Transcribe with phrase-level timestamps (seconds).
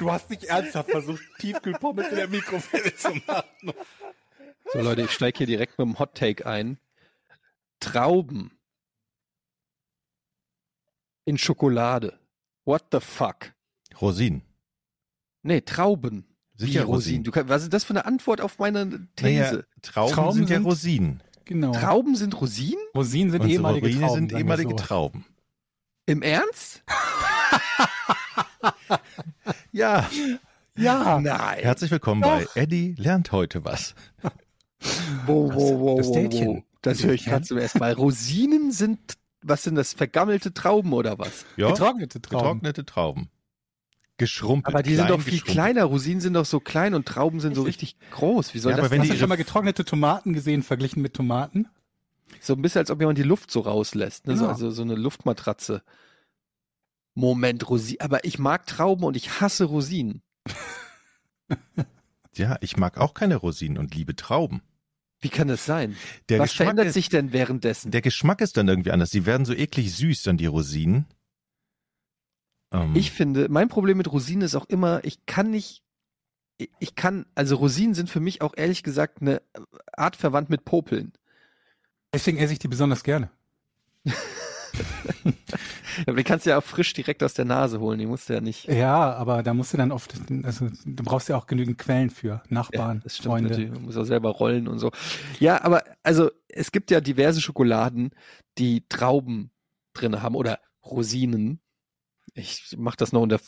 [0.00, 3.72] Du hast nicht ernsthaft versucht, Tiefkühlpommes in der Mikrowelle zu machen.
[4.72, 6.78] So Leute, ich steige hier direkt mit dem Hot Take ein.
[7.80, 8.50] Trauben
[11.26, 12.18] in Schokolade.
[12.64, 13.52] What the fuck?
[14.00, 14.42] Rosinen.
[15.42, 16.24] Nee, Trauben.
[16.56, 17.24] Sicher Wie Rosinen.
[17.24, 19.22] Du kann, was ist das für eine Antwort auf meine These?
[19.22, 21.22] Naja, Trauben, Trauben sind ja sind- Rosinen.
[21.44, 21.72] Genau.
[21.72, 22.82] Trauben sind Rosinen?
[22.94, 24.28] Rosinen sind Und ehemalige Rosinen Trauben.
[24.28, 24.76] sind ehemalige so.
[24.76, 25.24] Trauben.
[26.06, 26.82] Im Ernst?
[29.72, 30.08] Ja,
[30.76, 31.20] Ja.
[31.20, 31.58] Nein.
[31.60, 33.94] herzlich willkommen bei Eddie lernt heute was.
[35.26, 36.48] Wo, wo, wo, Das wo, Dätchen.
[36.48, 36.62] wo.
[36.82, 37.92] Das höre ich gerade zum ersten Mal.
[37.92, 38.98] Rosinen sind,
[39.42, 41.44] was sind das, vergammelte Trauben oder was?
[41.56, 42.38] Ja, Getrocknete Trauben.
[42.44, 43.28] getrocknete Trauben.
[44.16, 44.74] Geschrumpelt.
[44.74, 45.84] Aber die sind doch viel kleiner.
[45.84, 48.54] Rosinen sind doch so klein und Trauben sind so richtig groß.
[48.54, 51.00] Wie soll Ja, das aber wenn Hast die du schon mal getrocknete Tomaten gesehen, verglichen
[51.02, 51.68] mit Tomaten?
[52.40, 54.26] So ein bisschen, als ob jemand die Luft so rauslässt.
[54.26, 54.34] Ne?
[54.36, 54.52] So, Genau.
[54.52, 55.82] also so eine Luftmatratze.
[57.20, 58.00] Moment, Rosinen.
[58.00, 60.22] Aber ich mag Trauben und ich hasse Rosinen.
[62.36, 64.62] Ja, ich mag auch keine Rosinen und liebe Trauben.
[65.20, 65.96] Wie kann das sein?
[66.28, 67.90] Der was Geschmack verändert ist, sich denn währenddessen?
[67.90, 69.10] Der Geschmack ist dann irgendwie anders.
[69.10, 71.06] Die werden so eklig süß, dann die Rosinen.
[72.72, 75.82] Ähm, Ich finde, mein Problem mit Rosinen ist auch immer, ich kann nicht,
[76.56, 79.42] ich- ich kann, also Rosinen sind für mich auch ehrlich gesagt eine
[79.92, 81.12] Art verwandt mit Popeln.
[82.14, 83.28] Deswegen esse ich die besonders gerne.
[86.06, 88.34] Aber die kannst du ja auch frisch direkt aus der Nase holen, die musst du
[88.34, 88.68] ja nicht.
[88.68, 92.42] Ja, aber da musst du dann oft, also du brauchst ja auch genügend Quellen für.
[92.48, 93.50] Nachbarn, das stimmt Freunde.
[93.50, 93.70] natürlich.
[93.70, 94.90] Man muss auch selber rollen und so.
[95.38, 98.10] Ja, aber also es gibt ja diverse Schokoladen,
[98.58, 99.50] die Trauben
[99.94, 101.60] drin haben oder Rosinen.
[102.34, 103.40] Ich mach das noch unter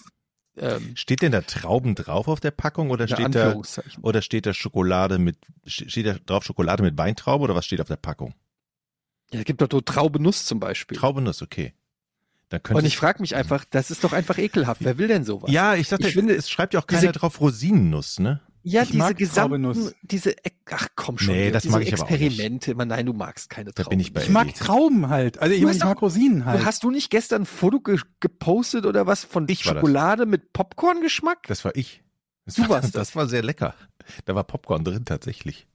[0.57, 3.57] ähm, steht denn da Trauben drauf auf der Packung oder steht da
[4.03, 7.89] oder steht da Schokolade mit steht da drauf Schokolade mit Weintraube oder was steht auf
[7.89, 8.35] der Packung?
[9.33, 10.97] Ja, es gibt doch so Traubenuss zum Beispiel.
[10.99, 11.73] Traubenuss, okay.
[12.49, 14.85] Da könnte und ich frage mich einfach, das ist doch einfach ekelhaft.
[14.85, 15.51] Wer will denn sowas?
[15.51, 18.41] Ja, ich dachte, Ich finde, es schreibt ja auch diese- keiner drauf Rosinennuss, ne?
[18.65, 20.37] Ja, Ich diese gesamten, diese,
[20.71, 22.11] ach komm schon, Nee, das diese mag ich aber auch.
[22.11, 23.91] Experimente, immer nein, du magst keine Da Trauben.
[23.97, 24.55] bin ich bei Ich mag.
[24.55, 25.39] Trauben halt.
[25.39, 26.65] Also ich, mag Rosinen halt.
[26.65, 29.81] Hast du nicht gestern ein Foto ge gepostet oder was von Ich war das.
[29.81, 31.47] Schokolade mit Popcorn-Geschmack?
[31.49, 32.05] Das war ich.
[32.45, 33.75] Das Du war, warst das war sehr lecker.
[34.27, 35.67] Da war Popcorn drin tatsächlich.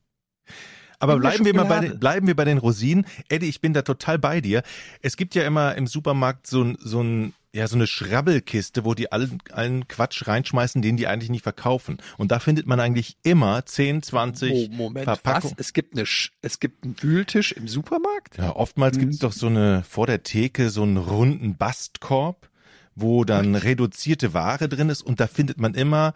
[1.00, 3.06] Aber bleiben wir mal bei den, bleiben wir bei den Rosinen.
[3.30, 4.64] Eddie, ich bin da total bei dir.
[5.02, 8.94] Es gibt ja immer im Supermarkt so ein, so ein, ja, so eine Schrabbelkiste, wo
[8.94, 11.98] die allen, allen Quatsch reinschmeißen, den die eigentlich nicht verkaufen.
[12.18, 15.52] Und da findet man eigentlich immer 10, 20 oh, Moment, Verpackung.
[15.52, 15.60] was?
[15.60, 18.38] Es gibt, eine, Sch- es gibt einen Wühltisch im Supermarkt?
[18.38, 19.02] Ja, oftmals Mhm.
[19.02, 22.50] gibt's doch so eine, vor der Theke so einen runden Bastkorb,
[22.96, 26.14] wo dann reduzierte Ware drin ist und da findet man immer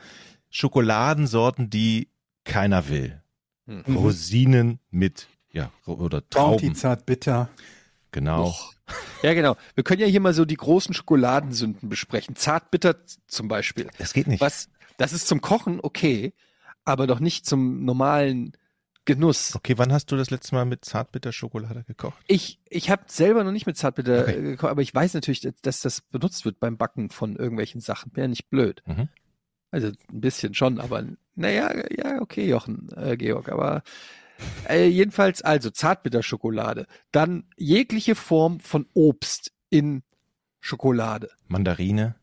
[0.50, 2.10] Schokoladensorten, die
[2.44, 3.21] keiner will.
[3.86, 3.96] Hm.
[3.96, 6.30] Rosinen mit, ja, oder Bounty
[6.66, 6.76] Trauben.
[6.76, 7.50] zart bitter.
[8.12, 8.54] Genau.
[9.24, 9.56] Ja, genau.
[9.76, 12.36] Wir können ja hier mal so die großen Schokoladensünden besprechen.
[12.36, 12.96] Zartbitter
[13.28, 13.88] zum Beispiel.
[13.98, 14.42] Das geht nicht.
[14.42, 16.34] Was, das ist zum Kochen okay,
[16.84, 18.52] aber doch nicht zum normalen
[19.06, 19.56] Genuss.
[19.56, 22.18] Okay, wann hast du das letzte Mal mit Zartbitterschokolade gekocht?
[22.28, 24.38] Ich, ich habe selber noch nicht mit Zartbitter Okay.
[24.38, 28.12] äh, gekocht, aber ich weiß natürlich, dass- das benutzt wird beim Backen von irgendwelchen Sachen.
[28.16, 28.84] Wäre nicht blöd.
[28.86, 29.08] Mhm.
[29.72, 31.04] Also ein bisschen schon, aber
[31.36, 33.84] naja, ja, okay, Jochen, äh, Georg, aber
[34.68, 36.88] äh, jedenfalls, also Zartbitterschokolade.
[37.12, 40.04] Dann jegliche Form von Obst in
[40.60, 41.30] Schokolade.
[41.48, 42.16] Mandarine.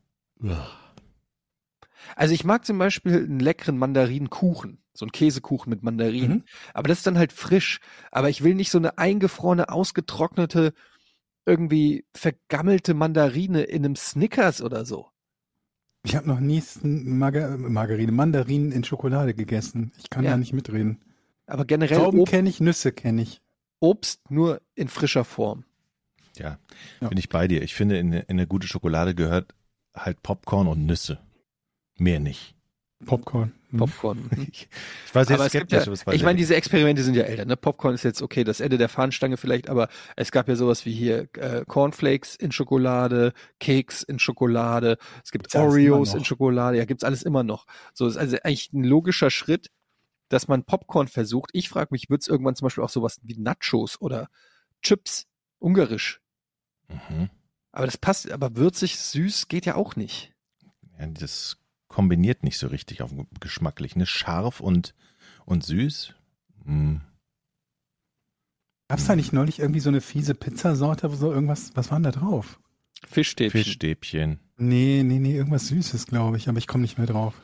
[2.16, 6.38] Also ich mag zum Beispiel einen leckeren Mandarinenkuchen, so einen Käsekuchen mit Mandarinen.
[6.38, 6.44] Mhm.
[6.74, 7.80] Aber das ist dann halt frisch.
[8.10, 10.72] Aber ich will nicht so eine eingefrorene, ausgetrocknete,
[11.46, 15.10] irgendwie vergammelte Mandarine in einem Snickers oder so.
[16.04, 19.92] Ich habe noch nie Marga Margarine, Mandarinen in Schokolade gegessen.
[19.98, 20.32] Ich kann Ja.
[20.32, 20.98] da nicht mitreden.
[21.46, 23.40] Aber generell Trauben kenne ich, Nüsse kenne ich.
[23.80, 25.64] Obst nur in frischer Form.
[26.36, 26.58] Ja,
[27.00, 27.08] Ja.
[27.08, 27.62] bin ich bei dir.
[27.62, 29.54] Ich finde, in, in eine gute Schokolade gehört
[29.94, 31.18] halt Popcorn und Nüsse.
[31.96, 32.54] Mehr nicht.
[33.04, 33.52] Popcorn.
[33.76, 34.18] Popcorn.
[34.18, 34.28] Mhm.
[34.50, 35.86] Ich, ich es gibt skeptisch.
[35.86, 37.44] ja, es war ich meine, diese Experimente sind ja älter.
[37.44, 37.56] Ne?
[37.56, 40.92] Popcorn ist jetzt okay, das Ende der Fahnenstange vielleicht, aber es gab ja sowas wie
[40.92, 46.84] hier äh, Cornflakes in Schokolade, Keks in Schokolade, es gibt Gibt's Oreos in Schokolade, ja,
[46.84, 47.66] gibt's alles immer noch.
[47.94, 49.70] So ist also eigentlich ein logischer Schritt,
[50.28, 51.50] dass man Popcorn versucht.
[51.52, 54.28] Ich frage mich, wird's irgendwann zum Beispiel auch sowas wie Nachos oder
[54.82, 55.26] Chips,
[55.58, 56.20] ungarisch.
[56.88, 57.30] Mhm.
[57.72, 60.32] Aber das passt, aber würzig, süß geht ja auch nicht.
[60.98, 63.96] Ja, das kombiniert nicht so richtig auf geschmacklich.
[63.96, 64.06] Ne?
[64.06, 64.94] Scharf und,
[65.44, 66.14] und süß.
[66.64, 67.00] Hm.
[68.88, 72.04] Gab's da nicht neulich irgendwie so eine fiese Pizzasorte, wo so irgendwas, was war denn
[72.04, 72.58] da drauf?
[73.06, 73.62] Fischstäbchen.
[73.62, 74.40] Fischstäbchen.
[74.56, 77.34] Nee, nee, nee, irgendwas Süßes, glaube ich, aber ich komme nicht mehr drauf.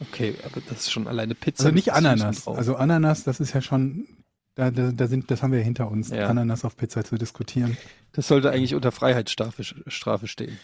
[0.00, 1.64] Okay, aber das ist schon alleine Pizza.
[1.64, 2.48] Also nicht Ananas.
[2.48, 4.08] Also Ananas, das ist ja schon,
[4.54, 6.28] da, da, da sind, das haben wir ja hinter uns, Ja.
[6.28, 7.76] Ananas auf Pizza zu diskutieren.
[8.12, 10.58] das sollte eigentlich unter Freiheitsstrafe Strafe stehen.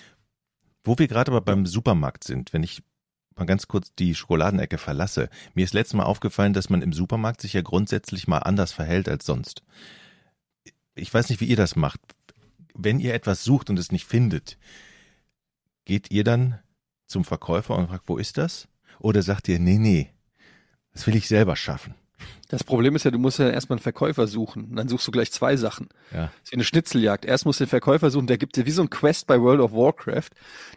[0.83, 2.83] Wo wir gerade aber beim Supermarkt sind, wenn ich
[3.37, 7.41] mal ganz kurz die Schokoladenecke verlasse, mir ist letztes Mal aufgefallen, dass man im Supermarkt
[7.41, 9.63] sich ja grundsätzlich mal anders verhält als sonst.
[10.95, 12.01] Ich weiß nicht, wie ihr das macht.
[12.75, 14.59] Wenn ihr etwas sucht und es nicht findet,
[15.85, 16.59] geht ihr dann
[17.07, 18.69] zum Verkäufer und fragt, wo ist das?
[18.99, 20.11] Oder sagt ihr, nee, nee,
[20.93, 21.95] das will ich selber schaffen.
[22.49, 24.65] Das Problem ist ja, du musst ja erstmal einen Verkäufer suchen.
[24.65, 25.89] Und dann suchst du gleich zwei Sachen.
[26.13, 26.27] Ja.
[26.27, 27.25] Das ist wie eine Schnitzeljagd.
[27.25, 29.61] Erst musst du den Verkäufer suchen, der gibt dir wie so ein Quest bei World
[29.61, 30.31] of Warcraft.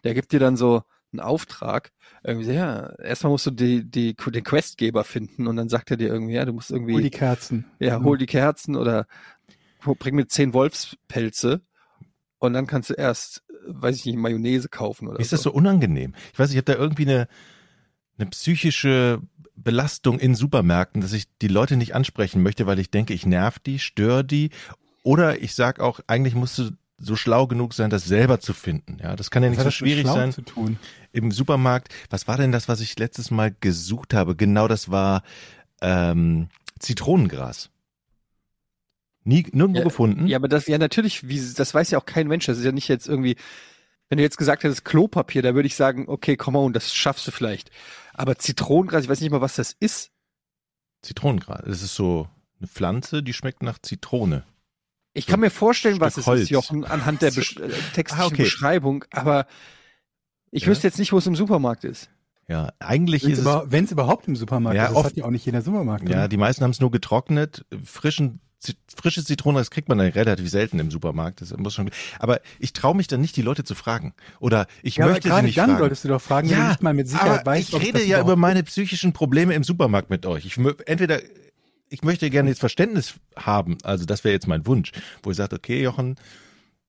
[0.04, 1.92] Der gibt dir dann so einen Auftrag.
[2.24, 5.98] Irgendwie, so, ja, erstmal musst du die, die, den Questgeber finden und dann sagt er
[5.98, 7.66] dir irgendwie, ja, du musst irgendwie, Hol die Kerzen.
[7.80, 9.08] ja, hol die Kerzen oder
[10.00, 11.62] bring mir zehn Wolfspelze
[12.40, 16.14] und dann kannst du erst, weiß ich nicht, Mayonnaise kaufen oder Ist das so unangenehm?
[16.34, 17.28] Ich weiß, ich habe da irgendwie eine,
[18.18, 19.22] eine psychische
[19.56, 23.60] Belastung in Supermärkten, dass ich die Leute nicht ansprechen möchte, weil ich denke, ich nerv
[23.60, 24.50] die, störe die.
[25.04, 28.98] Oder ich sag auch, eigentlich musst du so schlau genug sein, das selber zu finden.
[29.02, 30.34] Ja, das kann ja nicht so schwierig sein.
[31.14, 34.36] Im Supermarkt, was war denn das, was ich letztes Mal gesucht habe?
[34.36, 35.24] Genau, das war
[35.82, 36.50] ähm,
[36.80, 37.70] Zitronengras.
[39.24, 40.28] Nie, nirgendwo Ja, gefunden.
[40.28, 42.46] Ja, aber das, ja, natürlich, wie, das weiß ja auch kein Mensch.
[42.48, 43.38] Das ist ja nicht jetzt irgendwie,
[44.10, 47.26] wenn du jetzt gesagt hättest Klopapier, da würde ich sagen, okay, come on, das schaffst
[47.28, 47.70] du vielleicht.
[48.14, 50.12] Aber Zitronengras, ich weiß nicht mal, was das ist.
[51.04, 51.62] Zitronengras.
[51.66, 52.28] Das ist so
[52.60, 54.44] eine Pflanze, die schmeckt nach Zitrone.
[55.14, 56.42] Ich kann mir vorstellen, was Stück es Holz.
[56.44, 57.42] ist, Jochen, anhand der äh,
[57.94, 58.44] textlichen Ah, okay.
[58.44, 59.46] Beschreibung, aber
[60.54, 60.70] ich Ja.
[60.70, 62.10] wüsste jetzt nicht, wo es im Supermarkt ist.
[62.48, 65.06] Ja, eigentlich Wenn ist es es über, wenn's überhaupt im Supermarkt Ja, ist, das oft-
[65.12, 66.08] hat ja auch nicht jeder Supermarkt.
[66.10, 66.28] Ja, oder?
[66.28, 67.66] die meisten haben es nur getrocknet.
[67.86, 71.42] Frischen, Zit- frische Zitrone, das kriegt man dann relativ selten im Supermarkt.
[71.42, 71.90] Das muss schon,
[72.20, 74.14] aber ich traue mich dann nicht, die Leute zu fragen.
[74.40, 75.80] Oder ich ja aber möchte sie gerade nicht dann fragen.
[75.80, 78.04] solltest du doch fragen, wenn ja, nicht mal mit Sicherheit aber weißt, ich es rede
[78.06, 80.46] ja über meine psychischen Probleme im Supermarkt mit euch.
[80.46, 81.20] Ich entweder
[81.90, 84.92] ich möchte gerne jetzt Verständnis haben, also das wäre jetzt mein Wunsch,
[85.24, 86.16] wo ihr sagt, okay, Jochen,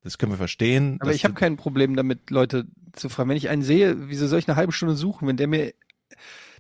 [0.05, 0.99] das können wir verstehen.
[1.01, 3.31] Aber ich habe kein Problem damit, Leute zu fragen.
[3.31, 5.73] Wenn ich einen sehe, wieso soll ich eine halbe Stunde suchen, wenn der mir,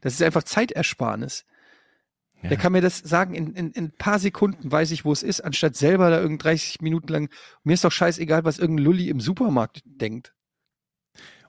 [0.00, 1.44] das ist einfach Zeitersparnis.
[2.43, 2.49] Ja.
[2.49, 5.23] Der kann mir das sagen, in, in, in ein paar Sekunden weiß ich, wo es
[5.23, 7.31] ist, anstatt selber da irgend 30 Minuten lang.
[7.64, 10.35] Mir ist doch scheißegal, was irgendein Lulli im Supermarkt denkt.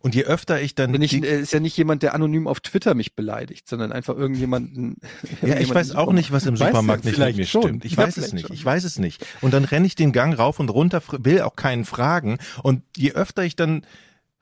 [0.05, 2.59] Und je öfter ich dann Bin ich, äh, ist ja nicht jemand, der anonym auf
[2.59, 4.97] Twitter mich beleidigt, sondern einfach irgendjemanden.
[5.41, 7.63] Ja, ich weiß auch nicht, was im Supermarkt nicht mit mir schon.
[7.63, 7.85] stimmt.
[7.85, 8.45] Ich Ja, weiß es nicht.
[8.45, 8.55] schon.
[8.55, 9.25] Ich weiß es nicht.
[9.41, 12.37] Und dann renne ich den Gang rauf und runter, will auch keinen fragen.
[12.61, 13.83] Und je öfter ich dann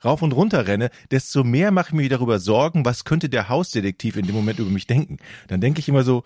[0.04, 4.18] rauf und runter renne, desto mehr mache ich mir darüber Sorgen, was könnte der Hausdetektiv
[4.18, 5.16] in dem Moment über mich denken.
[5.48, 6.24] Dann denke ich immer so,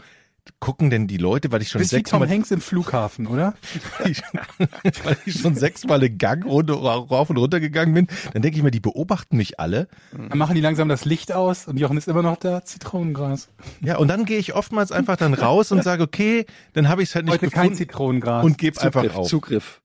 [0.60, 3.54] gucken denn die Leute, weil ich schon wie Tom sechsmal, Hanks im Flughafen, oder?
[5.04, 8.64] weil ich schon sechsmal den Gang runter, rauf und runter gegangen bin, dann denke ich
[8.64, 9.88] mir, die beobachten mich alle.
[10.12, 13.50] Dann machen die langsam das Licht aus und Jochen ist immer noch da, Zitronengras.
[13.82, 17.10] Ja, und dann gehe ich oftmals einfach dann raus und sage, okay, dann habe ich
[17.10, 18.46] es halt nicht Heute kein gefunden Zitronengras.
[18.46, 19.28] und gebe einfach Zugriff, auf.
[19.28, 19.82] Zugriff.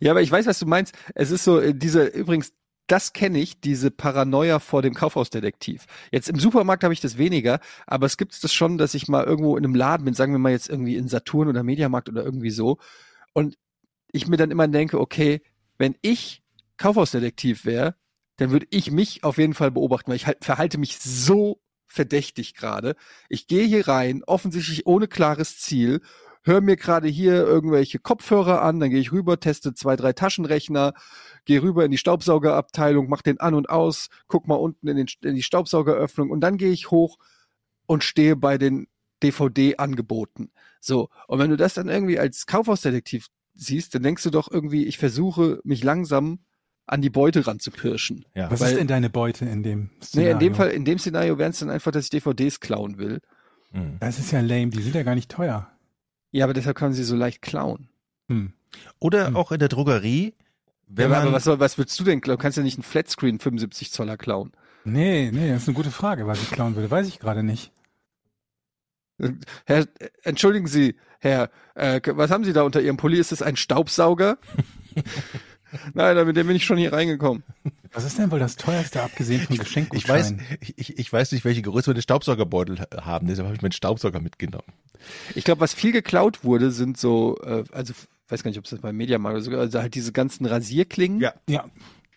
[0.00, 0.94] Ja, aber ich weiß, was du meinst.
[1.14, 2.52] Es ist so, äh, diese, übrigens,
[2.90, 5.86] das kenne ich, diese Paranoia vor dem Kaufhausdetektiv.
[6.10, 9.24] Jetzt im Supermarkt habe ich das weniger, aber es gibt das schon, dass ich mal
[9.24, 12.24] irgendwo in einem Laden bin, sagen wir mal jetzt irgendwie in Saturn oder Mediamarkt oder
[12.24, 12.78] irgendwie so,
[13.32, 13.56] und
[14.12, 15.40] ich mir dann immer denke, okay,
[15.78, 16.42] wenn ich
[16.78, 17.94] Kaufhausdetektiv wäre,
[18.38, 22.54] dann würde ich mich auf jeden Fall beobachten, weil ich halt verhalte mich so verdächtig
[22.54, 22.96] gerade.
[23.28, 26.00] Ich gehe hier rein, offensichtlich ohne klares Ziel,
[26.42, 30.94] höre mir gerade hier irgendwelche Kopfhörer an, dann gehe ich rüber, teste zwei, drei Taschenrechner,
[31.44, 35.06] gehe rüber in die Staubsaugerabteilung, mach den an und aus, guck mal unten in, den,
[35.22, 37.18] in die Staubsaugeröffnung und dann gehe ich hoch
[37.86, 38.86] und stehe bei den
[39.22, 40.50] DVD-Angeboten.
[40.80, 44.86] So, und wenn du das dann irgendwie als Kaufhausdetektiv siehst, dann denkst du doch irgendwie,
[44.86, 46.38] ich versuche mich langsam
[46.86, 48.24] an die Beute ranzupirschen.
[48.34, 48.50] Ja.
[48.50, 50.32] Was weil- ist denn deine Beute in dem Nee, Szenario?
[50.32, 53.20] in dem Fall, in dem Szenario wären es dann einfach, dass ich DVDs klauen will.
[53.72, 53.98] Mhm.
[54.00, 55.70] Das ist ja lame, die sind ja gar nicht teuer.
[56.32, 57.88] Ja, aber deshalb kann man sie so leicht klauen.
[58.28, 58.52] Hm.
[58.98, 59.36] Oder Hm.
[59.36, 60.34] auch in der Drogerie,
[60.86, 62.38] wenn ja, man aber was, was würdest du denn klauen?
[62.38, 64.52] Du kannst ja nicht einen Flatscreen 75 Zoller klauen.
[64.84, 67.72] Nee, nee, das ist eine gute Frage, was ich klauen würde, weiß ich gerade nicht.
[69.66, 69.86] Herr,
[70.22, 73.18] entschuldigen Sie, Herr, äh, was haben Sie da unter Ihrem Pulli?
[73.18, 74.38] Ist das ein Staubsauger?
[75.94, 77.42] Nein, mit dem bin ich schon hier reingekommen.
[77.92, 80.38] Was ist denn wohl das teuerste, abgesehen von ich Geschenkgutscheinen?
[80.40, 84.20] weiß, ich, ich weiß nicht, welche Größe meine Staubsaugerbeutel haben, deshalb habe ich meinen Staubsauger
[84.20, 84.66] mitgenommen.
[85.34, 87.94] Ich glaube, was viel geklaut wurde, sind so, äh, also
[88.28, 91.20] weiß gar nicht, ob es das beim Mediamarkt oder so, also halt diese ganzen Rasierklingen.
[91.20, 91.34] Ja.
[91.48, 91.64] Ja.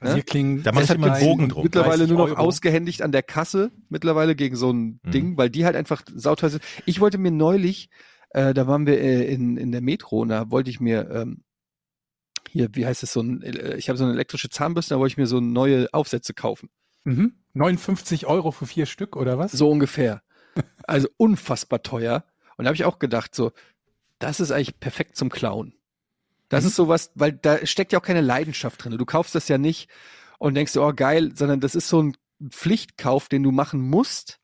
[0.02, 0.10] Ne?
[0.10, 0.64] Rasierklingen.
[0.64, 1.64] Da macht halt mit Bogen drum.
[1.64, 2.42] Mittlerweile 30 nur noch Euro.
[2.48, 5.12] ausgehändigt an der Kasse, mittlerweile gegen so ein Mhm.
[5.12, 6.64] Ding, weil die halt einfach sauteuer sind.
[6.86, 7.90] Ich wollte mir neulich
[8.36, 11.44] Äh, da waren wir äh, in, in der Metro und da wollte ich mir ähm,
[12.54, 15.14] hier, wie heißt es, so ein, äh, ich habe so eine elektrische Zahnbürste, da wollte
[15.14, 16.70] ich mir so neue Aufsätze kaufen.
[17.04, 17.34] Mhm.
[17.54, 19.52] 59 Euro für vier Stück oder was?
[19.52, 20.22] So ungefähr.
[20.84, 22.24] Also unfassbar teuer.
[22.58, 23.52] Und da habe ich auch gedacht, so,
[24.20, 25.74] das ist eigentlich perfekt zum Klauen.
[26.50, 26.68] Das Mhm.
[26.70, 28.98] ist sowas, weil da steckt ja auch keine Leidenschaft drin.
[28.98, 29.90] Du kaufst das ja nicht
[30.38, 32.16] und denkst, oh geil, sondern das ist so ein
[32.50, 34.40] Pflichtkauf, den du machen musst,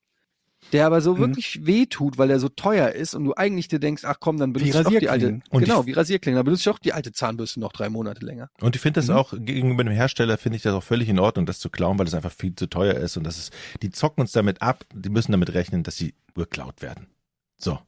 [0.71, 1.19] der aber so Mhm.
[1.19, 4.37] wirklich weh tut, weil er so teuer ist und du eigentlich dir denkst, ach komm,
[4.37, 5.39] dann benutze ich doch die alte.
[5.49, 8.23] Und genau, ich- wie Rasierklingen, dann benutze ich doch die alte Zahnbürste noch drei Monate
[8.25, 8.49] länger.
[8.61, 9.15] Und ich finde das Mhm.
[9.15, 12.07] auch gegenüber dem Hersteller finde ich das auch völlig in Ordnung, das zu klauen, weil
[12.07, 15.09] es einfach viel zu teuer ist und das ist, die zocken uns damit ab, die
[15.09, 17.07] müssen damit rechnen, dass sie geklaut werden.
[17.57, 17.79] So.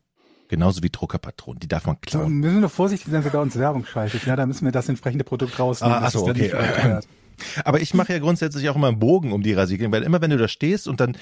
[0.50, 2.42] Genauso wie Druckerpatronen, die darf man So, klauen.
[2.44, 4.26] wir müssen doch vorsichtig sein, wenn wir da uns Werbung schaltet.
[4.26, 5.96] Ja, da müssen wir das entsprechende Produkt rausnehmen.
[5.96, 7.00] Ah, ach dass so, es dann okay.
[7.64, 10.30] Aber ich mache ja grundsätzlich auch immer einen Bogen um die Rasierklingen, weil immer wenn
[10.30, 11.18] du da stehst und dann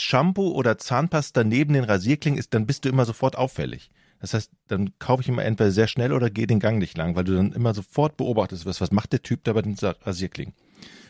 [0.00, 3.90] Shampoo oder Zahnpasta neben den Rasierklingen ist, dann bist du immer sofort auffällig.
[4.20, 7.16] Das heißt, dann kaufe ich immer entweder sehr schnell oder gehe den Gang nicht lang,
[7.16, 10.54] weil du dann immer sofort beobachtest, was, was macht der Typ da bei den Rasierklingen.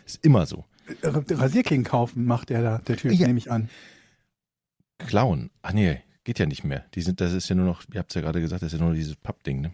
[0.06, 0.64] Ist immer so.
[1.02, 3.26] Rasierklingen kaufen macht der da, der Typ, Ja.
[3.26, 3.68] nehme ich an.
[4.99, 5.50] Klauen.
[5.62, 6.85] Ach nee, geht ja nicht mehr.
[6.94, 8.78] Die sind, das ist ja nur noch, ihr habt es ja gerade gesagt, das ist
[8.78, 9.73] ja nur dieses Pappding, ne?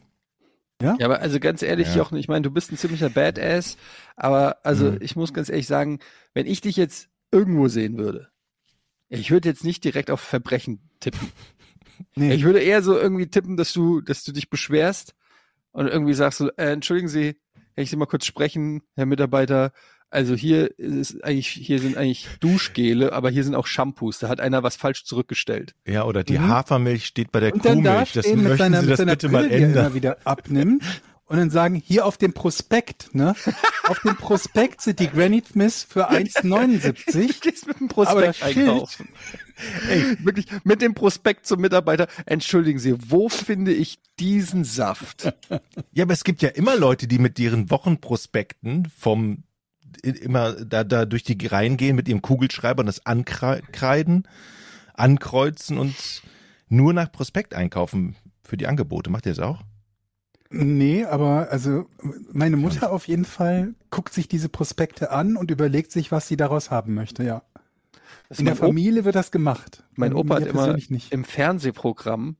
[0.82, 1.96] Ja, aber also ganz ehrlich, Ja.
[1.96, 3.78] Jochen, ich meine, du bist ein ziemlicher Badass,
[4.14, 4.98] aber also Mhm.
[5.00, 6.00] ich muss ganz ehrlich sagen,
[6.34, 8.28] wenn ich dich jetzt irgendwo sehen würde,
[9.08, 11.28] ich würde jetzt nicht direkt auf Verbrechen tippen.
[12.14, 12.34] Nee.
[12.34, 15.14] Ich würde eher so irgendwie tippen, dass du, dass du dich beschwerst
[15.72, 17.32] und irgendwie sagst so, äh, entschuldigen Sie,
[17.74, 19.72] kann ich Sie mal kurz sprechen, Herr Mitarbeiter?
[20.10, 24.18] Also hier ist eigentlich, hier sind eigentlich Duschgele, aber hier sind auch Shampoos.
[24.18, 25.74] Da hat einer was falsch zurückgestellt.
[25.86, 26.48] Ja, oder die Mhm.
[26.48, 28.12] Hafermilch steht bei der und dann da Kuhmilch.
[28.12, 29.86] Das stehen möchten seiner, Sie mit das seiner bitte mal Brille, die er ändern.
[29.86, 30.84] immer wieder abnimmt
[31.26, 33.34] und dann sagen, hier auf dem Prospekt, ne?
[33.84, 37.40] auf dem Prospekt sind die Granite Smiths für Du 1,79.
[37.40, 39.08] gehst mit dem Aber Prospekt einkaufen.
[39.88, 42.08] Ey, wirklich mit dem Prospekt zum Mitarbeiter.
[42.26, 45.32] Entschuldigen Sie, wo finde ich diesen Saft?
[45.92, 49.44] Ja, aber es gibt ja immer Leute, die mit ihren Wochenprospekten vom
[50.02, 54.28] immer da, da durch die Reihen gehen mit ihrem Kugelschreiber und das ankreiden,
[54.94, 56.22] ankreuzen und
[56.68, 59.10] nur nach Prospekt einkaufen für die Angebote.
[59.10, 59.62] Macht ihr das auch?
[60.50, 61.86] Nee, aber also
[62.32, 66.36] meine Mutter auf jeden Fall guckt sich diese Prospekte an und überlegt sich, was sie
[66.36, 67.42] daraus haben möchte, ja.
[68.28, 69.84] Das In der Familie wird das gemacht.
[69.94, 71.12] Mein Opa hat immer nicht.
[71.12, 72.36] im Fernsehprogramm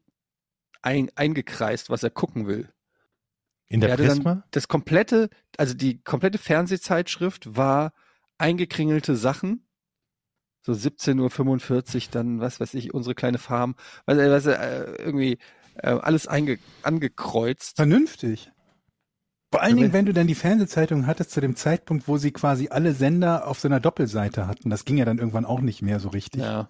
[0.83, 2.69] ein, eingekreist, was er gucken will.
[3.69, 4.45] In der Er Prisma?
[4.53, 7.93] das komplette, also die komplette Fernsehzeitschrift war
[8.39, 9.67] eingekringelte Sachen.
[10.63, 15.39] So 17.45 Uhr, dann, was weiß ich, unsere kleine Farm, was, was, äh, irgendwie
[15.83, 17.77] äh, alles einge, angekreuzt.
[17.77, 18.51] Vernünftig.
[19.53, 22.33] Vor allen Dingen, wenn- wenn du dann die Fernsehzeitung hattest zu dem Zeitpunkt, wo sie
[22.33, 24.71] quasi alle Sender auf so einer Doppelseite hatten.
[24.71, 26.69] Das ging ja dann irgendwann auch nicht mehr so richtig, Ja.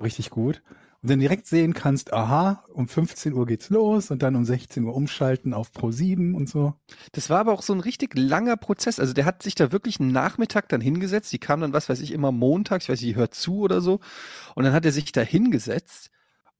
[0.00, 0.62] richtig gut.
[1.02, 4.84] Und dann direkt sehen kannst, aha, um 15 Uhr geht's los und dann um 16
[4.84, 6.74] Uhr umschalten auf Pro 7 und so.
[7.10, 9.00] Das war aber auch so ein richtig langer Prozess.
[9.00, 11.32] Also der hat sich da wirklich einen Nachmittag dann hingesetzt.
[11.32, 13.98] Die kam dann, was weiß ich, immer montags, ich weiß nicht, hört zu oder so.
[14.54, 16.10] Und dann hat er sich da hingesetzt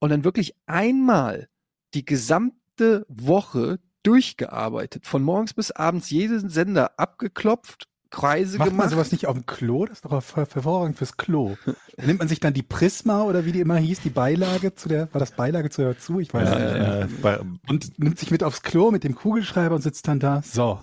[0.00, 1.48] und dann wirklich einmal
[1.94, 5.06] die gesamte Woche durchgearbeitet.
[5.06, 8.90] Von morgens bis abends jeden Sender abgeklopft, Kreise Macht man gemacht.
[8.90, 9.86] sowas nicht auf dem Klo?
[9.86, 11.56] Das ist doch her- hervorragend fürs Klo.
[11.96, 14.90] Da nimmt man sich dann die Prisma oder wie die immer hieß, die Beilage zu
[14.90, 16.20] der, war das Beilage zu der zu?
[16.20, 16.74] Ich weiß Ja, nicht.
[16.74, 17.00] mehr.
[17.02, 20.42] äh, bei, Und nimmt sich mit aufs Klo mit dem Kugelschreiber und sitzt dann da.
[20.44, 20.78] So.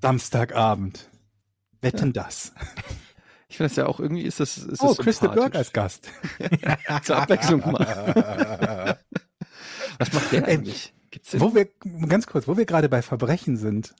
[0.00, 1.10] Samstagabend.
[1.80, 2.52] Wetten das.
[3.48, 5.40] Ich finde das ja auch irgendwie ist das, ist das Oh, Christa sympathisch.
[5.44, 6.08] Burke als Gast.
[7.04, 8.98] Zur Abwechslung mal.
[9.98, 10.94] Was macht der eigentlich?
[11.10, 11.38] Gibt's?
[11.38, 11.68] Wo wir,
[12.08, 13.94] ganz kurz, wo wir gerade bei Verbrechen sind.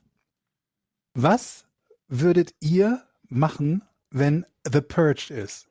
[1.13, 1.65] Was
[2.07, 5.67] würdet ihr machen, wenn The Purged ist?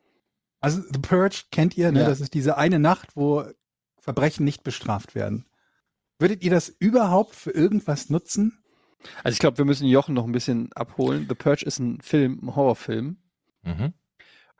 [0.59, 2.01] Also The Purged kennt ihr, ne?
[2.01, 2.07] Ja.
[2.09, 3.45] Das ist diese eine Nacht, wo
[3.99, 5.45] Verbrechen nicht bestraft werden.
[6.19, 8.63] Würdet ihr das überhaupt für irgendwas nutzen?
[9.23, 11.27] Also ich glaube, wir müssen Jochen noch ein bisschen abholen.
[11.29, 13.17] The Purge ist ein Film, ein Horrorfilm.
[13.63, 13.93] mhm.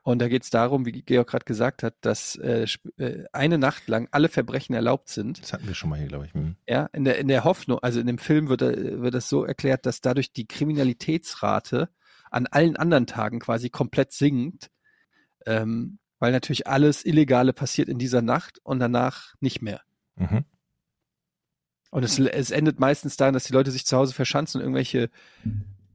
[0.08, 3.90] Und da geht es darum, wie Georg gerade gesagt hat, dass äh, äh, eine Nacht
[3.90, 5.42] lang alle Verbrechen erlaubt sind.
[5.42, 6.34] Das hatten wir schon mal hier, glaube ich.
[6.34, 6.56] Hm.
[6.66, 9.44] Ja, in der, in der Hoffnung, also in dem Film wird, äh, wird das so
[9.44, 11.90] erklärt, dass dadurch die Kriminalitätsrate
[12.32, 14.72] an allen anderen Tagen quasi komplett sinkt,
[15.46, 19.82] ähm, weil natürlich alles Illegale passiert in dieser Nacht und danach nicht mehr.
[20.16, 20.46] Mhm.
[21.92, 25.10] Und es, es endet meistens darin, dass die Leute sich zu Hause verschanzen und irgendwelche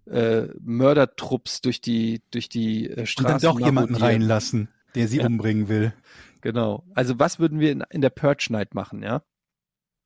[0.07, 5.19] äh, Mördertrupps durch die, durch die äh, Und Straßen dann doch jemanden reinlassen, der sie
[5.19, 5.27] Ja.
[5.27, 5.93] umbringen will.
[6.41, 6.85] Genau.
[6.95, 9.23] Also was würden wir in, in der Purge Night machen, ja?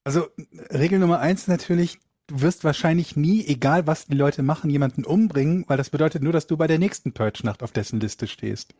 [0.04, 0.28] Also
[0.70, 5.04] Regel Nummer eins ist natürlich, du wirst wahrscheinlich nie, egal was die Leute machen, jemanden
[5.04, 8.74] umbringen, weil das bedeutet nur, dass du bei der nächsten Purge-Nacht auf dessen Liste stehst.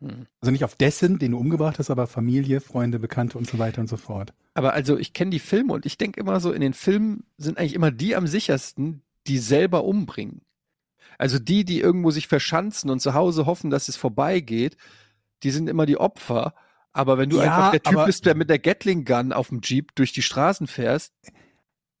[0.00, 0.26] Hm.
[0.40, 3.80] Also nicht auf dessen, den du umgebracht hast, aber Familie, Freunde, Bekannte und so weiter
[3.80, 4.32] und so fort.
[4.54, 7.58] Aber also ich kenne die Filme und ich denke immer so, in den Filmen sind
[7.58, 10.42] eigentlich immer die am sichersten, die selber umbringen.
[11.18, 14.76] Also die, die irgendwo sich verschanzen und zu Hause hoffen, dass es vorbeigeht,
[15.42, 16.54] die sind immer die Opfer.
[16.92, 19.60] Aber wenn du Ja, einfach der Typ bist, der mit der Gatling Gun auf dem
[19.62, 21.12] Jeep durch die Straßen fährst,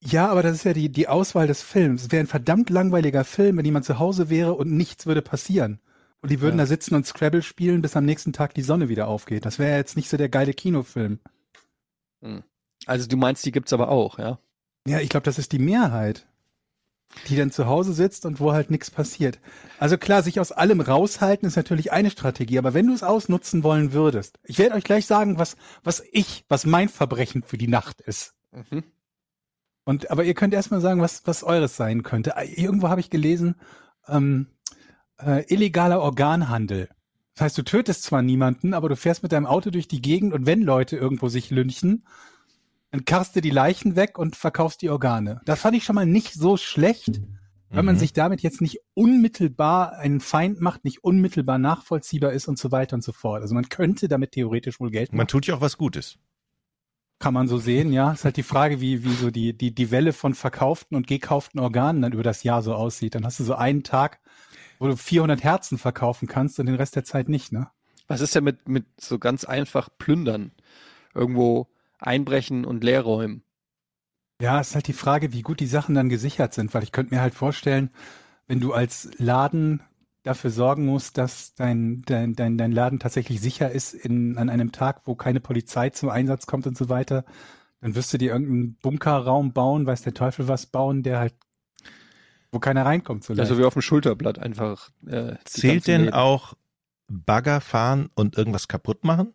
[0.04, 2.02] Ja, aber das ist ja die, die Auswahl des Films.
[2.02, 5.78] Es wäre ein verdammt langweiliger Film, wenn jemand zu Hause wäre und nichts würde passieren.
[6.20, 6.64] Und die würden Ja.
[6.64, 9.46] da sitzen und Scrabble spielen, bis am nächsten Tag die Sonne wieder aufgeht.
[9.46, 11.20] Das wäre ja jetzt nicht so der geile Kinofilm.
[12.86, 14.38] also du meinst, die gibt's aber auch, ja?
[14.86, 16.26] Ja, ich glaube, das ist die Mehrheit,
[17.28, 19.38] die dann zu Hause sitzt und wo halt nichts passiert.
[19.78, 23.62] Also klar, sich aus allem raushalten ist natürlich eine Strategie, aber wenn du es ausnutzen
[23.62, 27.68] wollen würdest, ich werde euch gleich sagen, was, was ich, was mein Verbrechen für die
[27.68, 28.34] Nacht ist.
[28.52, 28.84] Mhm.
[29.84, 32.34] Und aber ihr könnt erstmal sagen, was, was eures sein könnte.
[32.54, 33.56] Irgendwo habe ich gelesen,
[34.08, 34.46] ähm,
[35.20, 36.88] äh, illegaler Organhandel.
[37.34, 40.34] Das heißt, du tötest zwar niemanden, aber du fährst mit deinem Auto durch die Gegend
[40.34, 42.04] und wenn Leute irgendwo sich lynchen,
[42.92, 45.40] dann karst du die Leichen weg und verkaufst die Organe.
[45.46, 47.22] Das fand ich schon mal nicht so schlecht,
[47.70, 48.00] weil man Mhm.
[48.00, 52.94] sich damit jetzt nicht unmittelbar einen Feind macht, nicht unmittelbar nachvollziehbar ist und so weiter
[52.94, 53.40] und so fort.
[53.40, 55.16] Also man könnte damit theoretisch wohl Geld machen.
[55.16, 56.18] Man tut ja auch was Gutes.
[57.18, 58.12] Kann man so sehen, ja.
[58.12, 61.60] Ist halt die Frage, wie, wie so die, die, die Welle von verkauften und gekauften
[61.60, 63.14] Organen dann über das Jahr so aussieht.
[63.14, 64.18] Dann hast du so einen Tag,
[64.78, 67.68] wo du 400 Herzen verkaufen kannst und den Rest der Zeit nicht, ne?
[68.08, 70.52] Was ist denn mit, mit so ganz einfach plündern?
[71.14, 71.68] Irgendwo
[72.02, 73.44] einbrechen und leerräumen.
[74.40, 77.14] Ja, ist halt die Frage, wie gut die Sachen dann gesichert sind, weil ich könnte
[77.14, 77.90] mir halt vorstellen,
[78.48, 79.82] wenn du als Laden
[80.24, 84.72] dafür sorgen musst, dass dein, dein, dein, dein Laden tatsächlich sicher ist in, an einem
[84.72, 87.24] Tag, wo keine Polizei zum Einsatz kommt und so weiter,
[87.80, 91.34] dann wirst du dir irgendeinen Bunkerraum bauen, weiß der Teufel was bauen, der halt,
[92.52, 93.34] wo keiner reinkommt so.
[93.34, 94.90] Also wie auf dem Schulterblatt einfach.
[95.06, 96.14] Äh, Zählt denn Läden.
[96.14, 96.54] auch
[97.08, 99.34] Bagger fahren und irgendwas kaputt machen?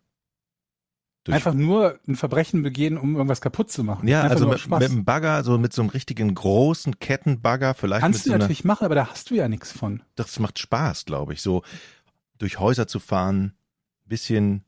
[1.28, 4.08] Durch- Einfach nur ein Verbrechen begehen, um irgendwas kaputt zu machen.
[4.08, 8.00] Ja, Einfach also mit, mit einem Bagger, so mit so einem richtigen großen Kettenbagger, vielleicht
[8.00, 10.02] Kannst mit du so einer, natürlich machen, aber da hast du ja nichts von.
[10.14, 11.62] das macht Spaß, glaube ich, so
[12.38, 13.52] durch Häuser zu fahren,
[14.06, 14.64] bisschen,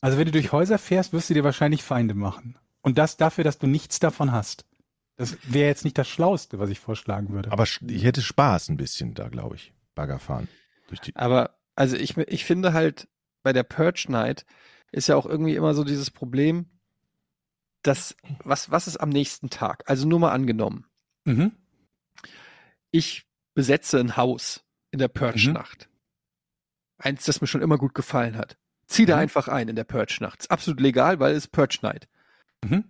[0.00, 2.56] Also wenn du durch Häuser fährst, wirst du dir wahrscheinlich Feinde machen.
[2.82, 4.66] Und das dafür, dass du nichts davon hast.
[5.16, 7.50] Das wäre jetzt nicht das Schlauste, was ich vorschlagen würde.
[7.52, 10.48] aber ich hätte Spaß ein bisschen da, glaube ich, Bagger fahren.
[10.88, 13.08] Durch die, Aber also ich, ich finde halt
[13.42, 14.44] bei der Purge Night
[14.94, 16.66] ist ja auch irgendwie immer so dieses Problem,
[17.82, 19.82] dass was, was ist am nächsten Tag?
[19.86, 20.86] Also nur mal angenommen,
[21.24, 21.52] mhm.
[22.90, 25.12] ich besetze ein Haus in der Mhm.
[25.14, 25.88] Purge-Nacht.
[26.98, 28.56] Eins, das mir schon immer gut gefallen hat.
[28.86, 29.22] Zieh da Mhm.
[29.22, 30.40] einfach ein in der Purge-Nacht.
[30.40, 32.08] Ist absolut legal, weil es Purge Night.
[32.64, 32.84] Mhm.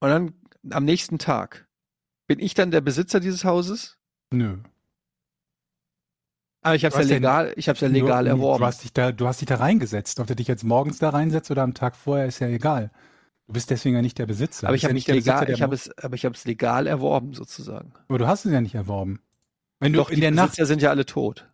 [0.00, 0.34] Und dann
[0.70, 1.66] am nächsten Tag
[2.26, 3.98] bin ich dann der Besitzer dieses Hauses?
[4.30, 4.58] Nö.
[6.66, 8.60] Aber ich habe es ja legal, ich habe es ja legal Nur- erworben.
[8.60, 10.18] Du hast, dich da, du hast dich da reingesetzt.
[10.18, 12.90] Ob du dich jetzt morgens da reinsetzt oder am Tag vorher, ist ja egal.
[13.46, 14.66] Du bist deswegen ja nicht der Besitzer.
[14.66, 16.24] aber ich habe ja nicht der legal, Besitzer, der ich habe Mo- es, aber ich
[16.24, 17.92] habe es legal erworben sozusagen.
[18.08, 19.20] Aber du hast es ja nicht erworben.
[19.78, 20.46] Wenn du Doch, in die der Nacht.
[20.50, 21.48] Besitzer sind ja alle tot.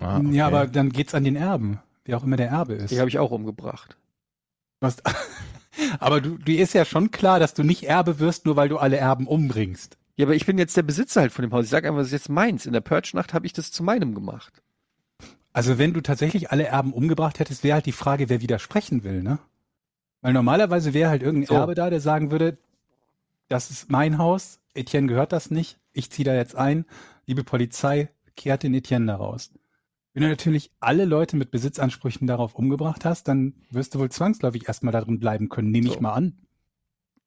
[0.00, 0.30] Ah, okay.
[0.32, 2.90] Ja, aber dann geht's an den Erben, wer auch immer der Erbe ist.
[2.90, 3.96] Die habe ich auch umgebracht.
[4.80, 5.02] Hast-
[6.00, 8.78] aber du, dir ist ja schon klar, dass du nicht Erbe wirst, nur weil du
[8.78, 9.98] alle Erben umbringst.
[10.16, 11.64] Ja, aber ich bin jetzt der Besitzer halt von dem Haus.
[11.64, 12.66] Ich sage einfach, das ist jetzt meins.
[12.66, 14.62] In der Purge-Nacht habe ich das zu meinem gemacht.
[15.52, 19.22] Also wenn du tatsächlich alle Erben umgebracht hättest, wäre halt die Frage, wer widersprechen will,
[19.22, 19.38] ne?
[20.20, 21.54] Weil normalerweise wäre halt irgendein So.
[21.54, 22.58] Erbe da, der sagen würde,
[23.48, 26.86] das ist mein Haus, Etienne gehört das nicht, ich ziehe da jetzt ein,
[27.26, 29.52] liebe Polizei, kehrt den Etienne da raus.
[30.12, 34.66] Wenn du natürlich alle Leute mit Besitzansprüchen darauf umgebracht hast, dann wirst du wohl zwangsläufig
[34.66, 35.94] erstmal darin bleiben können, nehme So.
[35.94, 36.34] ich mal an.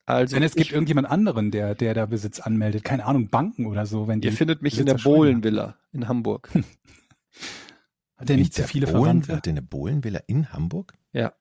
[0.07, 2.83] Also Denn es gibt irgendjemand anderen, der, der da Besitz anmeldet.
[2.85, 4.29] Keine Ahnung, Banken oder so, wenn die.
[4.29, 6.49] ihr findet mich in der Besitzer Bohlenvilla in Hamburg.
[8.17, 9.35] Hat der nicht zu Der viele Bohlen, Verwandte?
[9.35, 10.93] Hat der eine Bohlenvilla in Hamburg?
[11.11, 11.33] Ja.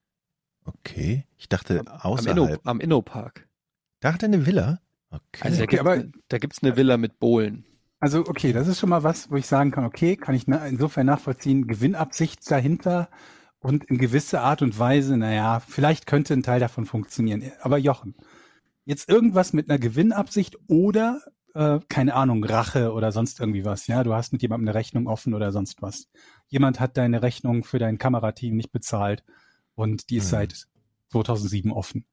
[0.65, 1.25] Okay.
[1.39, 2.37] Ich dachte Am außerhalb.
[2.37, 3.49] Inno, am Inno-Park.
[4.01, 4.81] Da hat er eine Villa?
[5.11, 5.23] Okay.
[5.43, 7.65] Also da Okay, gibt's aber- ne, da gibt's eine Villa mit Bohlen.
[8.01, 10.67] Also okay, das ist schon mal was, wo ich sagen kann, okay, kann ich na,
[10.67, 13.09] insofern nachvollziehen, Gewinnabsicht dahinter
[13.59, 17.43] und in gewisser Art und Weise, naja, vielleicht könnte ein Teil davon funktionieren.
[17.63, 18.15] Aber Jochen,
[18.87, 21.21] jetzt irgendwas mit einer Gewinnabsicht oder,
[21.55, 25.07] äh, keine Ahnung, Rache oder sonst irgendwie was, ja, du hast mit jemandem eine Rechnung
[25.09, 26.09] offen oder sonst was.
[26.49, 29.25] Jemand hat deine Rechnung für dein Kamerateam nicht bezahlt
[29.75, 30.31] und die ist Hm.
[30.31, 30.67] seit
[31.11, 32.07] 2007 offen.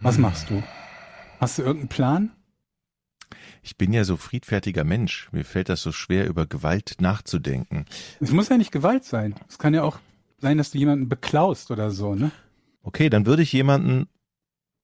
[0.00, 0.62] Was machst du?
[1.40, 2.30] Hast du irgendeinen Plan?
[3.62, 5.28] Ich bin ja so friedfertiger Mensch.
[5.32, 7.84] Mir fällt das so schwer, über Gewalt nachzudenken.
[8.18, 9.34] Es muss ja nicht Gewalt sein.
[9.48, 9.98] Es kann ja auch
[10.38, 12.30] sein, dass du jemanden beklaust oder so, ne?
[12.82, 14.08] Okay, dann würde ich jemanden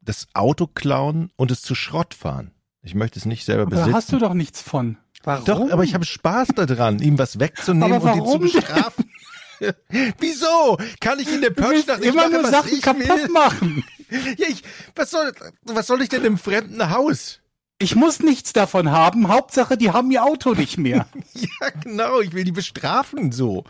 [0.01, 2.53] das Auto klauen und es zu Schrott fahren.
[2.83, 3.95] Ich möchte es nicht selber Aber da besitzen.
[3.97, 4.97] hast du doch nichts von.
[5.25, 5.45] Warum?
[5.45, 9.11] Doch, aber ich habe Spaß daran, ihm was wegzunehmen Aber und ihn zu bestrafen.
[10.21, 10.79] Wieso?
[11.01, 13.29] Kann ich in der Purge-Nacht nicht immer machen, nur was Sachen ich kaputt will?
[13.29, 13.85] machen.
[14.09, 14.63] Ja, ich,
[14.95, 15.33] was, soll,
[15.65, 17.41] was soll ich denn im fremden Haus?
[17.81, 19.27] Ich muss nichts davon haben.
[19.27, 21.09] Hauptsache, die haben ihr Auto nicht mehr.
[21.35, 23.65] Ja, genau, ich will die bestrafen, so.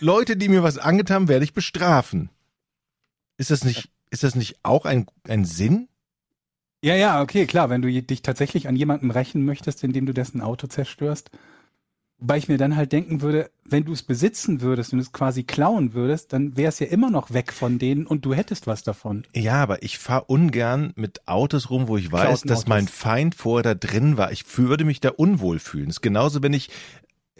[0.00, 2.30] Leute, die mir was angetan haben, werde ich bestrafen.
[3.42, 5.88] Ist das nicht, ist das nicht auch ein, ein Sinn?
[6.80, 7.70] ja, ja, okay, klar.
[7.70, 11.32] Wenn du dich tatsächlich an jemanden rächen möchtest, indem du dessen Auto zerstörst.
[12.18, 15.42] Wobei ich mir dann halt denken würde, wenn du es besitzen würdest und es quasi
[15.42, 18.84] klauen würdest, dann wäre es ja immer noch weg von denen und du hättest was
[18.84, 19.26] davon.
[19.34, 22.68] Ja, aber ich fahre ungern mit Autos rum, wo ich weiß, dass Autos.
[22.68, 24.30] mein Feind vorher da drin war.
[24.30, 25.86] Ich würde mich da unwohl fühlen.
[25.86, 26.70] Das ist genauso, wenn ich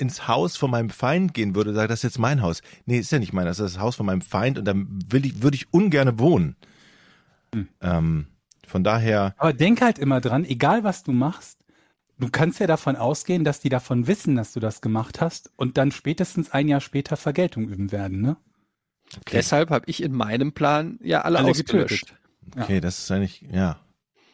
[0.03, 2.63] ins Haus von meinem Feind gehen würde, sage, das ist jetzt mein Haus.
[2.87, 5.25] Nee, ist ja nicht mein, das ist das Haus von meinem Feind und dann will
[5.27, 6.57] ich, würde ich ungern wohnen.
[7.55, 7.69] Hm.
[7.81, 8.27] Ähm,
[8.67, 11.59] von daher, Aber denk halt immer dran, egal was du machst,
[12.19, 15.77] du kannst ja davon ausgehen, dass die davon wissen, dass du das gemacht hast und
[15.79, 18.37] dann spätestens ein Jahr später Vergeltung üben werden, ne?
[19.17, 22.15] okay, Deshalb habe ich in meinem Plan ja alle, Alle ausgelöscht.
[22.57, 23.79] okay, das ist eigentlich, ja.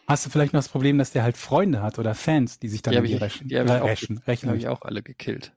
[0.06, 2.82] Hast du vielleicht noch das Problem, dass der halt Freunde hat oder Fans, die sich
[2.82, 3.48] dann Die habe die ich, rächen?
[3.48, 4.48] die hab ich, äh, auch, rächen, die rächen.
[4.48, 5.54] hab ich auch alle gekillt.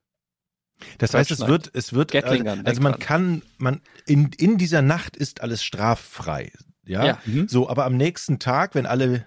[0.98, 5.16] Das heißt, es wird, es wird, äh, also man kann, man, in, in dieser Nacht
[5.18, 6.52] ist alles straffrei.
[6.86, 7.06] Ja?
[7.06, 7.18] Ja.
[7.26, 7.48] Mhm.
[7.48, 9.26] So, aber am nächsten Tag, wenn alle,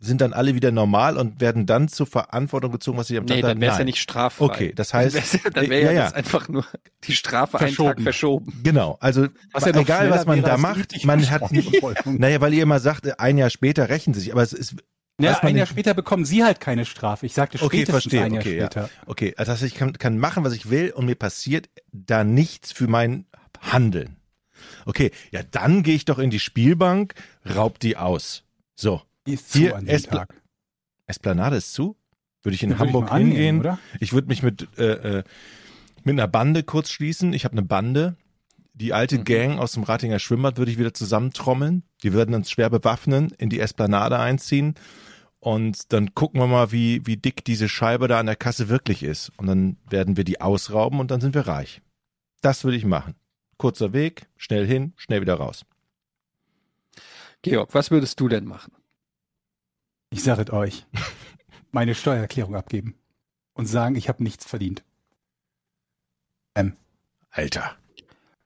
[0.00, 3.40] sind dann alle wieder normal und werden dann zur Verantwortung gezogen, was sie am Nee,
[3.40, 4.44] Tag dann wäre es ja nicht straffrei.
[4.44, 6.04] Okay, das heißt- dann ja, dann wär Ja, ja, ja.
[6.04, 6.64] das einfach nur
[7.04, 7.88] die Strafe einen Verschoben.
[7.96, 8.60] Tag verschoben.
[8.62, 11.42] Genau, also Was ja egal, was man wäre da macht, man hat
[12.06, 14.76] naja, weil ihr immer sagt, ein Jahr später rächen sie sich, aber es ist,
[15.20, 17.26] Ja, ein Jahr später bekommen sie halt keine Strafe.
[17.26, 18.66] Ich sagte Okay, spätestens verstehe, ein Jahr okay, ja.
[18.66, 18.90] später.
[19.06, 22.22] okay, also das heißt, ich kann, kann machen, was ich will und mir passiert da
[22.22, 23.26] nichts für mein
[23.60, 24.16] Handeln.
[24.86, 28.44] Okay, ja, dann gehe ich doch in die Spielbank, raub die aus.
[28.76, 30.34] So, Die ist zu Hier, an dem Espla- Tag.
[31.06, 31.96] Esplanade ist zu?
[32.42, 33.60] Würde ich in ich Hamburg annehmen, hingehen?
[33.60, 33.78] oder?
[33.98, 35.22] Ich würde mich mit, äh, äh,
[36.04, 37.32] mit einer Bande kurz schließen.
[37.32, 38.14] Ich habe eine Bande.
[38.74, 39.24] Die alte Mhm.
[39.24, 41.82] Gang aus dem Ratinger Schwimmbad würde ich wieder zusammentrommeln.
[42.04, 44.76] Die würden uns schwer bewaffnen, in die Esplanade einziehen.
[45.40, 49.02] Und dann gucken wir mal, wie, wie dick diese Scheibe da an der Kasse wirklich
[49.02, 49.30] ist.
[49.36, 51.80] Und dann werden wir die ausrauben und dann sind wir reich.
[52.40, 53.14] Das würde ich machen.
[53.56, 55.64] Kurzer Weg, schnell hin, schnell wieder raus.
[57.42, 58.72] Georg, was würdest du denn machen?
[60.10, 60.86] Ich sage es euch.
[61.70, 62.96] Meine Steuererklärung abgeben.
[63.52, 64.84] Und sagen, ich habe nichts verdient.
[67.38, 67.76] Alter,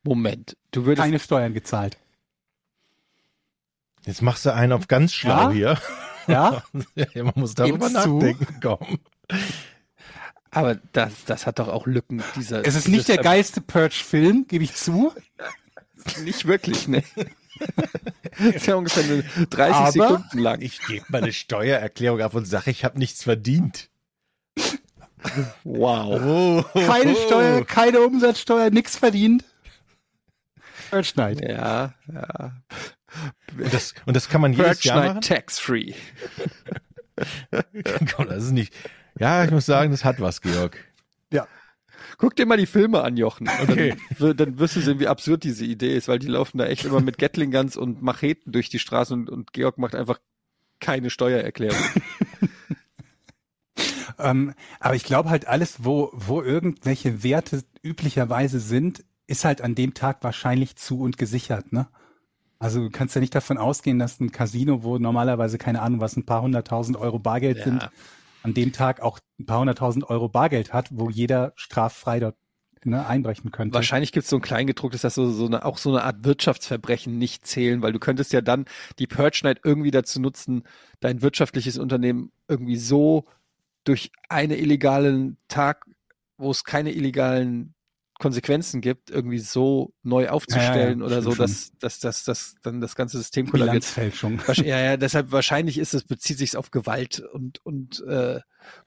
[0.03, 1.97] Moment, du würdest Keine Steuern gezahlt.
[4.05, 5.79] jetzt machst du einen auf ganz schlau hier.
[6.27, 6.63] Ja?
[6.95, 8.19] Ja, man muss darüber Gib's zu.
[8.19, 8.47] nachdenken.
[8.63, 8.99] Komm.
[10.51, 12.23] aber das, das hat doch auch Lücken.
[12.37, 15.13] Dieser, Es ist nicht der geilste Purge-Film, gebe ich zu.
[16.25, 17.05] Nicht wirklich, ne?
[18.39, 20.61] ist ja ungefähr eine 30 Aber- Sekunden lang.
[20.61, 23.89] Ich gebe meine Steuererklärung ab und sage, ich habe nichts verdient.
[25.63, 26.21] Wow.
[26.21, 26.65] Oh.
[26.75, 29.45] Keine Steuer, keine Umsatzsteuer, nichts verdient.
[30.91, 31.41] Purge Night.
[31.41, 32.53] Ja, ja.
[33.59, 35.21] Und das, und das kann man jedes Purge Jahr Night machen?
[35.23, 35.93] tax free.
[38.15, 38.75] Komm, das ist nicht.
[39.19, 40.79] Ja, ich muss sagen, das hat was, Georg.
[42.19, 43.49] Guck dir mal die Filme an, Jochen.
[43.49, 43.97] Und Okay.
[44.21, 46.85] Dann, dann wirst du sehen, wie absurd diese Idee ist, weil die laufen da echt
[46.85, 50.19] immer mit Gatling Guns und Macheten durch die Straße und, und Georg macht einfach
[50.79, 51.79] keine Steuererklärung.
[54.19, 59.75] Ähm, aber ich glaube halt alles, wo, wo irgendwelche Werte üblicherweise sind, ist halt an
[59.75, 61.89] dem Tag wahrscheinlich zu und gesichert, ne?
[62.63, 66.17] Also du kannst ja nicht davon ausgehen, dass ein Casino, wo normalerweise keine Ahnung, was
[66.17, 67.65] ein paar hunderttausend Euro Bargeld Ja.
[67.65, 67.91] sind,
[68.45, 72.37] an dem Tag auch ein paar hunderttausend Euro Bargeld hat, wo jeder straffrei dort
[72.85, 73.75] ne, einbrechen könnte.
[73.75, 77.19] Wahrscheinlich gibt es so ein Kleingedrucktes, dass so, so eine, auch so eine Art Wirtschaftsverbrechen
[77.19, 78.67] nicht zählen, weil du könntest ja dann
[79.01, 80.63] die Purge Night irgendwie dazu nutzen,
[81.01, 83.25] dein wirtschaftliches Unternehmen irgendwie so
[83.83, 85.87] durch einen illegalen Tag,
[86.39, 87.75] wo es keine illegalen
[88.23, 92.81] Konsequenzen gibt, irgendwie so neu aufzustellen Ja, ja, oder so, dass, dass, dass, dass dann
[92.81, 93.83] das ganze System kollabiert.
[93.83, 94.41] Bilanzfälschung.
[94.63, 98.39] Ja, ja, deshalb wahrscheinlich ist es, bezieht sich auf Gewalt und, und äh,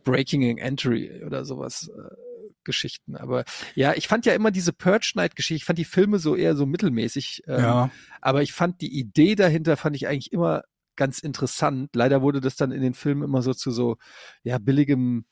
[0.06, 1.90] Breaking and Entry oder sowas.
[1.90, 2.16] Äh,
[2.64, 3.16] Geschichten.
[3.16, 3.44] Aber
[3.76, 6.56] ja, ich fand ja immer diese Purge Night Geschichte, ich fand die Filme so eher
[6.56, 7.44] so mittelmäßig.
[7.46, 10.64] Ähm, Ja, Aber ich fand die Idee dahinter, fand ich eigentlich immer
[10.96, 11.92] ganz interessant.
[11.94, 13.98] Leider wurde das dann in den Filmen immer so zu so,
[14.42, 15.26] ja, billigem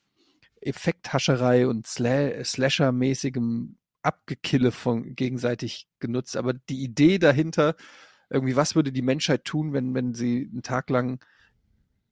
[0.60, 6.36] Effekthascherei und Sla Slasher-mäßigem Abgekille von gegenseitig genutzt.
[6.36, 7.74] Aber die Idee dahinter,
[8.30, 11.22] irgendwie, was würde die Menschheit tun, wenn, wenn sie einen Tag lang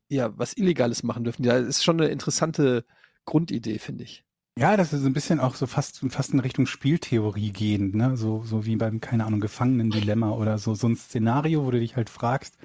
[0.09, 1.45] ja was Illegales machen dürfen?
[1.45, 2.85] Ja, ist schon eine interessante
[3.25, 4.25] Grundidee, finde ich.
[4.59, 8.19] Ja, das ist ein bisschen auch so fast, fast in Richtung Spieltheorie gehend, ne?
[8.19, 11.97] So, so wie beim, keine Ahnung, Gefangenen-Dilemma oder so, so ein Szenario, wo du dich
[11.97, 12.59] halt fragst,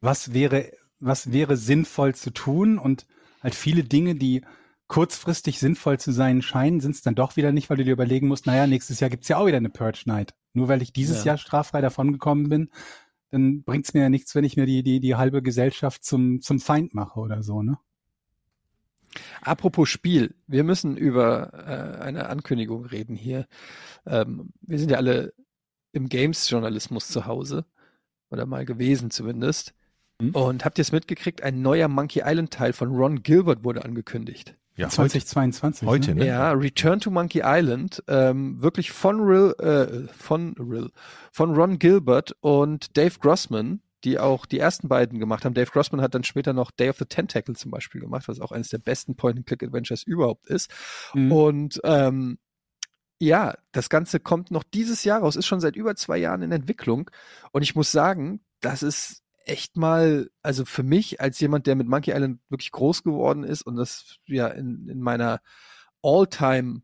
[0.00, 0.70] was wäre
[1.02, 3.06] was wäre sinnvoll zu tun und
[3.42, 4.42] halt viele Dinge, die
[4.92, 8.28] kurzfristig sinnvoll zu sein scheinen, sind es dann doch wieder nicht, weil du dir überlegen
[8.28, 10.34] musst, naja, nächstes Jahr gibt's ja auch wieder eine Purge Night.
[10.52, 11.28] Nur weil ich dieses Ja.
[11.28, 12.68] Jahr straffrei davongekommen bin,
[13.30, 16.60] dann bringt's mir ja nichts, wenn ich mir die, die, die halbe Gesellschaft zum, zum
[16.60, 17.78] Feind mache oder so, ne?
[19.40, 23.46] Apropos Spiel, wir müssen über äh, eine Ankündigung reden hier.
[24.04, 25.32] Ähm, wir sind ja alle
[25.92, 27.64] im Games-Journalismus zu Hause
[28.28, 29.72] oder mal gewesen zumindest.
[30.20, 30.34] Hm.
[30.34, 31.42] Und habt ihr es mitgekriegt?
[31.42, 34.54] Ein neuer Monkey Island-Teil von Ron Gilbert wurde angekündigt.
[34.74, 35.86] Ja, heute, 2022.
[35.86, 36.20] heute, ne?
[36.20, 36.26] ne?
[36.26, 40.90] Ja, Return to Monkey Island, ähm, wirklich von Rill, äh, von Rill,
[41.30, 45.54] von Ron Gilbert und Dave Grossman, die auch die ersten beiden gemacht haben.
[45.54, 48.50] Dave Grossman hat dann später noch Day of the Tentacle zum Beispiel gemacht, was auch
[48.50, 50.70] eines der besten Point-and-Click-Adventures überhaupt ist.
[51.14, 51.32] Mhm.
[51.32, 52.38] Und ähm,
[53.18, 56.50] ja, das Ganze kommt noch dieses Jahr raus, ist schon seit über zwei Jahren in
[56.50, 57.10] Entwicklung.
[57.52, 61.88] Und ich muss sagen, das ist echt mal, also für mich als jemand, der mit
[61.88, 65.40] Monkey Island wirklich groß geworden ist und das ja in, in meiner
[66.02, 66.82] All-Time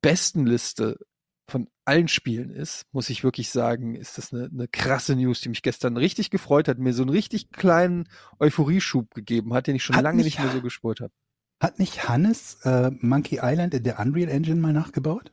[0.00, 0.98] besten Liste
[1.46, 5.50] von allen Spielen ist, muss ich wirklich sagen, ist das eine, eine krasse News, die
[5.50, 8.08] mich gestern richtig gefreut hat, mir so einen richtig kleinen
[8.40, 11.12] Euphorieschub gegeben hat, den ich schon Hat lange nicht mehr so gespürt habe.
[11.60, 15.32] Hat nicht Hannes äh, Monkey Island in der Unreal Engine mal nachgebaut?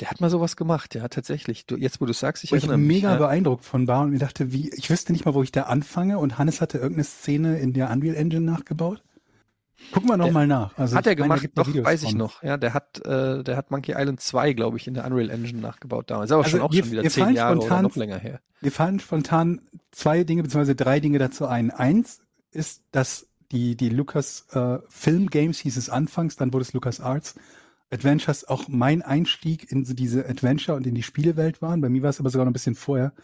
[0.00, 1.66] Der hat mal sowas gemacht, ja, tatsächlich.
[1.66, 2.86] Du, jetzt, wo du sagst, ich ich erinnere mich.
[2.98, 3.18] mega ja.
[3.18, 6.18] beeindruckt von war und mir dachte, wie, ich wüsste nicht mal, wo ich da anfange
[6.18, 9.02] und Hannes hatte irgendeine Szene in der Unreal Engine nachgebaut.
[9.92, 10.76] Gucken wir noch Der- mal nach.
[10.76, 12.18] Also hat er ich meine, gemacht, da doch, weiß ich von.
[12.18, 12.42] noch.
[12.42, 15.60] Ja, der hat, äh, der hat Monkey Island 2, glaube ich, in der Unreal Engine
[15.60, 16.30] nachgebaut damals.
[16.32, 18.40] Aber Also schon auch schon wieder zehn Jahre oder spontan- noch länger her.
[18.60, 19.60] Mir fallen spontan
[19.92, 21.70] zwei Dinge beziehungsweise drei Dinge dazu ein.
[21.70, 26.72] Eins ist, dass die, die Lucas äh, Film Games hieß es anfangs, dann wurde es
[26.72, 27.34] Lucas Arts
[27.90, 31.80] Adventures auch mein Einstieg in diese Adventure und in die Spielewelt waren.
[31.80, 33.14] Bei mir war es aber sogar noch ein bisschen vorher.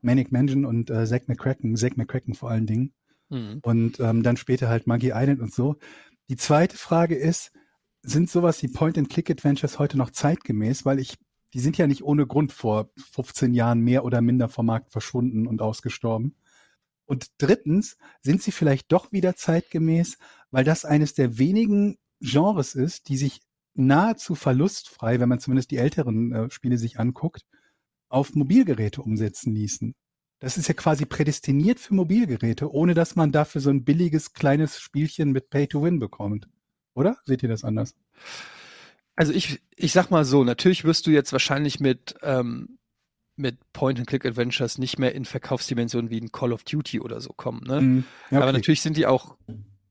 [0.00, 2.92] Manic Mansion und äh, Zack McCracken, Zack McCracken vor allen Dingen.
[3.32, 3.60] Mhm.
[3.62, 5.76] und ähm, dann später halt Monkey Island und so.
[6.28, 7.50] Die zweite Frage ist,
[8.02, 10.84] sind sowas wie Point-and-Click-Adventures heute noch zeitgemäß?
[10.84, 11.16] Weil ich,
[11.54, 15.46] die sind ja nicht ohne Grund vor 15 Jahren mehr oder minder vom Markt verschwunden
[15.46, 16.36] und ausgestorben.
[17.06, 20.18] Und drittens, sind sie vielleicht doch wieder zeitgemäß,
[20.50, 23.40] weil das eines der wenigen Genres ist, die sich
[23.74, 27.44] nahezu verlustfrei, wenn man zumindest die älteren äh, Spiele sich anguckt,
[28.08, 29.94] auf Mobilgeräte umsetzen ließen.
[30.38, 34.80] Das ist ja quasi prädestiniert für Mobilgeräte, ohne dass man dafür so ein billiges kleines
[34.80, 36.48] Spielchen mit Pay to Win bekommt.
[36.94, 37.16] Oder?
[37.24, 37.94] Seht ihr das anders?
[39.14, 42.78] Also ich, ich sag mal so, natürlich wirst du jetzt wahrscheinlich mit, ähm,
[43.36, 47.62] mit Point-and-Click-Adventures nicht mehr in Verkaufsdimensionen wie ein Call of Duty oder so kommen.
[47.64, 47.80] Ne?
[47.80, 48.04] Mhm.
[48.30, 48.58] Ja, Aber okay.
[48.58, 49.36] natürlich sind die auch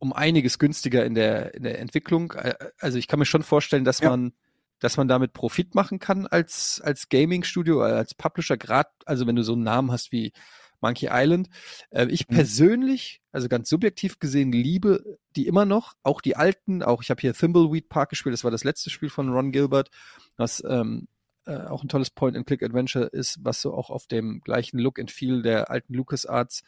[0.01, 2.31] um einiges günstiger in der, in der Entwicklung.
[2.33, 4.09] Äh, Also ich kann mir schon vorstellen, dass Ja.
[4.09, 4.33] man,
[4.79, 9.35] dass man damit Profit machen kann als, als Gaming-Studio, äh, als Publisher, gerade, also wenn
[9.35, 10.33] du so einen Namen hast wie
[10.81, 11.49] Monkey Island.
[11.91, 12.33] Äh, ich Mhm.
[12.33, 17.21] persönlich, also ganz subjektiv gesehen, liebe die immer noch, auch die alten, auch ich habe
[17.21, 19.91] hier Thimbleweed Park gespielt, das war das letzte Spiel von Ron Gilbert,
[20.37, 21.07] was ähm,
[21.45, 25.43] äh, auch ein tolles Point-and-Click-Adventure ist, was so auch auf dem gleichen Look and Feel
[25.43, 26.63] der alten LucasArts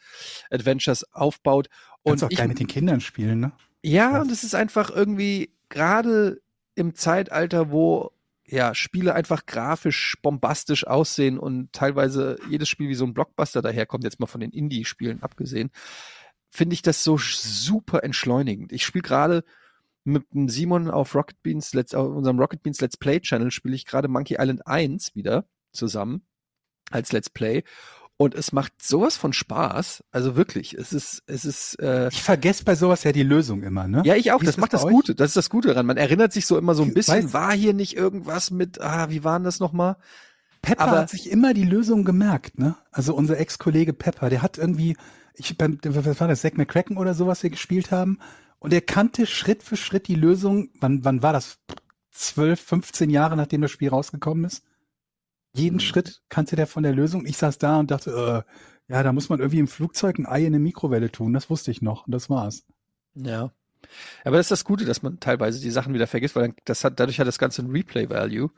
[0.50, 1.68] Adventures aufbaut.
[2.04, 3.52] Kannst Und auch ich, geil mit den Kindern spielen, ne?
[3.82, 6.40] ja, und es ist einfach irgendwie gerade
[6.74, 8.12] im Zeitalter, wo
[8.46, 14.04] ja Spiele einfach grafisch bombastisch aussehen und teilweise jedes Spiel wie so ein Blockbuster daherkommt,
[14.04, 15.70] jetzt mal von den Indie-Spielen abgesehen,
[16.50, 18.72] finde ich das so super entschleunigend.
[18.72, 19.44] Ich spiele gerade
[20.04, 23.74] mit dem Simon auf Rocket Beans, Let's, auf unserem Rocket Beans Let's Play Channel spiele
[23.74, 26.22] ich gerade Monkey Island 1 wieder zusammen
[26.90, 27.64] als Let's Play
[28.16, 30.04] und es macht sowas von Spaß.
[30.10, 33.88] Also wirklich, es ist, es ist, äh, Ich vergesse bei sowas ja die Lösung immer,
[33.88, 34.02] ne?
[34.04, 34.40] ja, ich auch.
[34.40, 34.94] Das ist macht das das euch?
[34.94, 35.14] Gute.
[35.14, 35.86] Das ist das Gute daran.
[35.86, 37.32] Man erinnert sich so immer so ein bisschen, weiß.
[37.32, 39.96] war hier nicht irgendwas mit, ah, wie waren das nochmal?
[40.62, 42.76] Pepper aber- hat sich immer die Lösung gemerkt, ne?
[42.90, 44.96] Also unser Ex-Kollege Pepper, der hat irgendwie,
[45.34, 48.18] ich beim, was war das, Zack McCracken oder sowas wir gespielt haben,
[48.60, 51.58] und er kannte Schritt für Schritt die Lösung, wann, wann war das?
[52.12, 54.62] 12, 15 Jahre nachdem das Spiel rausgekommen ist?
[55.54, 55.80] Jeden Mhm.
[55.80, 57.26] Schritt kannte der von der Lösung.
[57.26, 58.44] Ich saß da und dachte,
[58.88, 61.32] äh, ja, da muss man irgendwie im Flugzeug ein Ei in eine Mikrowelle tun.
[61.32, 62.64] Das wusste ich noch und das war's.
[63.14, 63.52] Ja.
[64.24, 66.84] Aber das ist das Gute, dass man teilweise die Sachen wieder vergisst, weil dann, das
[66.84, 68.50] hat, dadurch hat das Ganze ein Replay-Value.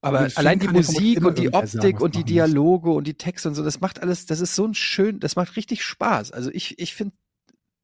[0.00, 2.32] Aber allein die Musik und die sagen, Optik was und die machen muss.
[2.32, 5.36] Dialoge und die Texte und so, das macht alles, das ist so ein schön, das
[5.36, 6.32] macht richtig Spaß.
[6.32, 7.14] Also ich, ich finde,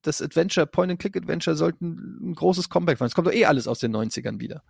[0.03, 3.09] das Adventure, Point-and-Click-Adventure sollten ein großes Comeback machen.
[3.09, 4.63] Es kommt doch eh alles aus den 90ern wieder.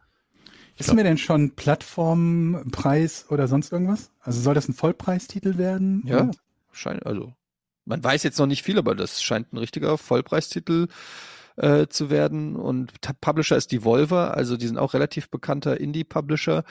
[0.79, 4.11] Wissen wir denn schon Plattformpreis oder sonst irgendwas?
[4.21, 6.03] Also soll das ein Vollpreistitel werden?
[6.07, 6.31] Ja,
[6.73, 7.35] scheint, also
[7.85, 10.89] man weiß jetzt noch nicht viel, aber das scheint ein richtiger Vollpreistitel
[11.57, 12.55] äh, zu werden.
[12.55, 16.65] Und Publisher ist Devolver, also die sind auch relativ bekannter Indie-Publisher.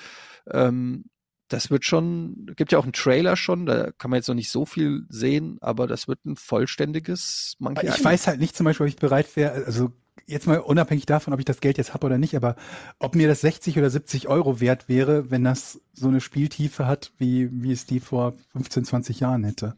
[0.49, 1.05] Ähm,
[1.49, 4.51] das wird schon, gibt ja auch einen Trailer schon, da kann man jetzt noch nicht
[4.51, 8.85] so viel sehen, aber das wird ein vollständiges Monkey Ich weiß halt nicht zum Beispiel,
[8.85, 9.91] ob ich bereit wäre, also
[10.27, 12.55] jetzt mal unabhängig davon, ob ich das Geld jetzt habe oder nicht, aber
[12.99, 17.11] ob mir das 60 oder 70 Euro wert wäre, wenn das so eine Spieltiefe hat,
[17.17, 19.75] wie, wie es die vor 15, 20 Jahren hätte.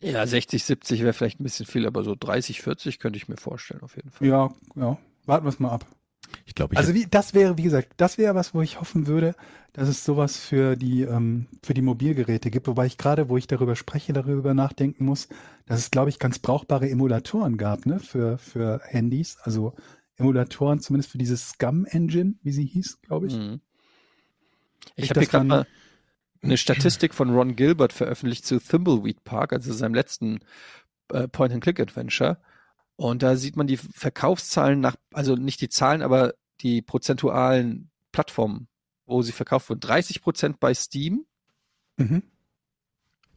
[0.00, 3.38] Ja, 60, 70 wäre vielleicht ein bisschen viel, aber so 30, 40 könnte ich mir
[3.38, 4.28] vorstellen, auf jeden Fall.
[4.28, 4.98] Ja, ja.
[5.24, 5.86] Warten wir es mal ab.
[6.46, 9.06] Ich glaube, ich Also wie, das wäre, wie gesagt, das wäre was, wo ich hoffen
[9.06, 9.34] würde,
[9.72, 12.66] dass es sowas für die, ähm, für die Mobilgeräte gibt.
[12.66, 15.28] Wobei ich gerade, wo ich darüber spreche, darüber nachdenken muss,
[15.66, 19.38] dass es, glaube ich, ganz brauchbare Emulatoren gab, ne, für, für Handys.
[19.42, 19.74] Also
[20.16, 23.36] Emulatoren, zumindest für dieses Scum-Engine, wie sie hieß, glaube ich.
[23.36, 23.60] Mhm.
[24.96, 25.66] Ich Ich habe hier gerade mal
[26.42, 30.40] eine Statistik von Ron Gilbert veröffentlicht zu Thimbleweed Park, also seinem letzten
[31.10, 32.38] äh, Point-and-Click-Adventure.
[32.96, 38.68] Und da sieht man die Verkaufszahlen nach, also nicht die Zahlen, aber die prozentualen Plattformen,
[39.06, 39.80] wo sie verkauft wurden.
[39.80, 41.26] 30 Prozent bei Steam,
[41.96, 42.22] Mhm.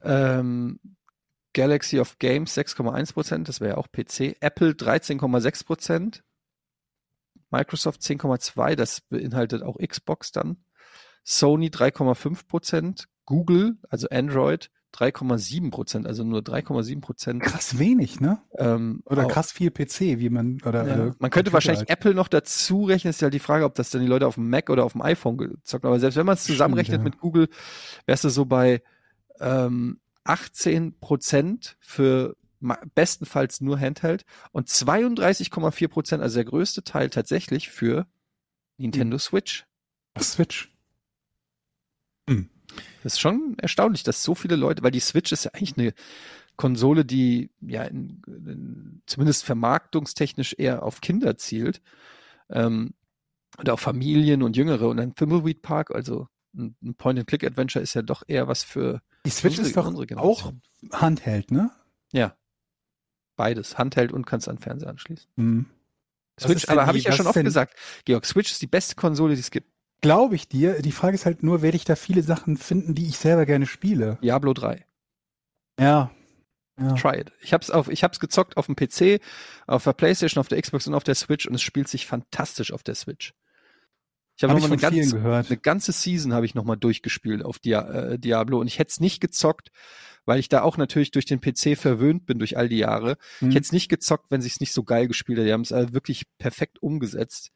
[0.04, 0.80] ähm,
[1.54, 6.24] Galaxy of Games 6,1 Prozent, das wäre ja auch PC, Apple 13,6 Prozent,
[7.50, 10.58] Microsoft 10,2, das beinhaltet auch Xbox dann,
[11.24, 17.44] Sony 3,5 Prozent, Google, also Android 3,7 Prozent, also nur 3,7 Prozent.
[17.44, 18.42] Krass wenig, ne?
[18.58, 20.94] Ähm, Oder auch- krass viel PC, wie man, oder, ja.
[20.94, 21.90] oder Man könnte Computer wahrscheinlich halt.
[21.90, 24.50] Apple noch dazu rechnen, ist ja die Frage, ob das dann die Leute auf dem
[24.50, 25.92] Mac oder auf dem iPhone gezockt haben.
[25.92, 27.10] Aber selbst wenn man es zusammenrechnet Stimmt, ja.
[27.12, 27.50] mit Google,
[28.06, 28.82] wärst du so bei
[29.40, 32.36] ähm, 18 Prozent für
[32.96, 38.08] bestenfalls nur Handheld und 32,4 Prozent, also der größte Teil tatsächlich für
[38.78, 39.66] Nintendo Switch.
[40.16, 40.74] Ach, Switch.
[43.08, 45.94] Das ist schon erstaunlich, dass so viele Leute, weil die Switch ist ja eigentlich eine
[46.58, 51.82] Konsole, die ja in, in, zumindest vermarktungstechnisch eher auf Kinder zielt
[52.50, 52.96] ähm,
[53.58, 54.90] oder auf Familien und Jüngere.
[54.90, 59.30] Und ein Thimbleweed Park, also ein, ein Point-and-Click-Adventure, ist ja doch eher was für Die
[59.30, 60.52] Switch unsere, ist doch auch.
[60.92, 61.72] Handheld, ne?
[62.12, 62.36] Ja,
[63.38, 65.30] beides, Handheld und kannst an Fernseher anschließen.
[65.38, 65.66] Mhm.
[66.38, 69.34] Switch, aber habe ich ja schon oft denn- gesagt, Georg, Switch ist die beste Konsole,
[69.36, 69.72] die es gibt.
[70.02, 70.82] Glaube ich dir.
[70.82, 73.66] Die Frage ist halt nur, werde ich da viele Sachen finden, die ich selber gerne
[73.66, 74.18] spiele?
[74.22, 74.86] Diablo 3.
[75.80, 76.12] Ja.
[76.80, 76.94] ja.
[76.94, 77.32] Try it.
[77.42, 79.22] Ich hab's auf, ich hab's gezockt auf dem PC,
[79.66, 82.72] auf der Playstation, auf der Xbox und auf der Switch und es spielt sich fantastisch
[82.72, 83.34] auf der Switch.
[84.38, 85.48] Ich habe Habe ich noch mal von eine gehört.
[85.48, 88.90] eine ganze Season habe ich noch mal durchgespielt auf Dia äh, Diablo und ich hätte
[88.90, 89.72] es nicht gezockt,
[90.26, 93.18] weil ich da auch natürlich durch den PC verwöhnt bin durch all die Jahre.
[93.40, 93.50] Hm.
[93.50, 95.48] Ich hätte es nicht gezockt, wenn sich's nicht so geil gespielt hätte.
[95.48, 97.52] Die haben es also wirklich perfekt umgesetzt.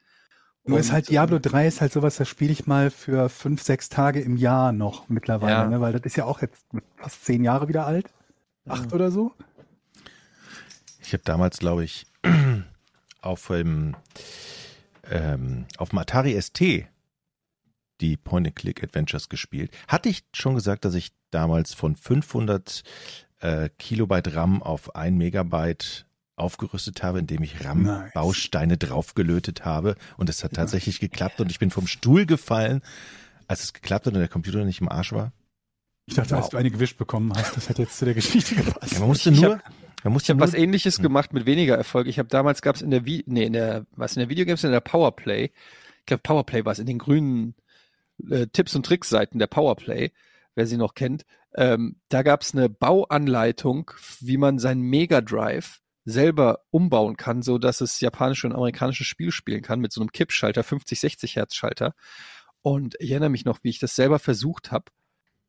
[0.63, 3.63] Nur ist halt Diablo ähm, 3 ist halt sowas, das spiele ich mal für fünf,
[3.63, 5.67] sechs Tage im Jahr noch mittlerweile, Ja.
[5.67, 5.81] ne?
[5.81, 6.65] weil das ist ja auch jetzt
[6.97, 8.11] fast zehn Jahre wieder alt.
[8.67, 9.33] Acht oder so.
[11.01, 12.05] Ich habe damals, glaube ich,
[13.21, 13.95] auf dem
[15.09, 16.85] ähm, auf dem Atari ST
[17.99, 19.71] die Point-and-Click-Adventures gespielt.
[19.87, 22.83] Hatte ich schon gesagt, dass ich damals von 500
[23.39, 26.05] äh, Kilobyte RAM auf 1 Megabyte
[26.41, 27.65] aufgerüstet habe, indem ich Nice.
[27.65, 29.95] RAM-Bausteine draufgelötet habe.
[30.17, 32.81] Und es hat tatsächlich geklappt und ich bin vom Stuhl gefallen,
[33.47, 35.31] als es geklappt hat und der Computer nicht im Arsch war.
[36.07, 36.49] Ich dachte, als Wow.
[36.51, 38.93] du eine gewischt bekommen hast, das hat jetzt zu der Geschichte gepasst.
[38.93, 39.71] Ja, man musste nur, hab-
[40.03, 41.03] man musste Ich habe was ähnliches Hm.
[41.03, 42.07] gemacht mit weniger Erfolg.
[42.07, 44.71] Ich habe damals gab's in der Vi nee, in der was in der Videogames in
[44.71, 45.45] der Powerplay.
[45.99, 47.53] Ich glaube Powerplay war es in den grünen
[48.29, 50.11] äh, Tipps und Tricks Seiten der Powerplay,
[50.55, 51.25] wer sie noch kennt.
[51.55, 57.81] Ähm, da gab's eine Bauanleitung, wie man seinen Mega Drive selber umbauen kann, so dass
[57.81, 61.93] es japanische und amerikanische Spiele spielen kann mit so einem Kippschalter, 50 60 Hertz Schalter.
[62.61, 64.85] Und ich erinnere mich noch, wie ich das selber versucht habe.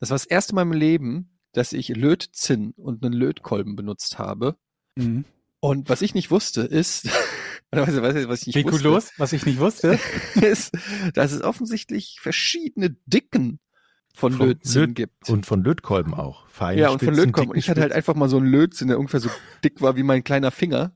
[0.01, 4.57] Das war das erste Mal im Leben, dass ich Lötzinn und einen Lötkolben benutzt habe.
[4.97, 5.25] Mhm.
[5.61, 7.07] Und was ich nicht wusste, ist,
[7.71, 9.99] was, ich nicht gut wusste, los, was ich nicht wusste.
[10.35, 10.73] ist,
[11.15, 13.61] dass es offensichtlich verschiedene Dicken
[14.15, 15.29] von Von Lötzinn Löt- gibt.
[15.29, 16.47] und von Lötkolben auch.
[16.49, 17.51] Feine ja, und von Spitzen, Lötkolben.
[17.53, 19.31] Und ich hatte halt einfach mal so einen Lötzinn, der ungefähr so
[19.65, 20.93] dick war wie mein kleiner Finger.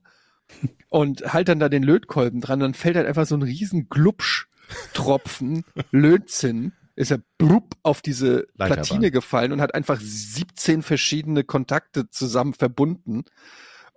[0.89, 5.63] Und halt dann da den Lötkolben dran, dann fällt halt einfach so ein riesen Glubsch-Tropfen
[5.91, 8.83] Lötzinn, ist er blub auf diese Leiterbahn.
[8.85, 13.25] Platine gefallen und hat einfach 17 verschiedene Kontakte zusammen verbunden.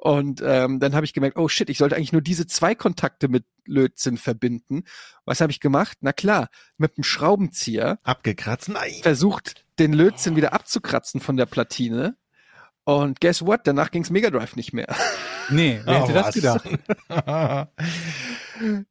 [0.03, 3.29] Und ähm, dann habe ich gemerkt, oh shit, ich sollte eigentlich nur diese zwei Kontakte
[3.29, 4.85] mit Lötzinn verbinden.
[5.27, 5.99] Was habe ich gemacht?
[6.01, 6.49] Na klar,
[6.79, 8.71] mit dem Schraubenzieher abgekratzt.
[8.71, 8.95] Nein.
[9.03, 12.17] versucht, den Lötzinn wieder abzukratzen von der Platine.
[12.85, 13.61] Und guess what?
[13.67, 14.89] Danach ging's Mega Drive nicht mehr.
[15.53, 16.35] Nee, wer hätte Oh, das was?
[16.35, 16.65] gedacht?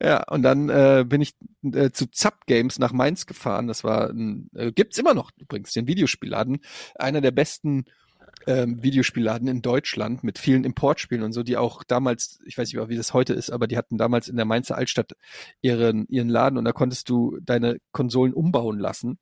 [0.01, 3.67] ja, und dann äh, bin ich äh, zu Zapp Games nach Mainz gefahren.
[3.67, 6.59] Das war ein, äh, gibt's immer noch übrigens, den Videospielladen.
[6.95, 7.85] Einer der besten
[8.47, 12.89] ähm, Videospielladen in Deutschland mit vielen Importspielen und so, die auch damals, ich weiß nicht
[12.89, 15.13] wie das heute ist, aber die hatten damals in der Mainzer Altstadt
[15.61, 19.19] ihren, ihren Laden und da konntest du deine Konsolen umbauen lassen.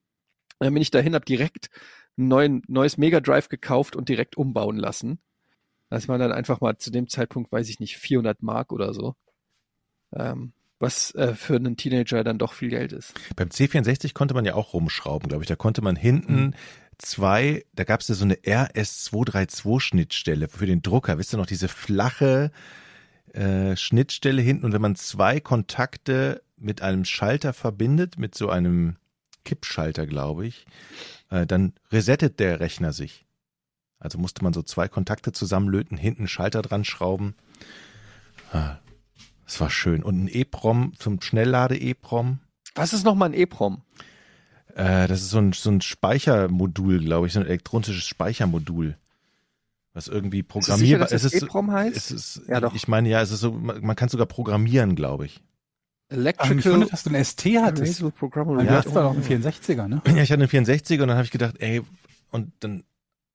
[0.60, 1.70] dann bin ich dahin, habe direkt
[2.18, 5.20] ein neuen, neues Mega Drive gekauft und direkt umbauen lassen.
[5.90, 9.16] Das war dann einfach mal zu dem Zeitpunkt, weiß ich nicht, 400 Mark oder so.
[10.14, 13.14] Ähm, was äh, für einen Teenager dann doch viel Geld ist.
[13.36, 15.48] Beim C64 konnte man ja auch rumschrauben, glaube ich.
[15.48, 16.56] Da konnte man hinten
[16.98, 21.18] zwei, da gab es ja so eine RS232-Schnittstelle für den Drucker.
[21.18, 22.52] Wisst ihr noch, diese flache
[23.34, 24.66] äh, Schnittstelle hinten.
[24.66, 28.98] Und wenn man zwei Kontakte mit einem Schalter verbindet, mit so einem
[29.46, 30.66] Kippschalter, glaube ich,
[31.30, 33.26] äh, dann resettet der Rechner sich.
[34.00, 37.36] Also musste man so zwei Kontakte zusammenlöten, hinten Schalter dran schrauben.
[38.52, 38.78] Ah,
[39.48, 40.04] das war schön.
[40.04, 42.40] Und ein EEPROM zum Schnelllade-EEPROM.
[42.76, 43.82] Was ist nochmal ein EEPROM?
[44.76, 48.96] Äh, das ist so ein, so ein Speichermodul, glaube ich, so ein elektronisches Speichermodul.
[49.94, 51.44] Was irgendwie Ist sicher, programmierbar dass das es ist.
[51.44, 51.96] EEPROM heißt?
[51.98, 52.76] Es ist Ja, doch.
[52.76, 55.42] Ich meine, ja, es ist so, man, man kann sogar programmieren, glaube ich.
[56.10, 58.00] Ach, ich Electrical wundert, dass du einen ST hattest.
[58.02, 58.12] Du
[58.62, 58.72] Ja.
[58.74, 60.02] hast doch auch einen 64er, ne?
[60.08, 61.82] Ja, ich hatte einen 64er und dann habe ich gedacht, ey,
[62.32, 62.84] und dann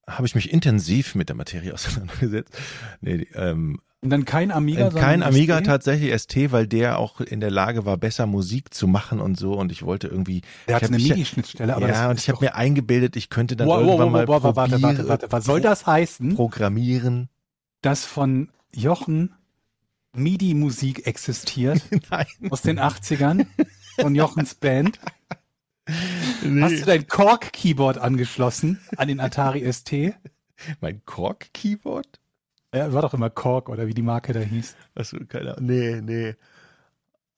[0.07, 2.55] habe ich mich intensiv mit der Materie auseinandergesetzt.
[3.01, 5.67] Nee, ähm, Und dann kein Amiga, sondern kein Amiga ST?
[5.67, 9.55] tatsächlich ST, weil der auch in der Lage war, besser Musik zu machen und so.
[9.55, 10.43] Und ich wollte irgendwie.
[10.67, 13.81] Der hat eine MIDI-Schnittstelle, aber ja, und ich habe mir eingebildet, ich könnte dann Wow,
[13.81, 15.31] irgendwann wow, mal wow, wow, warte, warte, warte.
[15.31, 17.29] Was soll das heißen, programmieren.
[17.81, 19.35] dass von Jochen
[20.17, 21.81] MIDI-Musik existiert
[22.11, 23.47] Nein, aus den 80ern
[24.01, 24.99] von Jochens Band?
[25.87, 29.93] Hast du dein Korg-Keyboard angeschlossen an den Atari ST?
[30.81, 32.22] mein Korg-Keyboard?
[32.75, 34.77] Ja, war doch immer Korg oder wie die Marke da hieß.
[34.95, 35.67] Achso, keine Ahnung.
[35.67, 36.35] Nee, nee.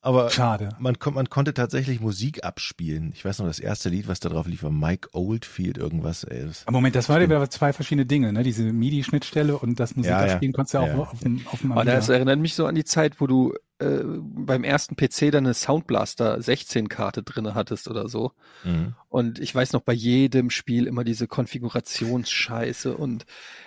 [0.00, 0.68] Aber Schade.
[0.78, 3.12] man, kon man konnte tatsächlich Musik abspielen.
[3.14, 6.24] Ich weiß noch, das erste Lied, was da drauf lief, war Mike Oldfield, irgendwas.
[6.24, 8.42] Ey, das, Moment, das waren ja zwei verschiedene Dinge, ne?
[8.42, 10.32] Diese MIDI-Schnittstelle und das Musik Ja, ja.
[10.32, 10.98] abspielen konntest du ja auch Ja.
[11.10, 11.96] auf dem, auf dem Aber Amiga.
[11.96, 13.54] das erinnert mich so an die Zeit, wo du
[13.84, 18.32] äh, beim ersten PC dann eine Soundblaster 16 Karte drinne hattest oder so.
[18.64, 18.94] mhm.
[19.08, 22.96] Und ich weiß noch bei jedem Spiel immer diese Konfigurationsscheiße.
[22.96, 23.26] Und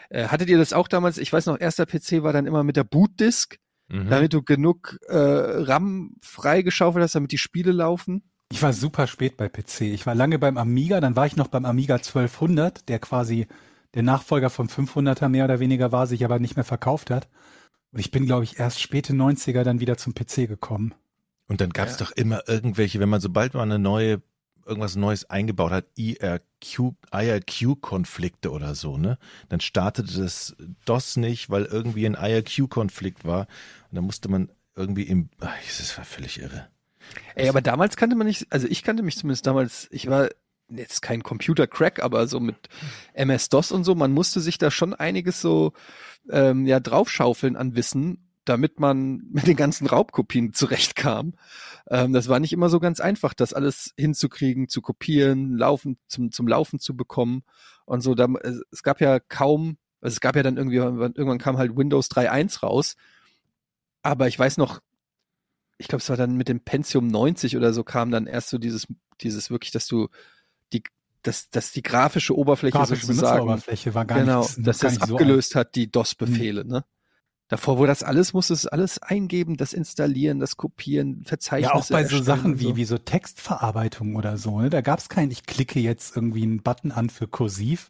[0.10, 1.18] äh, hattet ihr das auch damals?
[1.18, 3.60] Ich weiß noch, erster PC war dann immer mit der Bootdisk,
[3.90, 4.10] Mhm.
[4.10, 8.22] damit du genug äh, RAM freigeschaufelt hast, damit die Spiele laufen.
[8.52, 9.82] Ich war super spät bei PC.
[9.94, 13.48] Ich war lange beim Amiga, dann war ich noch beim Amiga 1200, der quasi
[13.94, 17.30] der Nachfolger vom 500er mehr oder weniger war, sich aber nicht mehr verkauft hat.
[17.98, 20.94] Und ich bin, glaube ich, erst späte 90er dann wieder zum PC gekommen.
[21.48, 22.06] Und dann gab es Ja.
[22.06, 24.22] doch immer irgendwelche, wenn man sobald man eine neue,
[24.68, 29.18] irgendwas Neues eingebaut hat, IRQ, IRQ-Konflikte oder so, ne?
[29.50, 33.48] Dann startete das DOS nicht, weil irgendwie ein IRQ-Konflikt war.
[33.90, 36.68] Und dann musste man irgendwie im, ach, das war völlig irre.
[37.34, 40.30] Ey, aber damals kannte man nicht, also ich kannte mich zumindest damals, ich war
[40.70, 42.56] jetzt kein Computer-Crack, aber so mit
[43.14, 45.74] MS-DOS und so, man musste sich da schon einiges so
[46.30, 51.34] ähm, ja draufschaufeln an Wissen, damit man mit den ganzen Raubkopien zurechtkam.
[51.90, 56.32] Ähm, das war nicht immer so ganz einfach, das alles hinzukriegen, zu kopieren, laufen, zum,
[56.32, 57.44] zum Laufen zu bekommen
[57.86, 58.16] und so.
[58.16, 58.28] Da,
[58.72, 62.62] es, gab ja kaum, also es gab ja dann irgendwie, irgendwann kam halt Windows 3.1
[62.62, 62.96] raus,
[64.02, 64.82] aber ich weiß noch,
[65.78, 68.58] ich glaube, es war dann mit dem Pentium 90 oder so kam dann erst so
[68.58, 68.88] dieses,
[69.22, 70.10] dieses wirklich, dass du
[71.28, 75.00] dass, dass die grafische Oberfläche Grafische sozusagen, Benutzeroberfläche war gar genau, nicht, dass gar das
[75.00, 76.86] nicht so abgelöst hat, die DOS-Befehle, ne?
[77.50, 81.28] Davor, wo das alles, musstest du alles eingeben, das installieren, das kopieren, alt.
[81.30, 84.60] Verzeichnisse Ja, auch bei so Sachen wie, wie so Textverarbeitung oder so.
[84.60, 84.70] Ne?
[84.70, 87.90] Da gab es kein, ich klicke jetzt irgendwie einen Button an für kursiv.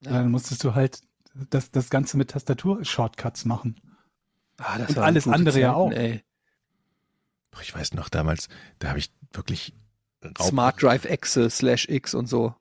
[0.00, 0.12] Ja.
[0.12, 1.02] Dann musstest du halt
[1.50, 3.76] das, das Ganze mit Tastatur-Shortcuts machen.
[4.56, 5.92] Ah, das Und alles andere ja Zeiten, auch.
[5.92, 6.22] Ey.
[7.60, 9.74] Ich weiß noch damals, da habe ich wirklich
[10.24, 12.54] Raub- Smart Drive Exe slash X und so.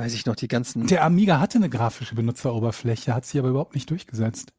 [0.00, 0.86] Weiß ich noch, die ganzen.
[0.86, 4.54] Der Amiga hatte eine grafische Benutzeroberfläche, hat sich aber überhaupt nicht durchgesetzt.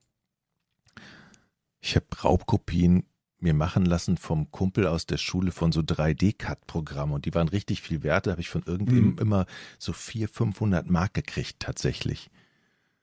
[1.80, 3.08] Ich habe Raubkopien
[3.40, 7.82] mir machen lassen vom Kumpel aus der Schule von so 3D-Cut-Programmen und die waren richtig
[7.82, 8.28] viel wert.
[8.28, 9.18] Da habe ich von irgendjemandem Mhm.
[9.20, 9.46] immer
[9.80, 12.30] so 400, 500 Mark gekriegt tatsächlich.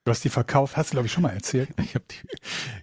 [0.04, 1.70] Du hast die verkauft, hast du, glaube ich, schon mal erzählt.
[1.82, 2.28] Ich habe die,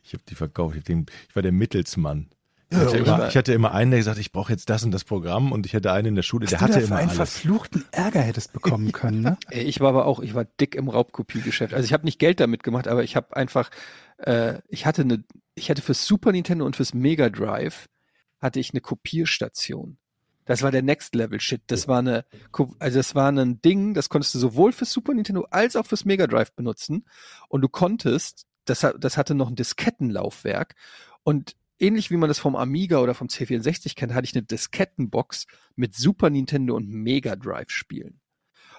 [0.03, 0.75] ich hab die verkauft.
[0.75, 2.27] Ich, hab den, ich war der Mittelsmann.
[2.71, 5.03] Ich hatte, immer, ich hatte immer einen, der gesagt, ich brauche jetzt das und das
[5.03, 6.95] Programm und ich hatte einen in der Schule, der Was du hatte da für immer
[6.97, 7.17] einen alles.
[7.17, 9.37] verfluchten Ärger hättest bekommen können, ne?
[9.51, 11.73] Ich war aber auch, ich war dick im Raubkopiegeschäft.
[11.73, 13.69] Also ich habe nicht Geld damit gemacht, aber ich habe einfach,
[14.17, 17.87] äh, ich hatte eine, ich hatte fürs Super Nintendo und fürs Mega Drive
[18.41, 19.97] hatte ich eine Kopierstation.
[20.45, 21.61] Das war der Next Level Shit.
[21.67, 22.25] Das war eine,
[22.79, 26.05] also das war ein Ding, das konntest du sowohl fürs Super Nintendo als auch fürs
[26.05, 27.05] Mega Drive benutzen.
[27.47, 30.75] Und du konntest, das, hat- das hatte noch ein Diskettenlaufwerk
[31.23, 35.45] und ähnlich wie man das vom Amiga oder vom C64 kennt, hatte ich eine Diskettenbox
[35.75, 38.19] mit Super Nintendo und Mega Drive Spielen.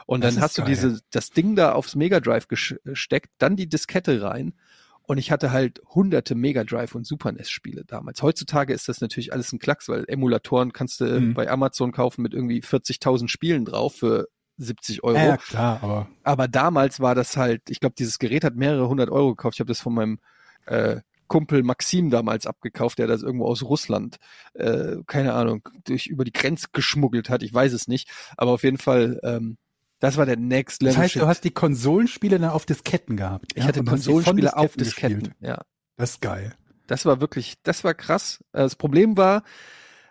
[0.07, 0.71] Und Das dann hast du geil.
[0.71, 4.55] diese, das Ding da aufs Mega Drive gesteckt, dann die Diskette rein.
[5.03, 8.23] Und ich hatte halt hunderte Mega Drive und Super NES Spiele damals.
[8.23, 11.35] Heutzutage ist das natürlich alles ein Klacks, weil Emulatoren kannst du Mhm.
[11.35, 14.29] bei Amazon kaufen mit irgendwie 40.000 Spielen drauf für
[14.59, 15.17] 70 Euro.
[15.17, 18.89] Ja, ja, klar, aber Aber damals war das halt, ich glaube, dieses Gerät hat mehrere
[18.89, 19.57] hundert Euro gekauft.
[19.57, 20.19] Ich habe das von meinem
[20.67, 24.17] äh, Kumpel Maxim damals abgekauft, der das irgendwo aus Russland,
[24.55, 27.43] äh, keine Ahnung, durch über die Grenze geschmuggelt hat.
[27.43, 28.09] Ich weiß es nicht.
[28.37, 29.57] Aber auf jeden Fall, ähm,
[30.01, 30.95] das war der Next Level.
[30.95, 31.23] das heißt, Shit.
[31.23, 33.53] du hast die Konsolenspiele dann auf Disketten gehabt.
[33.55, 33.69] ich ja?
[33.69, 35.27] hatte Konsolenspiele auf gespielt.
[35.27, 35.35] Disketten.
[35.41, 35.63] Ja,
[35.97, 36.55] Das ist geil.
[36.87, 38.45] das war wirklich, das war krass.
[38.53, 39.43] Äh, Das Problem war,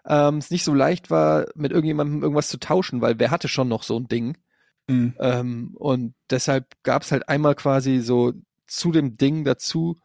[0.07, 3.67] ähm, es nicht so leicht war, mit irgendjemandem irgendwas zu tauschen, weil wer hatte schon
[3.67, 4.37] noch so ein Ding?
[4.87, 5.15] Mhm.
[5.19, 8.33] Ähm, und deshalb gab es halt einmal quasi so
[8.67, 9.95] zu dem Ding dazu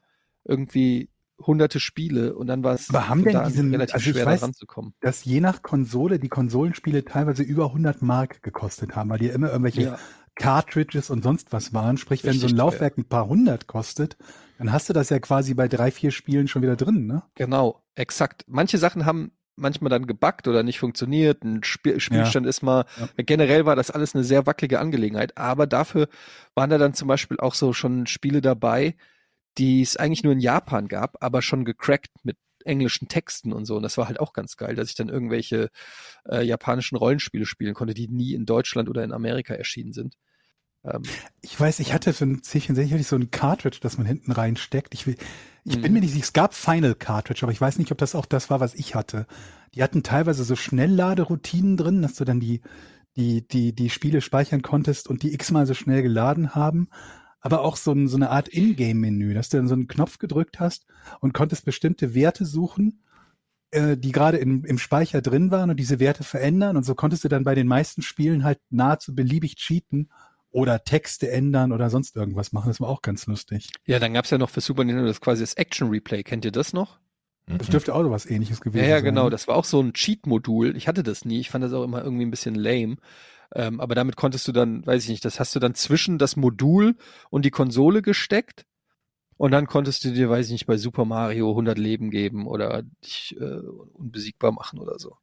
[0.51, 1.09] irgendwie
[1.47, 4.27] hunderte Spiele und dann war es Aber haben denn da an diese- relativ also schwer
[4.27, 4.93] weiß- da ranzukommen.
[5.01, 9.49] Dass je nach Konsole die Konsolenspiele teilweise über 100 Mark gekostet haben, weil die immer
[9.51, 9.99] irgendwelche Ja.
[10.35, 11.97] Cartridges und sonst was waren.
[11.97, 12.65] Sprich, wenn so Richtig ein teuer.
[12.67, 14.17] Laufwerk ein paar hundert kostet,
[14.59, 17.23] dann hast du das ja quasi bei drei, vier Spielen schon wieder drin, ne?
[17.35, 18.45] Genau, exakt.
[18.47, 21.43] Manche Sachen haben manchmal dann gebackt oder nicht funktioniert.
[21.45, 22.85] Ein Spiel, Spielstand ist mal,
[23.17, 26.09] generell war das alles eine sehr wackelige Angelegenheit, aber dafür
[26.55, 28.95] waren da dann zum Beispiel auch so schon Spiele dabei,
[29.59, 33.77] die es eigentlich nur in Japan gab, aber schon gecrackt mit englischen Texten und so.
[33.77, 35.71] Und das war halt auch ganz geil, dass ich dann irgendwelche
[36.29, 40.17] äh, japanischen Rollenspiele spielen konnte, die nie in Deutschland oder in Amerika erschienen sind.
[40.85, 44.33] Ähm, Ich weiß, ich hatte für ein C64 hatte so ein Cartridge, das man hinten
[44.33, 44.95] reinsteckt.
[44.95, 45.17] Ich, will,
[45.67, 45.95] ich bin Mhm.
[45.95, 48.51] mir nicht sicher, es gab Final Cartridge, aber ich weiß nicht, ob das auch das
[48.51, 49.27] war, was ich hatte.
[49.75, 52.61] Die hatten teilweise so Schnellladeroutinen drin, dass du dann die,
[53.17, 56.89] die, die, die Spiele speichern konntest und die x-mal so schnell geladen haben.
[57.41, 60.61] Aber auch so, ein, so eine Art Ingame-Menü, dass du dann so einen Knopf gedrückt
[60.61, 60.87] hast
[61.21, 63.03] und konntest bestimmte Werte suchen,
[63.71, 66.77] äh, die gerade im, im Speicher drin waren und diese Werte verändern.
[66.77, 70.11] Und so konntest du dann bei den meisten Spielen halt nahezu beliebig cheaten
[70.51, 72.69] oder Texte ändern oder sonst irgendwas machen.
[72.69, 73.71] Das war auch ganz lustig.
[73.87, 76.23] ja, dann gab's ja noch für Super Nintendo das quasi das Action Replay.
[76.25, 76.99] Kennt ihr das noch?
[77.47, 79.07] Das dürfte auch so was ähnliches gewesen Ja, ja, sein.
[79.07, 79.31] genau.
[79.31, 80.77] Das war auch so ein Cheat-Modul.
[80.77, 81.41] Ich hatte das nie.
[81.41, 82.97] Ich fand das auch immer irgendwie ein bisschen lame.
[83.55, 86.37] Ähm, aber damit konntest du dann, weiß ich nicht, das hast du dann zwischen das
[86.37, 86.97] Modul
[87.31, 88.65] und die Konsole gesteckt.
[89.37, 92.83] Und dann konntest du dir, weiß ich nicht, bei Super Mario 100 Leben geben oder
[92.83, 93.61] dich äh,
[93.95, 95.17] unbesiegbar machen oder so.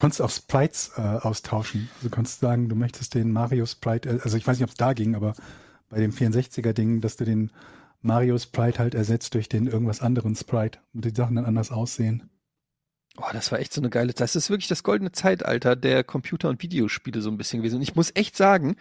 [0.00, 1.88] konntest auch Sprites äh, austauschen.
[1.96, 4.70] Also du konntest sagen, du möchtest den Mario Sprite, äh, also ich weiß nicht, ob
[4.70, 5.34] es da ging, aber
[5.88, 7.52] bei dem 64er-Ding, dass du den
[8.02, 12.28] Mario Sprite halt ersetzt durch den irgendwas anderen Sprite und die Sachen dann anders aussehen.
[13.18, 14.26] Oh, das war echt so eine geile Zeit.
[14.26, 17.76] Das ist wirklich das goldene Zeitalter der Computer- und Videospiele so ein bisschen gewesen.
[17.76, 18.76] Und ich muss echt sagen,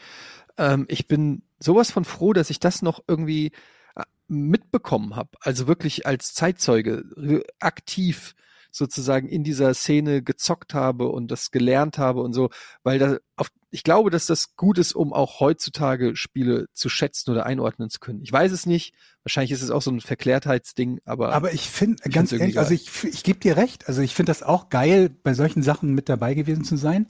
[0.57, 3.51] ähm, ich bin sowas von froh, dass ich das noch irgendwie
[3.95, 5.29] äh, mitbekommen habe.
[5.41, 8.35] Also wirklich als Zeitzeuge aktiv
[8.75, 12.49] sozusagen in dieser Szene gezockt habe und das gelernt habe und so,
[12.83, 17.31] weil da auf, ich glaube, dass das gut ist, um auch heutzutage Spiele zu schätzen
[17.31, 18.21] oder einordnen zu können.
[18.21, 18.93] Ich weiß es nicht.
[19.23, 23.03] Wahrscheinlich ist es auch so ein Verklärtheitsding, aber, Aber ich finde, ganz ehrlich, also ich,
[23.05, 26.33] ich gebe dir recht, also ich finde das auch geil, bei solchen Sachen mit dabei
[26.33, 27.09] gewesen zu sein.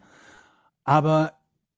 [0.83, 1.33] Aber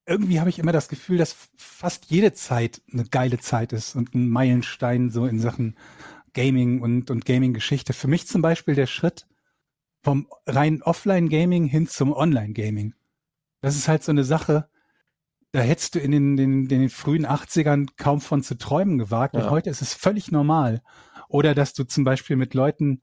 [0.06, 4.16] irgendwie habe ich immer das Gefühl, dass fast jede Zeit eine geile Zeit ist und
[4.16, 5.76] ein Meilenstein so in Sachen
[6.34, 7.94] Gaming und, und Gaming-Geschichte.
[7.94, 9.26] Für mich zum Beispiel der Schritt
[10.08, 12.94] vom rein Offline-Gaming hin zum Online-Gaming.
[13.60, 14.70] Das ist halt so eine Sache,
[15.52, 19.36] da hättest du in den, den, den frühen 80ern kaum von zu träumen gewagt.
[19.36, 19.50] Und Ja.
[19.50, 20.82] heute ist es völlig normal.
[21.28, 23.02] Oder dass du zum Beispiel mit Leuten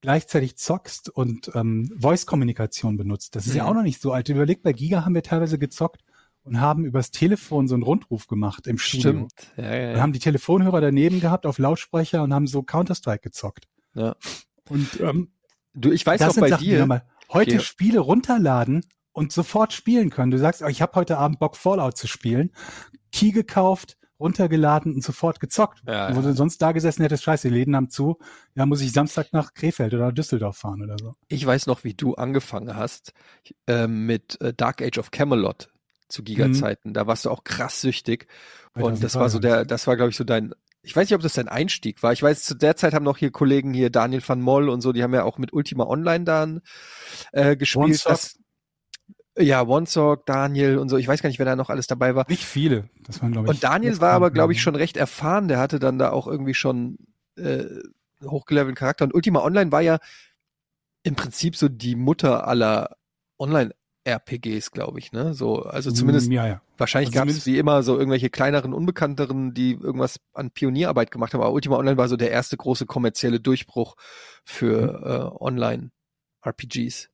[0.00, 3.36] gleichzeitig zockst und ähm, Voice-Kommunikation benutzt.
[3.36, 3.68] Das ist ja Mhm.
[3.70, 4.28] auch noch nicht so alt.
[4.28, 6.00] Überleg, bei Giga haben wir teilweise gezockt
[6.42, 9.28] und haben übers Telefon so einen Rundruf gemacht im Studio.
[9.28, 9.32] stimmt.
[9.56, 10.00] Ja, ja, Wir ja.
[10.00, 13.68] haben die Telefonhörer daneben gehabt auf Lautsprecher und haben so Counter-Strike gezockt.
[13.94, 14.16] ja.
[14.68, 15.30] Und ähm,
[15.80, 16.80] Du, ich weiß das sind bei Sachen, dir.
[16.80, 20.30] nochmal heute Geo- Spiele runterladen und sofort spielen können.
[20.30, 22.52] Du sagst, oh, ich habe heute Abend Bock Fallout zu spielen,
[23.12, 25.82] Key gekauft, runtergeladen und sofort gezockt.
[25.86, 26.26] Ja, Und Wo ja.
[26.28, 28.18] du sonst da gesessen hättest, scheiße, die Läden haben zu,
[28.54, 31.12] ja, muss ich Samstag nach Krefeld oder Düsseldorf fahren oder so.
[31.28, 33.12] Ich weiß noch, wie du angefangen hast
[33.66, 35.70] äh, mit Dark Age of Camelot
[36.08, 36.92] zu Giga-Zeiten.
[36.92, 38.26] Da warst du auch krass süchtig.
[38.74, 40.52] Und das war so 2003 der, das war, glaube ich, so dein,
[40.82, 42.12] ich weiß nicht, ob das dein Einstieg war.
[42.12, 44.92] Ich weiß, zu der Zeit haben noch hier Kollegen hier, Daniel van Moll und so,
[44.92, 46.60] die haben ja auch mit Ultima Online dann
[47.32, 48.04] äh, gespielt.
[48.06, 48.38] Das,
[49.38, 50.96] ja, OneSock, Daniel und so.
[50.96, 52.26] Ich weiß gar nicht, wer da noch alles dabei war.
[52.28, 52.88] Nicht viele.
[53.04, 53.50] Das waren, glaube ich.
[53.50, 55.48] Und Daniel war aber, glaube ich, schon recht erfahren.
[55.48, 56.96] Der hatte dann da auch irgendwie schon
[57.36, 57.64] äh,
[58.24, 59.04] hochgelevelten Charakter.
[59.04, 59.98] Und Ultima Online war ja
[61.02, 62.96] im Prinzip so die Mutter aller
[64.06, 65.12] Online-RPGs, glaube ich.
[65.12, 65.34] Ne?
[65.34, 66.62] So, also zumindest Mm, Ja, ja.
[66.78, 71.10] wahrscheinlich also gab es zumindest- wie immer so irgendwelche kleineren, unbekannteren, die irgendwas an Pionierarbeit
[71.10, 71.40] gemacht haben.
[71.40, 73.96] Aber Ultima Online war so der erste große kommerzielle Durchbruch
[74.44, 77.08] für äh, Online-RPGs.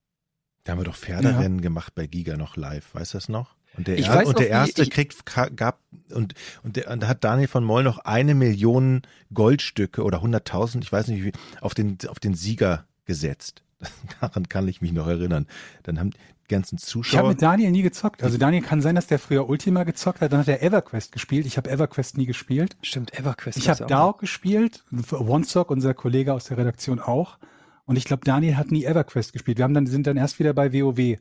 [0.64, 3.54] Da haben wir doch Pferderennen gemacht bei Giga noch live, weißt du das noch?
[3.76, 5.24] Und der, er, und noch, der erste ich- kriegt
[5.56, 5.80] gab
[6.10, 6.32] und
[6.62, 9.02] und, der, und da hat Daniel von Moll noch eine Million
[9.34, 13.62] Goldstücke oder 100.000, ich weiß nicht wie, auf den auf den Sieger gesetzt.
[14.20, 15.46] Daran kann ich mich noch erinnern.
[15.82, 16.10] Dann haben
[16.48, 17.28] ganzen Ich habe Zuschauer.
[17.28, 18.22] mit Daniel nie gezockt.
[18.22, 21.46] Also Daniel kann sein, dass der früher Ultima gezockt hat, dann hat er EverQuest gespielt.
[21.46, 22.76] Ich habe EverQuest nie gespielt.
[22.82, 23.58] Stimmt, EverQuest.
[23.58, 23.86] Ich habe.
[23.86, 27.38] DAO gespielt, OneSock, unser Kollege aus der Redaktion auch.
[27.84, 29.58] Und ich glaube, Daniel hat nie EverQuest gespielt.
[29.58, 31.18] Wir haben dann, sind dann erst wieder bei WoW äh,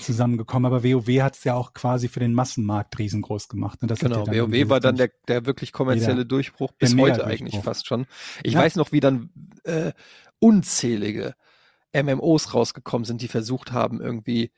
[0.00, 0.64] zusammengekommen.
[0.72, 3.80] Aber WoW hat es ja auch quasi für den Massenmarkt riesengroß gemacht.
[3.82, 7.26] Und das Genau, ja WoW war dann der, der wirklich kommerzielle Jeder- Durchbruch bis heute
[7.26, 8.06] eigentlich fast schon.
[8.42, 8.60] Ich Ja.
[8.60, 9.30] weiß noch, wie dann
[9.64, 9.92] äh,
[10.38, 11.34] unzählige
[12.02, 14.50] MMOs rausgekommen sind, die versucht haben, irgendwie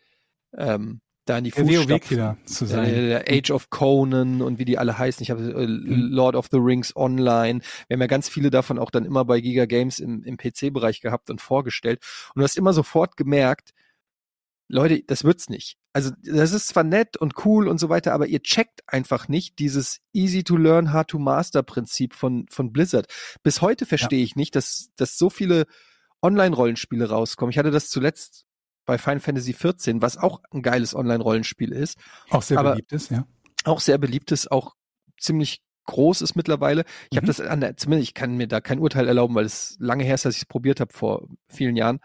[0.57, 2.95] ähm, da in die Fußstapfen zu äh, sein.
[2.95, 5.23] der Age of Conan und wie die alle heißen.
[5.23, 6.09] Ich habe äh, Mhm.
[6.11, 7.61] Lord of the Rings Online.
[7.87, 11.01] Wir haben ja ganz viele davon auch dann immer bei Giga Games im, im PC-Bereich
[11.01, 12.03] gehabt und vorgestellt.
[12.35, 13.73] Und du hast immer sofort gemerkt,
[14.69, 15.79] Leute, das wird's nicht.
[15.95, 19.59] Also das ist zwar nett und cool und so weiter, aber ihr checkt einfach nicht
[19.59, 23.07] dieses easy to learn, hard to master Prinzip von, von Blizzard.
[23.43, 25.67] Bis heute verstehe ich nicht, dass, dass so viele
[26.23, 27.51] Online-Rollenspiele rauskommen.
[27.51, 28.45] Ich hatte das zuletzt
[28.85, 31.99] bei Final Fantasy XIV, was auch ein geiles Online-Rollenspiel ist
[32.31, 33.27] Auch sehr aber- beliebt ist, ja.
[33.65, 34.75] auch sehr beliebt ist, auch
[35.21, 36.85] ziemlich groß ist mittlerweile.
[37.11, 37.29] Ich habe Mhm.
[37.29, 40.15] das an der, zumindest ich kann mir da kein Urteil erlauben, weil es lange her
[40.15, 42.01] ist, dass ich es probiert habe vor vielen Jahren.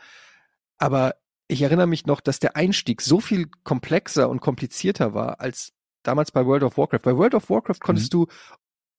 [0.77, 1.15] Aber
[1.47, 6.31] ich erinnere mich noch, dass der Einstieg so viel komplexer und komplizierter war als damals
[6.31, 6.99] bei World of Warcraft.
[7.03, 8.27] Bei World of Warcraft konntest du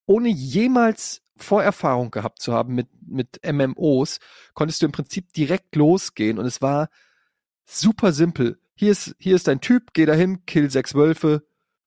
[0.07, 4.19] ohne jemals Vorerfahrung gehabt zu haben mit, mit MMOs,
[4.55, 6.89] konntest du im Prinzip direkt losgehen und es war
[7.65, 8.59] super simpel.
[8.75, 11.47] Hier ist, hier ist dein Typ, geh dahin, kill sechs Wölfe.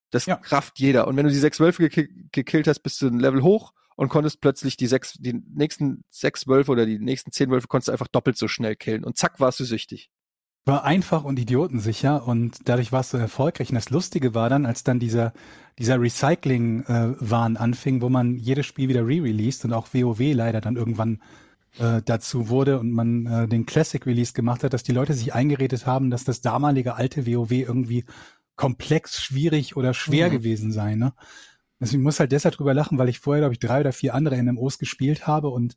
[0.10, 0.40] Das Ja.
[0.46, 1.08] rafft jeder.
[1.08, 4.10] Und wenn du die sechs Wölfe geki gekillt hast, bist du ein Level hoch und
[4.10, 7.92] konntest plötzlich die sechs, die nächsten sechs Wölfe oder die nächsten zehn Wölfe konntest du
[7.92, 9.04] einfach doppelt so schnell killen.
[9.04, 10.10] Und zack, warst du süchtig.
[10.68, 13.70] War einfach und idiotensicher und dadurch war es so erfolgreich.
[13.70, 15.34] Und das Lustige war dann, als dann dieser,
[15.80, 21.22] dieser Recycling-Wahn anfing, wo man jedes Spiel wieder re-released und auch WoW leider dann irgendwann
[21.80, 25.86] äh, dazu wurde und man äh, den Classic-Release gemacht hat, dass die Leute sich eingeredet
[25.86, 28.06] haben, dass das damalige alte WoW irgendwie
[28.56, 30.32] komplex, schwierig oder schwer Mhm.
[30.32, 30.96] gewesen sei.
[30.96, 31.14] Ne?
[31.80, 34.16] Also ich muss halt deshalb drüber lachen, weil ich vorher, glaube ich, drei oder vier
[34.16, 35.76] andere MMOs gespielt habe und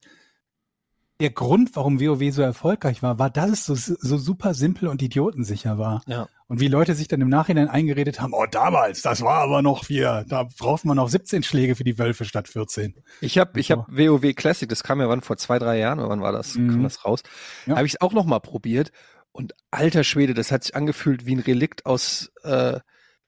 [1.20, 5.02] der Grund, warum WoW so erfolgreich war, war, dass es so, so super simpel und
[5.02, 6.02] idiotensicher war.
[6.06, 6.28] Ja.
[6.48, 9.88] Und wie Leute sich dann im Nachhinein eingeredet haben, oh damals, das war aber noch
[9.88, 12.94] wir, da braucht man noch 17 Schläge für die Wölfe statt 14.
[13.20, 16.08] Ich habe ich hab WoW Classic, das kam ja wann vor zwei, drei Jahren, oder
[16.08, 16.56] wann war das?
[16.56, 16.70] Mhm.
[16.70, 17.22] Kam das raus?
[17.66, 17.76] Ja.
[17.76, 18.90] Habe ich es auch noch mal probiert
[19.32, 22.80] und alter Schwede, das hat sich angefühlt wie ein Relikt aus äh,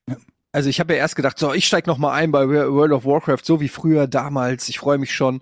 [0.09, 0.17] Ja.
[0.51, 3.07] Also ich habe ja erst gedacht, so, ich steig noch mal ein bei World of
[3.07, 4.69] Warcraft, so wie früher damals.
[4.69, 5.41] Ich freue mich schon.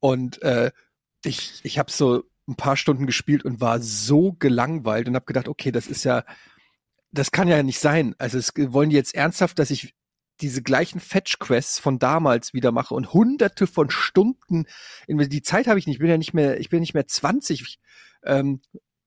[0.00, 0.70] Und äh,
[1.24, 5.48] ich, ich habe so ein paar Stunden gespielt und war so gelangweilt und habe gedacht,
[5.48, 6.24] okay, das ist ja,
[7.12, 8.14] das kann ja nicht sein.
[8.18, 9.94] Also es wollen die jetzt ernsthaft, dass ich
[10.40, 14.64] diese gleichen Fetch-Quests von damals wieder mache und hunderte von Stunden,
[15.06, 17.78] die Zeit habe ich nicht, ich bin ja nicht mehr, ich bin nicht mehr 20
[18.24, 18.60] ähm,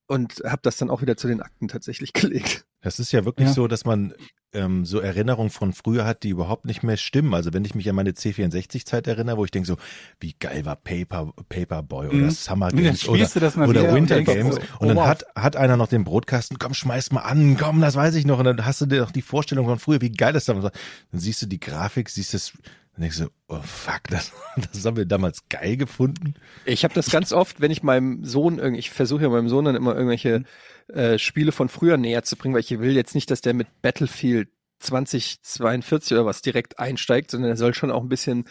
[0.06, 2.64] und habe das dann auch wieder zu den Akten tatsächlich gelegt.
[2.82, 3.54] Das ist ja wirklich Ja.
[3.54, 4.12] so, dass man
[4.52, 7.34] ähm, so Erinnerungen von früher hat, die überhaupt nicht mehr stimmen.
[7.34, 9.76] Also wenn ich mich an meine C64-Zeit erinnere, wo ich denke so,
[10.20, 12.30] wie geil war Paper, Paperboy oder Mhm.
[12.30, 14.88] Summer Games oder, spielst du das mal oder wieder und Winter denkst Games so, und
[14.88, 15.06] dann oh, wow.
[15.08, 18.38] hat, hat einer noch den Brotkasten, komm, schmeiß mal an, komm, das weiß ich noch.
[18.38, 20.72] Und dann hast du dir noch die Vorstellung von früher, wie geil das damals war.
[21.10, 22.52] Dann siehst du die Grafik, siehst das,
[22.94, 24.32] dann denkst du, oh fuck, das,
[24.72, 26.34] das haben wir damals geil gefunden.
[26.64, 29.74] Ich habe das ganz oft, wenn ich meinem Sohn, ich versuche ja meinem Sohn dann
[29.74, 30.44] immer irgendwelche
[30.88, 33.68] äh, Spiele von früher näher zu bringen, weil ich will jetzt nicht, dass der mit
[33.82, 38.44] Battlefield 2042 oder was direkt einsteigt, sondern er soll schon auch ein bisschen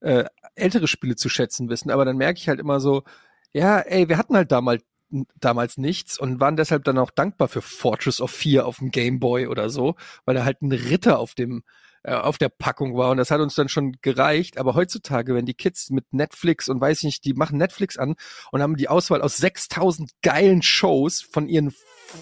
[0.00, 0.24] äh,
[0.54, 1.90] ältere Spiele zu schätzen wissen.
[1.90, 3.04] Aber dann merke ich halt immer so,
[3.52, 4.82] ja, ey, wir hatten halt damals
[5.36, 9.20] damals nichts und waren deshalb dann auch dankbar für Fortress of 4 auf dem Game
[9.20, 11.62] Boy oder so, weil da halt ein Ritter auf dem
[12.06, 14.58] äh, auf der Packung war und das hat uns dann schon gereicht.
[14.58, 18.14] Aber heutzutage, wenn die Kids mit Netflix und weiß ich nicht, die machen Netflix an
[18.52, 21.74] und haben die Auswahl aus 6000 geilen Shows von ihren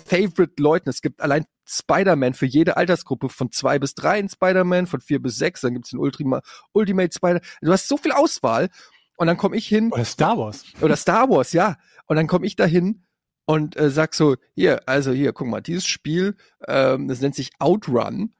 [0.07, 0.89] Favorite Leuten.
[0.89, 5.21] Es gibt allein Spider-Man für jede Altersgruppe von zwei bis drei in Spider-Man, von vier
[5.21, 6.41] bis sechs, dann gibt's den Ultima,
[6.73, 7.41] Ultimate Spider.
[7.61, 8.71] Du hast so viel Auswahl
[9.19, 10.65] und dann komme ich hin Oder Star Wars.
[10.81, 11.77] oder Star Wars, ja.
[12.07, 13.05] Und dann komme ich dahin
[13.45, 17.51] und äh, sag so, hier, also hier, guck mal, dieses Spiel, ähm, das nennt sich
[17.59, 18.35] Outrun.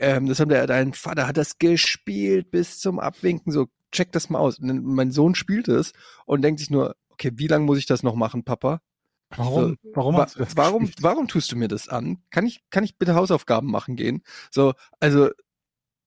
[0.00, 3.52] Ähm, das haben der, dein Vater hat das gespielt bis zum Abwinken.
[3.52, 4.58] So, check das mal aus.
[4.58, 5.92] Und mein Sohn spielt es
[6.26, 8.80] und denkt sich nur, okay, wie lange muss ich das noch machen, Papa?
[9.36, 9.76] Warum?
[9.94, 11.02] Warum Wa das warum, gespielt?
[11.02, 12.18] warum tust du mir das an?
[12.30, 14.22] Kann ich, kann ich bitte Hausaufgaben machen gehen?
[14.50, 15.30] So, also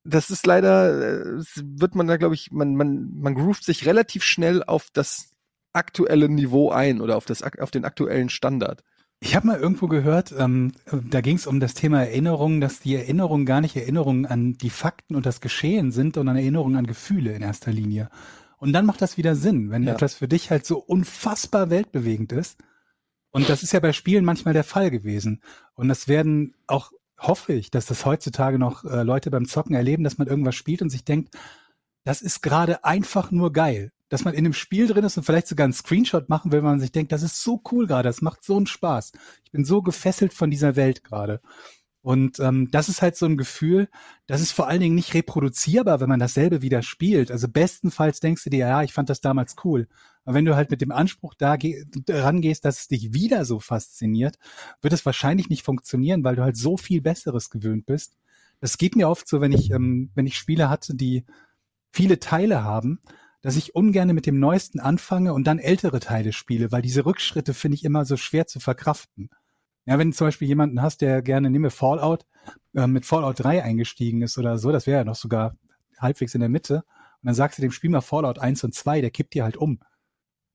[0.04, 3.86] das ist leider, äh, es wird man da, glaube ich, man, man, man groovt sich
[3.86, 5.32] relativ schnell auf das
[5.72, 8.84] aktuelle Niveau ein oder auf das auf den aktuellen Standard.
[9.26, 12.94] Ich habe mal irgendwo gehört, ähm, da ging es um das Thema Erinnerungen, dass die
[12.96, 17.32] Erinnerungen gar nicht Erinnerungen an die Fakten und das Geschehen sind, sondern Erinnerungen an Gefühle
[17.34, 18.10] in erster Linie.
[18.58, 19.94] Und dann macht das wieder Sinn, wenn Ja.
[19.94, 22.60] etwas für dich halt so unfassbar weltbewegend ist
[23.32, 25.42] Und das ist ja bei Spielen manchmal der Fall gewesen.
[25.76, 30.04] Und das werden auch, hoffe ich, dass das heutzutage noch äh, Leute beim Zocken erleben,
[30.04, 31.36] dass man irgendwas spielt und sich denkt,
[32.06, 33.92] das ist gerade einfach nur geil.
[34.14, 36.70] Dass man in einem Spiel drin ist und vielleicht sogar einen Screenshot machen will, weil
[36.70, 39.12] man sich denkt, das ist so cool gerade, das macht so einen Spaß.
[39.44, 41.42] Ich bin so gefesselt von dieser Welt gerade.
[42.04, 43.90] Und ähm, das ist halt so ein Gefühl,
[44.28, 47.32] das ist vor allen Dingen nicht reproduzierbar, wenn man dasselbe wieder spielt.
[47.32, 49.88] Also bestenfalls denkst du dir, ja, ich fand das damals cool.
[50.26, 53.60] Aber wenn du halt mit dem Anspruch da geh- rangehst, dass es dich wieder so
[53.60, 54.38] fasziniert,
[54.84, 58.16] wird es wahrscheinlich nicht funktionieren, weil du halt so viel Besseres gewöhnt bist.
[58.60, 61.26] Das geht mir oft so, wenn ich, ähm, wenn ich Spiele hatte, die
[61.92, 63.00] viele Teile haben,
[63.44, 67.54] dass ich ungern mit dem Neuesten anfange und dann ältere Teile spiele, weil diese Rückschritte
[67.54, 69.30] finde ich immer so schwer zu verkraften.
[69.86, 72.26] Ja, wenn du zum Beispiel jemanden hast, der gerne, nehme Fallout,
[72.74, 75.58] äh, mit Fallout 3 eingestiegen ist oder so, das wäre ja noch sogar
[76.00, 76.86] halbwegs in der Mitte,
[77.22, 79.58] und dann sagst du dem Spiel mal Fallout 1 und 2, der kippt dir halt
[79.58, 79.80] um.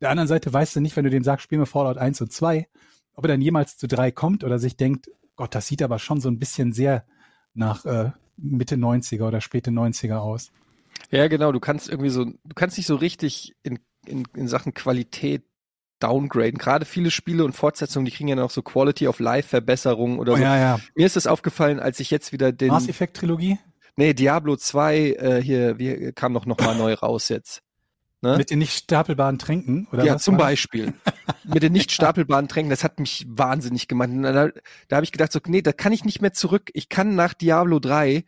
[0.00, 2.32] Der anderen Seite weißt du nicht, wenn du dem sagst, spiel mal Fallout 1 und
[2.32, 2.68] 2,
[3.12, 6.20] ob er dann jemals zu 3 kommt oder sich denkt, Gott, das sieht aber schon
[6.20, 7.04] so ein bisschen sehr
[7.52, 10.52] nach äh, Mitte 90er oder späte 90er aus.
[11.10, 14.74] Ja, genau, du kannst irgendwie so, du kannst nicht so richtig in, in, in Sachen
[14.74, 15.44] Qualität
[16.00, 16.58] downgraden.
[16.58, 20.34] Gerade viele Spiele und Fortsetzungen, die kriegen ja noch so Quality of Life Verbesserungen oder
[20.34, 20.42] Oh, so.
[20.42, 20.80] ja, ja.
[20.94, 23.58] Mir ist das aufgefallen, als ich jetzt wieder den, Mass Effect Trilogie
[23.98, 27.62] nee, Diablo 2, äh, hier, wie, kam noch, noch mal neu raus jetzt.
[28.20, 28.36] Ne?
[28.36, 30.36] mit den nicht stapelbaren Tränken oder ja, was zum?
[30.36, 30.92] Beispiel.
[31.44, 34.08] Mit den nicht stapelbaren Tränken, das hat mich wahnsinnig gemacht.
[34.08, 34.48] Und Da,
[34.88, 36.70] da habe ich gedacht, so, nee, da kann ich nicht mehr zurück.
[36.72, 38.24] Ich kann nach Diablo 3,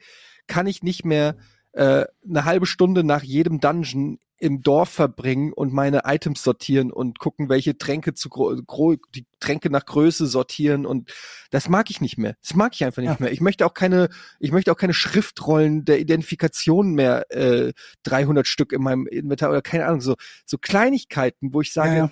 [0.47, 1.37] kann ich nicht mehr
[1.73, 7.19] äh, eine halbe Stunde nach jedem Dungeon im Dorf verbringen und meine Items sortieren und
[7.19, 11.13] gucken, welche Tränke zu gro die Tränke nach Größe sortieren und
[11.51, 12.37] das mag ich nicht mehr.
[12.43, 13.17] Das mag ich einfach nicht Ja.
[13.21, 13.33] mehr.
[13.33, 14.09] Ich möchte auch keine,
[14.39, 19.61] ich möchte auch keine Schriftrollen der Identifikation mehr, äh, 300 Stück in meinem Inventar oder
[19.61, 20.15] keine Ahnung so
[20.47, 22.11] so Kleinigkeiten, wo ich sage, Ja, ja.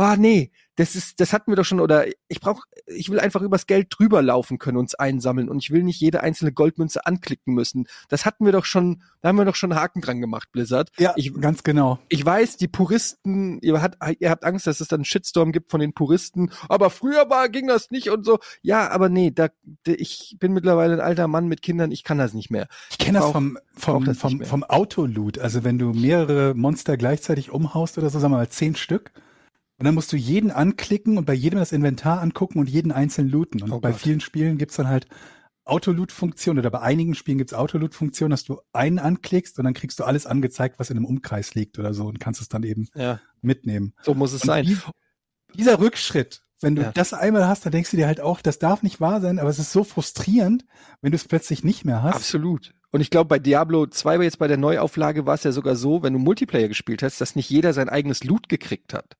[0.00, 3.42] Ah nee, das ist, das hatten wir doch schon oder ich brauche, ich will einfach
[3.42, 7.52] übers Geld drüber laufen können, uns einsammeln und ich will nicht jede einzelne Goldmünze anklicken
[7.52, 7.86] müssen.
[8.08, 10.90] Das hatten wir doch schon, da haben wir doch schon einen Haken dran gemacht, Blizzard.
[10.98, 11.98] Ja, Ich, ganz genau.
[12.08, 15.70] ich weiß, die Puristen, ihr, hat, ihr habt Angst, dass es dann einen Shitstorm gibt
[15.70, 18.38] von den Puristen, aber früher war, ging das nicht und so.
[18.62, 19.48] Ja, aber nee, da,
[19.86, 22.68] ich bin mittlerweile ein alter Mann mit Kindern, ich kann das nicht mehr.
[22.90, 25.38] Ich kenne das vom, vom, das vom, vom Autoloot.
[25.38, 29.12] Also wenn du mehrere Monster gleichzeitig umhaust oder so, sagen wir mal zehn Stück.
[29.80, 33.28] Und dann musst du jeden anklicken und bei jedem das Inventar angucken und jeden einzeln
[33.30, 33.62] looten.
[33.62, 34.00] Und Oh bei Gott.
[34.00, 35.08] vielen Spielen gibt's dann halt
[35.64, 40.04] Autoloot-Funktion oder bei einigen Spielen gibt's Autoloot-Funktion, dass du einen anklickst und dann kriegst du
[40.04, 43.20] alles angezeigt, was in einem Umkreis liegt oder so und kannst es dann eben Ja,
[43.40, 43.94] mitnehmen.
[44.02, 44.66] so muss es Und sein.
[44.66, 44.76] die-
[45.54, 46.92] Dieser Rückschritt, wenn du Ja.
[46.92, 49.48] das einmal hast, dann denkst du dir halt auch, das darf nicht wahr sein, aber
[49.50, 50.64] es ist so frustrierend,
[51.00, 52.16] wenn du es plötzlich nicht mehr hast.
[52.16, 52.74] Absolut.
[52.92, 56.02] Und ich glaube, bei Diablo 2, jetzt bei der Neuauflage, war es ja sogar so,
[56.02, 59.16] wenn du Multiplayer gespielt hast, dass nicht jeder sein eigenes Loot gekriegt hat.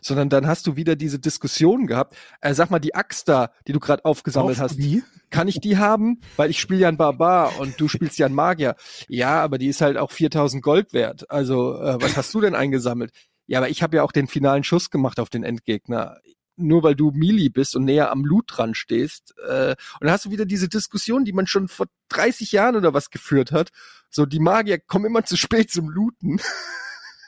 [0.00, 2.16] Sondern dann hast du wieder diese Diskussion gehabt.
[2.40, 5.02] Äh, sag mal, die Axt da, die du gerade aufgesammelt Brauchst hast, die?
[5.30, 6.20] kann ich die haben?
[6.36, 8.76] Weil ich spiele ja einen Barbar und du spielst ja einen Magier.
[9.08, 11.30] Ja, aber die ist halt auch 4000 Gold wert.
[11.30, 13.12] Also, äh, was hast du denn eingesammelt?
[13.46, 16.18] Ja, aber ich habe ja auch den finalen Schuss gemacht auf den Endgegner.
[16.56, 19.34] Nur weil du Melee bist und näher am Loot dran stehst.
[19.48, 22.94] Äh, und dann hast du wieder diese Diskussion, die man schon vor 30 Jahren oder
[22.94, 23.70] was geführt hat.
[24.08, 26.40] So, die Magier kommen immer zu spät zum Looten.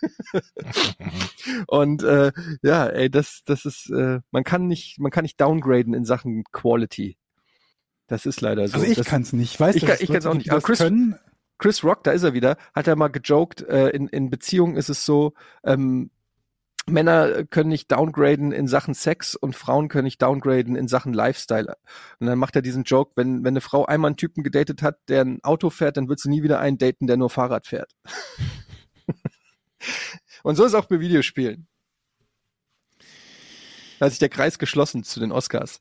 [1.66, 2.32] und äh,
[2.62, 6.44] ja, ey, das, das ist, äh, man kann nicht, man kann nicht downgraden in Sachen
[6.53, 7.16] Quality.
[8.07, 8.74] Das ist leider so.
[8.74, 9.55] Also ich das, kann's nicht.
[9.55, 10.51] Ich weiß, Ich dass kann- es ich kann's auch nicht.
[10.51, 11.18] Aber Chris- können.
[11.59, 14.90] Chris Rock, da ist er wieder, hat er mal gejoked, äh, in, in Beziehungen ist
[14.90, 15.32] es so,
[15.64, 16.11] ähm,
[16.88, 21.74] Männer können nicht downgraden in Sachen Sex und Frauen können nicht downgraden in Sachen Lifestyle.
[22.20, 24.99] Und dann macht er diesen Joke, wenn, wenn eine Frau einmal einen Typen gedatet hat,
[25.09, 27.90] der ein Auto fährt, dann wird sie nie wieder einen daten, der nur Fahrrad fährt.
[30.43, 31.66] Und so ist auch bei Videospielen.
[33.99, 35.80] Da hat sich der Kreis geschlossen zu den Oscars.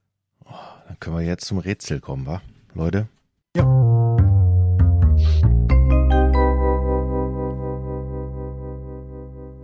[0.88, 2.41] Dann können wir jetzt zum Rätsel kommen, wa?
[2.74, 3.08] Leute?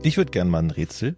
[0.03, 1.15] Ich würde gern mal ein Rätsel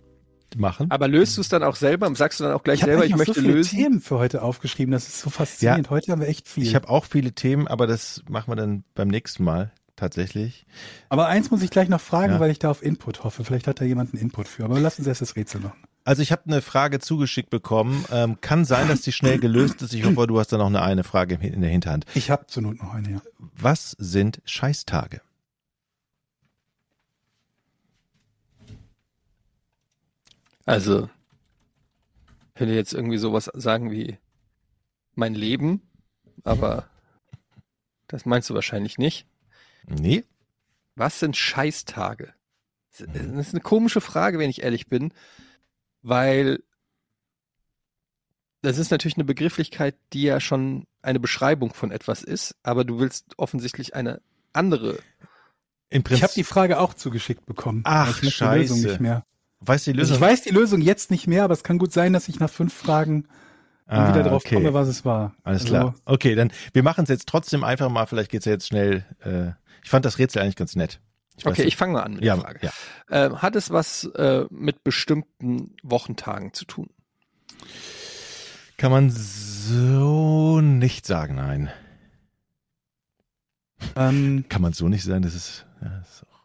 [0.55, 0.91] machen.
[0.91, 2.13] Aber löst du es dann auch selber?
[2.15, 3.77] Sagst du dann auch gleich Ich selber, ich möchte so viele lösen?
[3.77, 4.91] Themen für heute aufgeschrieben.
[4.91, 5.89] Das ist so faszinierend.
[5.89, 6.63] Heute haben wir echt viel.
[6.63, 10.65] Ich habe auch viele Themen, aber das machen wir dann beim nächsten Mal tatsächlich.
[11.09, 12.39] Aber eins muss ich gleich noch fragen, Ja.
[12.39, 13.43] weil ich da auf Input hoffe.
[13.43, 14.65] Vielleicht hat da jemand einen Input für.
[14.65, 15.81] Aber lass uns erst das Rätsel machen.
[16.05, 18.03] Also ich habe eine Frage zugeschickt bekommen.
[18.11, 19.93] Ähm, kann sein, dass die schnell gelöst ist.
[19.93, 22.05] Ich hoffe, du hast da noch eine, eine Frage in der Hinterhand.
[22.13, 23.21] Ich habe zur Not noch eine, ja.
[23.55, 25.21] Was sind Scheißtage?
[30.65, 31.09] Also,
[32.47, 34.17] ich könnte jetzt irgendwie sowas sagen wie
[35.15, 35.81] mein Leben,
[36.43, 36.87] aber
[38.07, 39.25] das meinst du wahrscheinlich nicht.
[39.87, 40.23] Nee?
[40.95, 42.33] Was sind Scheißtage?
[42.97, 43.07] Das
[43.47, 45.13] ist eine komische Frage, wenn ich ehrlich bin,
[46.03, 46.61] weil
[48.61, 52.99] das ist natürlich eine Begrifflichkeit, die ja schon eine Beschreibung von etwas ist, aber du
[52.99, 54.21] willst offensichtlich eine
[54.53, 54.99] andere.
[55.89, 57.81] Im Ich habe die Frage auch zugeschickt bekommen.
[57.85, 58.87] Ach, ich weiß die Lösung Scheiße.
[58.87, 59.25] nicht mehr.
[59.61, 60.15] weißt du die Lösung?
[60.15, 62.49] ich weiß die Lösung jetzt nicht mehr, aber es kann gut sein, dass ich nach
[62.49, 63.27] fünf Fragen
[63.85, 64.55] Ah, wieder drauf okay.
[64.55, 65.35] komme, was es war.
[65.43, 65.95] Alles Also, klar.
[66.05, 69.05] Okay, dann wir machen es jetzt trotzdem einfach mal, vielleicht geht's ja jetzt schnell.
[69.19, 69.51] Äh,
[69.83, 70.99] ich fand das Rätsel eigentlich ganz nett.
[71.37, 71.67] Ich Okay, nicht.
[71.69, 72.59] ich fange mal an mit ja, der Frage.
[72.61, 72.71] ja.
[73.09, 76.89] Ähm, hat es was äh, mit bestimmten Wochentagen zu tun?
[78.77, 81.71] Kann man so nicht sagen, nein.
[83.95, 86.43] Ähm, Kann man so nicht sagen, das ist, ja, das ist auch,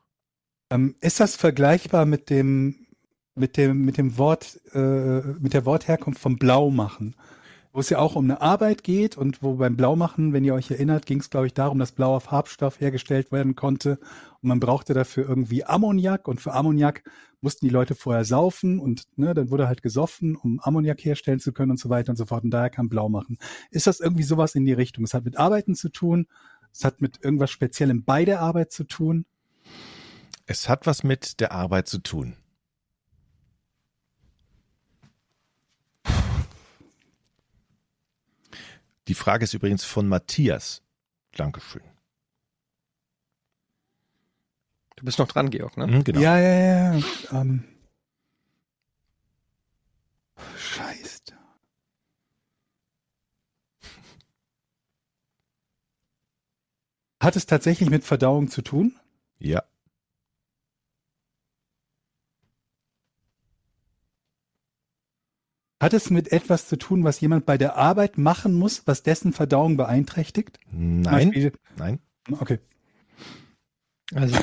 [0.71, 2.87] ähm, ist das vergleichbar mit dem
[3.35, 7.15] mit dem mit dem Wort äh, mit der Wortherkunft vom Blaumachen,
[7.79, 10.69] wo es ja auch um eine Arbeit geht und wo beim Blaumachen, wenn ihr euch
[10.69, 14.01] erinnert, ging es glaube ich darum, dass blauer Farbstoff hergestellt werden konnte
[14.41, 17.05] und man brauchte dafür irgendwie Ammoniak und für Ammoniak
[17.41, 21.53] mussten die Leute vorher saufen und ne, dann wurde halt gesoffen, um Ammoniak herstellen zu
[21.53, 23.39] können und so weiter und so fort und daher kam Blaumachen.
[23.71, 25.05] Ist das irgendwie sowas in die Richtung?
[25.05, 26.27] Es hat mit Arbeiten zu tun,
[26.73, 29.25] es hat mit irgendwas Speziellem bei der Arbeit zu tun.
[30.47, 32.35] es hat was mit der Arbeit zu tun.
[39.09, 40.83] Die Frage ist übrigens von Matthias.
[41.33, 41.83] Dankeschön.
[44.97, 45.87] Du bist noch dran, Georg, ne?
[45.87, 46.21] Mhm, genau.
[46.21, 47.03] Ja, ja, ja.
[47.33, 47.65] Ähm.
[50.57, 51.19] Scheiße.
[57.21, 58.99] Hat es tatsächlich mit Verdauung zu tun?
[59.39, 59.63] ja.
[65.81, 69.33] Hat es mit etwas zu tun, was jemand bei der Arbeit machen muss, was dessen
[69.33, 70.59] Verdauung beeinträchtigt?
[70.73, 71.03] Nein.
[71.31, 72.01] Beispiel- Nein.
[72.31, 72.59] Okay.
[74.15, 74.37] Also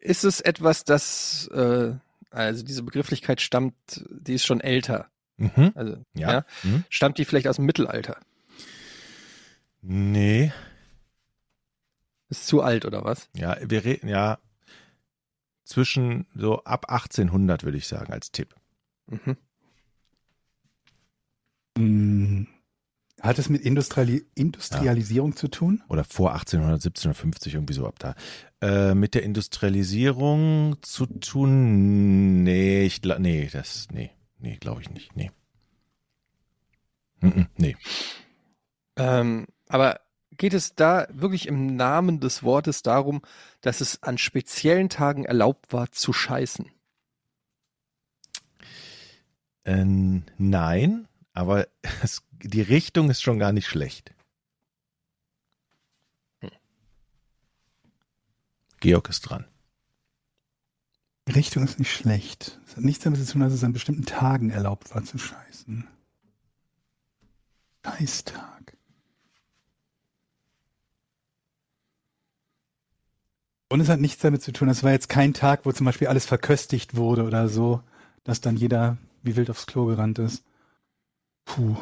[0.00, 1.92] ist es etwas, das äh,
[2.30, 3.74] also diese Begrifflichkeit stammt,
[4.10, 5.10] die ist schon älter.
[5.36, 5.72] Mhm.
[5.74, 6.32] Also Ja.
[6.32, 6.44] ja.
[6.62, 6.84] Mhm.
[6.88, 8.18] stammt die vielleicht aus dem Mittelalter?
[9.82, 10.52] Nee.
[12.28, 13.28] Ist zu alt oder was?
[13.34, 14.38] Ja, wir reden ja
[15.64, 18.54] zwischen so ab 1800 würde ich sagen als Tipp.
[19.10, 19.36] Mhm.
[21.76, 22.46] Hm.
[23.20, 25.82] Hat es mit Industriali Industrialisierung zu tun?
[25.88, 28.14] Oder vor 1800, 1750 irgendwie so ab da.
[28.62, 32.42] Äh, mit der Industrialisierung zu tun?
[32.42, 35.14] Nee, ich nee, das nee, nee, glaube ich nicht.
[35.16, 35.30] Nee.
[37.56, 37.76] Nee.
[38.96, 40.00] Ähm, aber
[40.38, 43.20] geht es da wirklich im Namen des Wortes darum,
[43.60, 46.70] dass es an speziellen Tagen erlaubt war zu scheißen?
[49.70, 51.68] Ähm, nein, aber
[52.02, 54.12] es, die Richtung ist schon gar nicht schlecht.
[58.80, 59.44] Georg ist dran.
[61.28, 62.58] Die Richtung ist nicht schlecht.
[62.66, 65.86] Es hat nichts damit zu tun, dass es an bestimmten Tagen erlaubt war zu scheißen.
[67.86, 68.76] Scheißtag.
[73.68, 76.08] Und es hat nichts damit zu tun, es war jetzt kein Tag, wo zum Beispiel
[76.08, 77.82] alles verköstigt wurde oder so,
[78.24, 80.44] dass dann jeder wie wild aufs Klo gerannt ist.
[81.44, 81.76] Puh.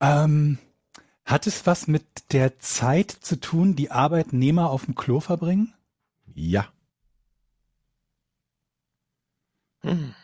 [0.00, 0.58] Ähm,
[1.24, 5.72] hat es was mit der Zeit zu tun, die Arbeitnehmer auf dem Klo verbringen?
[6.34, 6.68] Ja,
[9.84, 10.14] Hm.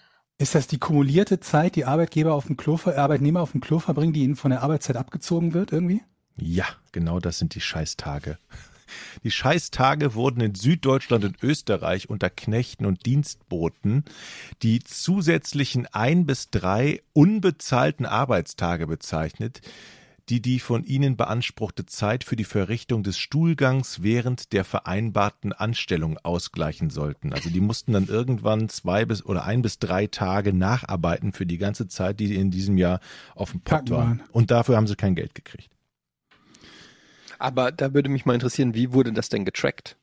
[0.41, 4.14] Ist das die kumulierte Zeit, die Arbeitgeber auf dem Klo, Arbeitnehmer auf dem Klo verbringen,
[4.14, 6.01] die ihnen von der Arbeitszeit abgezogen wird irgendwie?
[6.36, 8.38] ja, genau das sind die Scheißtage.
[9.22, 14.05] Die Scheißtage wurden in Süddeutschland und Österreich unter Knechten und Dienstboten
[14.62, 19.61] die zusätzlichen ein bis drei unbezahlten Arbeitstage bezeichnet,
[20.28, 26.18] die die von ihnen beanspruchte Zeit für die Verrichtung des Stuhlgangs während der vereinbarten Anstellung
[26.18, 27.32] ausgleichen sollten.
[27.32, 31.58] Also die mussten dann irgendwann zwei bis oder ein bis drei Tage nacharbeiten für die
[31.58, 33.00] ganze Zeit, die in diesem Jahr
[33.34, 34.22] auf dem Pott waren.
[34.32, 35.70] Und dafür haben sie kein Geld gekriegt.
[37.38, 39.96] Aber da würde mich mal interessieren, wie wurde das denn getrackt?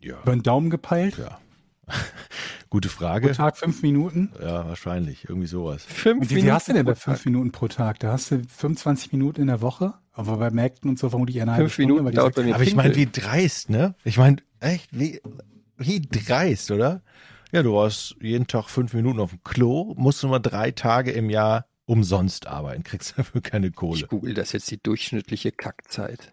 [0.00, 0.22] Ja.
[0.22, 1.18] Über den Daumen gepeilt?
[1.18, 1.38] Ja.
[2.70, 3.32] Gute Pro Frage.
[3.32, 4.32] Tag fünf Minuten?
[4.40, 5.28] Ja, wahrscheinlich.
[5.28, 5.84] Irgendwie sowas.
[5.84, 7.26] Fünf Und wie viel hast du denn bei pro fünf Tag.
[7.26, 8.00] Minuten pro Tag?
[8.00, 11.52] Da hast du 25 Minuten in der Woche, aber bei Märkten und so vermutlich eine
[11.52, 11.94] halbe Fünf Stunde.
[12.02, 13.94] Minuten dauert sechs- bei mir Aber ich meine, wie dreist, ne?
[14.04, 15.20] Ich meine, echt, wie,
[15.76, 17.02] wie dreist, oder?
[17.52, 21.12] Ja, du hast jeden Tag fünf Minuten auf dem Klo, musst du mal drei Tage
[21.12, 24.00] im Jahr umsonst arbeiten, kriegst dafür keine Kohle.
[24.00, 26.32] Ich google das jetzt die durchschnittliche Kackzeit.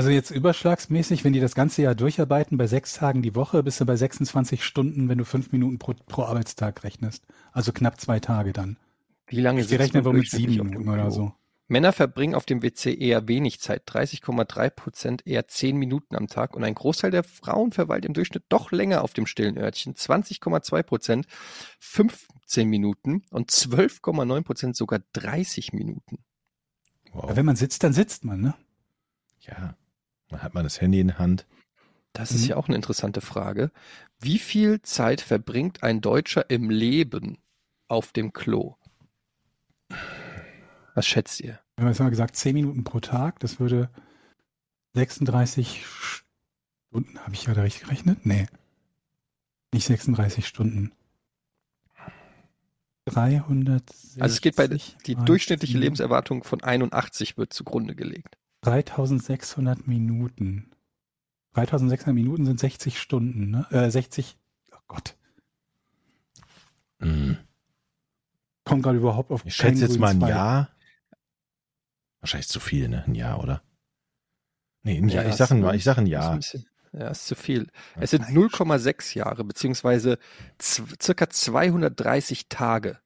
[0.00, 3.82] Also jetzt überschlagsmäßig, wenn die das ganze Jahr durcharbeiten, bei sechs Tagen die Woche, bist
[3.82, 7.26] du bei 26 Stunden, wenn du fünf Minuten pro, pro Arbeitstag rechnest.
[7.52, 8.78] Also knapp zwei Tage dann.
[9.26, 11.34] Wie lange Ich sitzt rechne man wohl mit sieben durchschnittlich auf dem Minuten oder so.
[11.68, 16.56] Männer verbringen auf dem WC eher wenig Zeit, 30,3 Prozent eher 10 Minuten am Tag
[16.56, 20.82] und ein Großteil der Frauen verweilt im Durchschnitt doch länger auf dem stillen Örtchen, 20,2
[20.82, 21.26] Prozent
[21.78, 26.24] 15 Minuten und 12,9 Prozent sogar 30 Minuten.
[27.12, 27.28] Wow.
[27.28, 28.54] Ja, wenn man sitzt, dann sitzt man, ne?
[29.40, 29.74] Ja.
[30.30, 31.46] Dann hat man das Handy in der Hand.
[32.12, 32.48] Das ist Mhm.
[32.48, 33.70] ja auch eine interessante Frage.
[34.18, 37.38] Wie viel Zeit verbringt ein Deutscher im Leben
[37.88, 38.76] auf dem Klo?
[40.94, 41.60] Was schätzt ihr?
[41.76, 43.90] Wir haben jetzt mal gesagt, 10 Minuten pro Tag, das würde
[44.94, 48.26] 36 Stunden, habe ich gerade richtig gerechnet?
[48.26, 48.46] Nee.
[49.72, 50.92] Nicht 36 Stunden.
[53.06, 54.22] 360.
[54.22, 58.36] Also es geht bei die durchschnittliche Lebenserwartung von 81 wird zugrunde gelegt.
[58.62, 60.70] 3600 Minuten.
[61.54, 63.66] 3600 Minuten sind 60 Stunden, ne?
[63.70, 64.36] Äh, 60,
[64.72, 65.16] oh Gott.
[66.98, 67.38] Mhm.
[68.64, 70.20] Kommt gerade überhaupt auf Ich schätze jetzt mal ein.
[70.20, 70.70] Jahr.
[72.20, 73.04] Wahrscheinlich zu viel, ne?
[73.06, 73.62] Ein Jahr, oder?
[74.82, 75.24] Nee, ein Jahr.
[75.24, 76.38] Ja, ich sag ein, ich sag ein Ist ein Jahr.
[76.92, 77.68] ja, ist zu viel.
[77.98, 80.18] Es sind 0,6 Jahre, beziehungsweise
[80.60, 82.98] circa 230 Tage.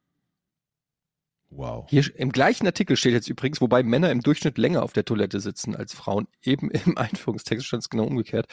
[1.57, 1.85] Wow.
[1.89, 5.39] Hier im gleichen Artikel steht jetzt übrigens, wobei Männer im Durchschnitt länger auf der Toilette
[5.39, 6.27] sitzen als Frauen.
[6.43, 8.47] Eben im Einführungstext stand es genau umgekehrt.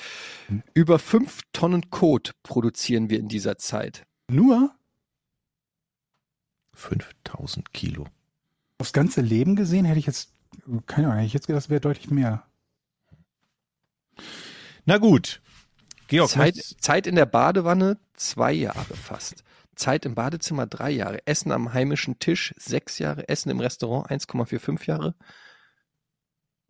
[0.47, 0.63] Hm.
[0.75, 4.05] Über fünf Tonnen Kot produzieren wir in dieser Zeit.
[4.29, 4.75] Nur
[6.75, 8.07] 5000 Kilo.
[8.79, 10.33] aufs ganze Leben gesehen hätte ich jetzt,
[10.87, 12.45] keine Ahnung, hätte ich jetzt gedacht, das wäre deutlich mehr.
[14.85, 15.41] Na gut.
[16.09, 19.45] Georg, Zeit, Zeit in der Badewanne zwei Jahre fast.
[19.77, 21.19] Zeit im Badezimmer drei Jahre.
[21.27, 23.29] Essen am heimischen Tisch sechs Jahre.
[23.29, 25.15] Essen im Restaurant 1,45 Jahre.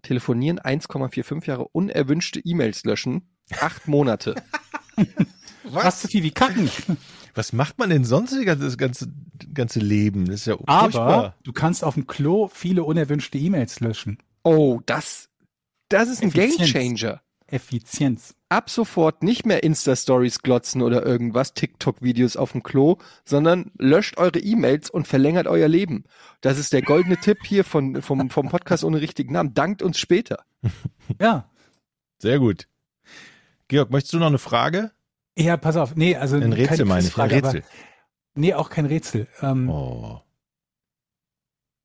[0.03, 1.69] Telefonieren 1,45 Jahre.
[1.69, 4.35] Unerwünschte E-Mails löschen acht Monate.
[5.65, 6.69] So viel wie kacken.
[7.35, 9.13] was macht man denn sonst das ganze, das ganze,
[9.55, 10.27] ganze Leben?
[10.27, 11.37] Das ist ja Aber furchtbar.
[11.45, 14.19] du kannst auf dem Klo viele unerwünschte E-Mails löschen.
[14.43, 15.29] Oh, das,
[15.89, 16.73] das ist ein Effizienz.
[16.73, 17.23] Gamechanger.
[17.47, 18.35] Effizienz.
[18.53, 24.41] Ab sofort nicht mehr Insta-Stories glotzen oder irgendwas, TikTok-Videos auf dem Klo, sondern löscht eure
[24.41, 26.05] E-Mails und verlängert euer Leben.
[26.43, 29.55] Das ist der goldene Tipp hier von, vom, vom Podcast ohne richtigen Namen.
[29.55, 30.45] Dankt uns später.
[31.19, 31.49] Ja.
[32.19, 32.69] Sehr gut.
[33.69, 34.91] Georg, möchtest du noch eine Frage?
[35.35, 35.97] Ja, pass auf.
[35.97, 37.17] Nee, also Ein Rätsel keine meine ich.
[37.17, 37.61] Ein Quizfrage, Rätsel.
[37.61, 37.69] Aber,
[38.35, 39.29] nee, auch kein Rätsel.
[39.41, 40.21] Ähm, Oh.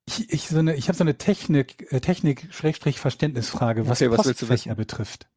[0.05, 4.49] Ich, ich, so eine, ich habe so eine Technik, äh, Technik-Verständnisfrage, was Okay, was Postfächer
[4.71, 4.75] wissen?
[4.75, 5.29] betrifft.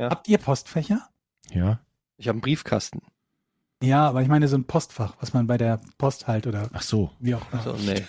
[0.00, 0.10] Ja.
[0.10, 1.08] Habt ihr Postfächer?
[1.50, 1.80] Ja.
[2.16, 3.02] Ich habe einen Briefkasten.
[3.82, 6.82] Ja, aber ich meine so ein Postfach, was man bei der Post halt oder Ach
[6.82, 7.10] so.
[7.18, 7.62] wie auch immer.
[7.62, 8.04] So, nee.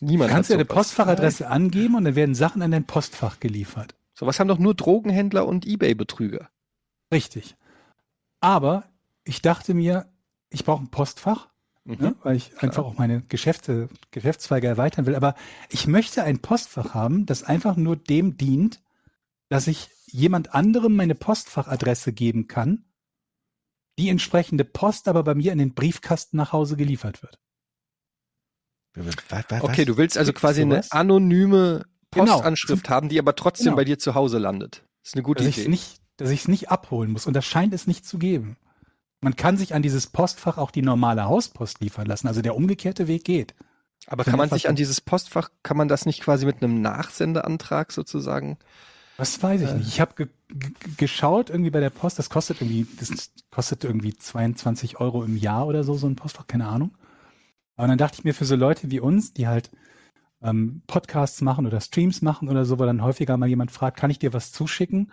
[0.00, 0.64] Niemand Kannst du hat eine.
[0.66, 3.94] Postfachadresse angeben und dann werden Sachen an dein Postfach geliefert.
[4.14, 6.48] Sowas haben doch nur Drogenhändler und Ebay-Betrüger.
[7.12, 7.56] Richtig.
[8.40, 8.84] Aber
[9.24, 10.06] ich dachte mir,
[10.50, 11.48] ich brauche ein Postfach,
[11.84, 11.96] Mhm.
[12.00, 15.14] ne, weil ich einfach auch meine Geschäfte, Geschäftszweige erweitern will.
[15.14, 15.34] Aber
[15.70, 18.82] ich möchte ein Postfach haben, das einfach nur dem dient,
[19.48, 22.84] dass ich jemand anderem meine Postfachadresse geben kann,
[23.98, 27.38] die entsprechende Post aber bei mir in den Briefkasten nach Hause geliefert wird.
[28.94, 29.14] Was,
[29.50, 32.34] was, Okay, du willst also quasi eine anonyme Genau.
[32.36, 33.76] Postanschrift haben, die aber trotzdem Genau.
[33.76, 34.84] bei dir zu Hause landet.
[35.02, 35.70] Das ist eine gute dass ich es Idee.
[35.70, 37.26] nicht, dass ich es nicht abholen muss.
[37.26, 38.56] Und das scheint es nicht zu geben.
[39.20, 42.28] Man kann sich an dieses Postfach auch die normale Hauspost liefern lassen.
[42.28, 43.54] Also der umgekehrte Weg geht.
[44.06, 47.92] aber Kann man sich an dieses Postfach, kann man das nicht quasi mit einem Nachsendeantrag
[47.92, 48.56] sozusagen?
[49.16, 49.74] Das weiß ich Äh.
[49.74, 49.88] nicht.
[49.88, 54.16] Ich habe ge ge geschaut irgendwie bei der Post, das kostet irgendwie, das kostet irgendwie
[54.16, 56.92] 22 Euro im Jahr oder so, so ein Postfach, keine Ahnung.
[57.76, 59.70] Aber dann dachte ich mir, für so Leute wie uns, die halt
[60.42, 64.10] ähm, Podcasts machen oder Streams machen oder so, weil dann häufiger mal jemand fragt, kann
[64.10, 65.12] ich dir was zuschicken?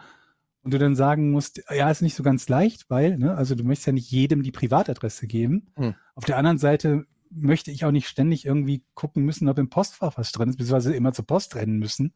[0.64, 3.64] Und du dann sagen musst, ja, ist nicht so ganz leicht, weil, ne, also du
[3.66, 5.68] möchtest ja nicht jedem die Privatadresse geben.
[5.76, 5.96] Hm.
[6.16, 10.18] Auf der anderen Seite möchte ich auch nicht ständig irgendwie gucken müssen, ob im Postfach
[10.18, 12.14] was drin ist, beziehungsweise immer zur Post rennen müssen,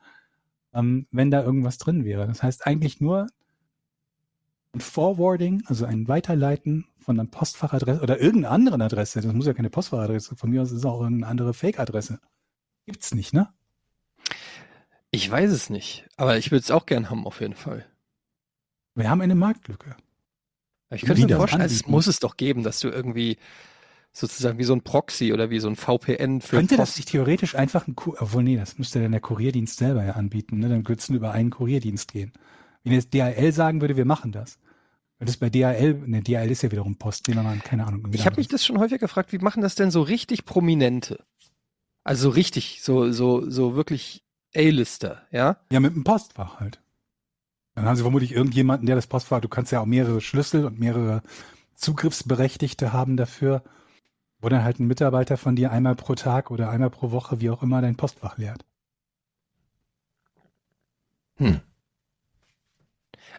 [0.78, 2.28] ähm, wenn da irgendwas drin wäre.
[2.28, 3.28] Das heißt eigentlich nur
[4.73, 9.21] ein Forwarding, also ein Weiterleiten von einer Postfachadresse oder irgendeiner anderen Adresse.
[9.21, 10.36] Das muss ja keine Postfachadresse.
[10.36, 12.19] Von mir aus ist es auch eine andere Fake-Adresse.
[12.86, 13.49] Gibt's nicht, ne?
[15.09, 17.86] Ich weiß es nicht, aber ich würde es auch gern haben auf jeden Fall.
[18.93, 19.95] Wir haben eine Marktlücke.
[20.89, 23.38] Ich könnte mir vorstellen, es muss es doch geben, dass du irgendwie
[24.20, 26.97] sozusagen wie so ein Proxy oder wie so ein VPN für Könnte das Post.
[26.97, 30.59] nicht theoretisch einfach ein Kur obwohl nee, das müsste dann der Kurierdienst selber ja anbieten,
[30.59, 30.70] ne?
[30.70, 32.34] Dann würde es über einen Kurierdienst gehen.
[32.84, 34.59] Wenn jetzt DHL sagen würde, wir machen das.
[35.20, 38.07] Weil das bei DHL, ne, DHL ist ja wiederum Post, nehmen wir mal, keine Ahnung.
[38.13, 41.24] Ich habe mich das schon häufig gefragt, wie machen das denn so richtig Prominente?
[42.03, 44.24] Also so richtig, so, so, so wirklich
[44.55, 45.57] A-Lister, ja?
[45.72, 46.80] Ja, mit dem Postfach halt.
[47.76, 50.80] Dann haben sie vermutlich irgendjemanden, der das Postfach, du kannst ja auch mehrere Schlüssel und
[50.80, 51.22] mehrere
[51.76, 53.63] Zugriffsberechtigte haben dafür.
[54.39, 57.49] Wo dann halt ein Mitarbeiter von dir einmal pro Tag oder einmal pro Woche, wie
[57.49, 58.65] auch immer, dein Postfach leert.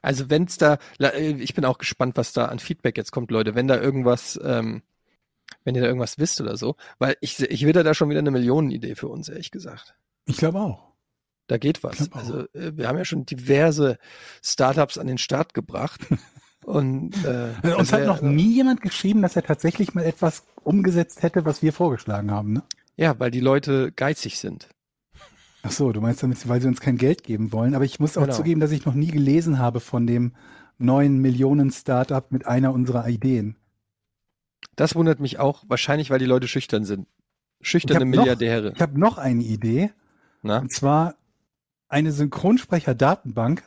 [0.02, 3.30] Also wenn's da, la- äh, ich bin auch gespannt, was da an Feedback jetzt kommt,
[3.30, 3.54] Leute.
[3.54, 4.82] Wenn da irgendwas, ähm,
[5.64, 8.30] wenn ihr da irgendwas wisst oder so, weil ich, ich witter da schon wieder eine
[8.30, 9.94] Millionenidee für uns, ehrlich gesagt.
[10.26, 10.92] Ich glaube auch.
[11.46, 12.12] Da geht was.
[12.12, 13.98] Also äh, wir haben ja schon diverse
[14.42, 16.00] Startups an den Start gebracht.
[16.68, 20.44] Und äh, Äh, Uns das hat noch nie jemand geschrieben, dass er tatsächlich mal etwas
[20.62, 22.52] umgesetzt hätte, was wir vorgeschlagen haben.
[22.52, 22.62] Ne?
[22.96, 24.68] Ja, weil die Leute geizig sind.
[25.62, 27.74] Ach so, du meinst damit, weil sie uns kein Geld geben wollen.
[27.74, 28.34] Aber ich muss auch Genau.
[28.36, 30.32] zugeben, dass ich noch nie gelesen habe von dem
[30.78, 33.56] neuen Millionen-Startup mit einer unserer Ideen.
[34.76, 37.06] Das wundert mich auch, wahrscheinlich, weil die Leute schüchtern sind.
[37.60, 38.72] Schüchterne Ich hab noch- Milliardäre.
[38.74, 39.90] Ich habe noch eine Idee,
[40.42, 40.58] Na?
[40.58, 41.14] und zwar
[41.88, 43.64] eine Synchronsprecher-Datenbank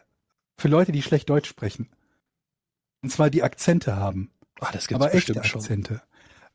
[0.58, 1.89] für Leute, die schlecht Deutsch sprechen.
[3.02, 4.32] Und zwar die Akzente haben.
[4.60, 5.62] Ah, das gibt's aber echte bestimmt schon.
[5.62, 6.02] Akzente.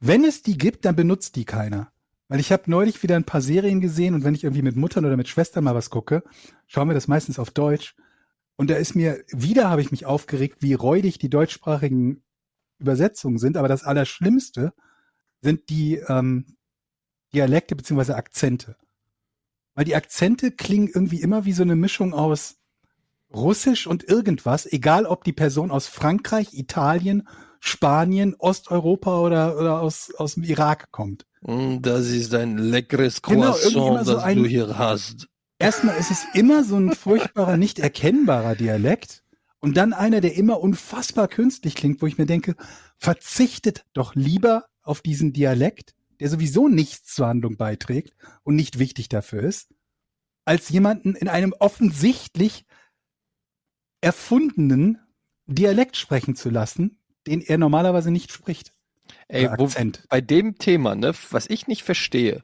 [0.00, 1.90] Wenn es die gibt, dann benutzt die keiner.
[2.28, 5.04] Weil ich habe neulich wieder ein paar Serien gesehen und wenn ich irgendwie mit Muttern
[5.04, 6.24] oder mit Schwestern mal was gucke,
[6.66, 7.94] schauen wir das meistens auf Deutsch.
[8.56, 12.22] Und da ist mir, wieder habe ich mich aufgeregt, wie räudig die deutschsprachigen
[12.78, 13.56] Übersetzungen sind.
[13.56, 14.72] Aber das Allerschlimmste
[15.40, 16.56] sind die ähm,
[17.32, 18.76] Dialekte beziehungsweise Akzente.
[19.74, 22.56] Weil die Akzente klingen irgendwie immer wie so eine Mischung aus
[23.36, 27.28] Russisch und irgendwas, egal ob die Person aus Frankreich, Italien,
[27.60, 31.26] Spanien, Osteuropa oder, oder aus, aus dem Irak kommt.
[31.42, 35.28] Mm, Das ist ein leckeres Genau, Croissant, immer so das ein- du hier hast.
[35.58, 39.22] Erstmal ist es immer so ein furchtbarer, nicht erkennbarer Dialekt
[39.60, 42.56] und dann einer, der immer unfassbar künstlich klingt, wo ich mir denke,
[42.98, 48.14] verzichtet doch lieber auf diesen Dialekt, der sowieso nichts zur Handlung beiträgt
[48.44, 49.68] und nicht wichtig dafür ist,
[50.44, 52.64] als jemanden in einem offensichtlich
[54.00, 54.98] erfundenen
[55.46, 58.72] Dialekt sprechen zu lassen, den er normalerweise nicht spricht.
[59.28, 59.68] Ey, wo,
[60.08, 62.42] bei dem Thema, ne, was ich nicht verstehe,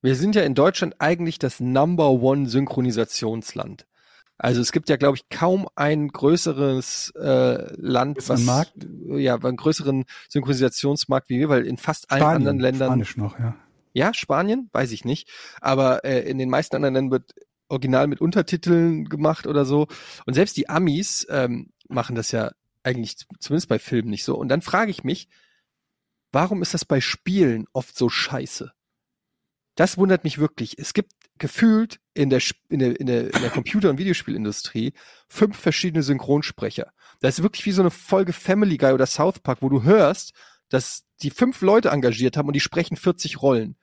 [0.00, 3.86] wir sind ja in Deutschland eigentlich das Number One Synchronisationsland.
[4.36, 8.72] Also es gibt ja, glaube ich, kaum ein größeres äh, Land, was Markt?
[9.08, 13.56] ja einen größeren Synchronisationsmarkt wie wir, weil in fast allen anderen Ländern Spanisch noch, ja.
[13.94, 15.28] Ja, Spanien, weiß ich nicht.
[15.60, 17.34] Aber äh, in den meisten anderen Ländern wird
[17.68, 19.86] original mit Untertiteln gemacht oder so.
[20.26, 22.52] Und selbst die Amis ähm, machen das ja
[22.82, 24.36] eigentlich zumindest bei Filmen nicht so.
[24.36, 25.28] Und dann frage ich mich,
[26.32, 28.72] warum ist das bei Spielen oft so scheiße?
[29.74, 30.78] Das wundert mich wirklich.
[30.78, 34.92] Es gibt gefühlt in der, in der, in der, in der Computer- und Videospielindustrie
[35.28, 36.92] fünf verschiedene Synchronsprecher.
[37.20, 40.32] Das ist wirklich wie so eine Folge Family Guy oder South Park, wo du hörst,
[40.68, 43.76] dass die fünf Leute engagiert haben und die sprechen 40 Rollen.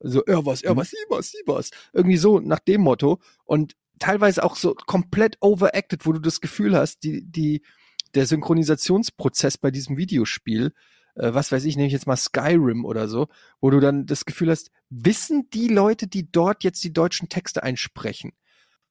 [0.00, 1.70] Also, er was, er was, sie was, sie was.
[1.92, 3.20] Irgendwie so nach dem Motto.
[3.44, 7.62] Und teilweise auch so komplett overacted, wo du das Gefühl hast, die, die,
[8.14, 10.72] der Synchronisationsprozess bei diesem Videospiel,
[11.14, 13.28] äh, was weiß ich, nehme ich jetzt mal Skyrim oder so,
[13.60, 17.62] wo du dann das Gefühl hast, wissen die Leute, die dort jetzt die deutschen Texte
[17.62, 18.32] einsprechen,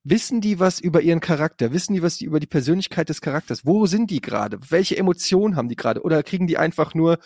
[0.04, 1.72] wissen die was über ihren Charakter?
[1.72, 3.66] Wissen die was die über die Persönlichkeit des Charakters?
[3.66, 4.60] Wo sind die gerade?
[4.70, 6.02] Welche Emotionen haben die gerade?
[6.02, 7.20] Oder kriegen die einfach nur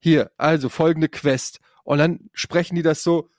[0.00, 3.30] hier, also folgende Quest und dann sprechen die das so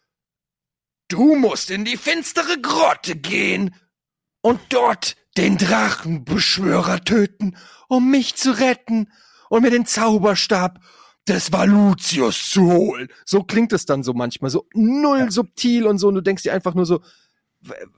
[1.08, 3.76] Du musst in die finstere Grotte gehen
[4.42, 7.56] und dort den Drachenbeschwörer töten,
[7.88, 9.12] um mich zu retten
[9.50, 10.80] und mir den Zauberstab
[11.28, 13.10] des Valutius zu holen.
[13.24, 16.54] So klingt es dann so manchmal, so null subtil und so, und du denkst dir
[16.54, 17.02] einfach nur so,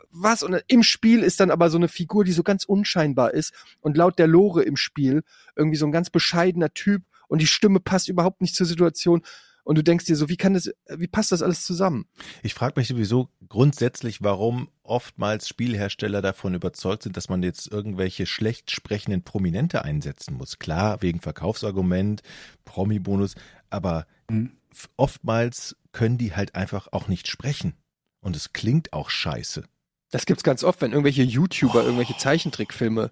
[0.09, 0.43] was?
[0.43, 3.95] Und im Spiel ist dann aber so eine Figur, die so ganz unscheinbar ist und
[3.95, 5.23] laut der Lore im Spiel
[5.55, 9.21] irgendwie so ein ganz bescheidener Typ und die Stimme passt überhaupt nicht zur Situation.
[9.63, 12.05] Und du denkst dir so, wie kann das, wie passt das alles zusammen?
[12.43, 18.25] Ich frage mich sowieso grundsätzlich, warum oftmals Spielhersteller davon überzeugt sind, dass man jetzt irgendwelche
[18.25, 20.57] schlecht sprechenden Prominente einsetzen muss.
[20.59, 22.21] Klar, wegen Verkaufsargument,
[22.65, 23.35] Promi-Bonus,
[23.69, 24.51] aber Mhm.
[24.97, 27.73] oftmals können die halt einfach auch nicht sprechen.
[28.21, 29.63] Und es klingt auch scheiße.
[30.11, 33.11] Das gibt's ganz oft, wenn irgendwelche YouTuber irgendwelche Zeichentrickfilme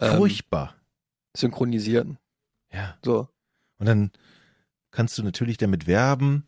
[0.00, 0.74] ähm, Furchtbar.
[1.36, 2.18] synchronisieren.
[2.72, 2.96] Ja.
[3.04, 3.28] So.
[3.78, 4.10] Und dann
[4.94, 6.46] kannst du natürlich damit werben.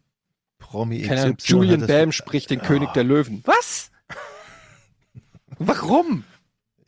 [0.58, 2.64] Promi Keine Ahnung, XY Julian hat das- Bam spricht den Ah.
[2.64, 3.42] König der Löwen.
[3.44, 3.90] Was?
[5.58, 6.24] Warum?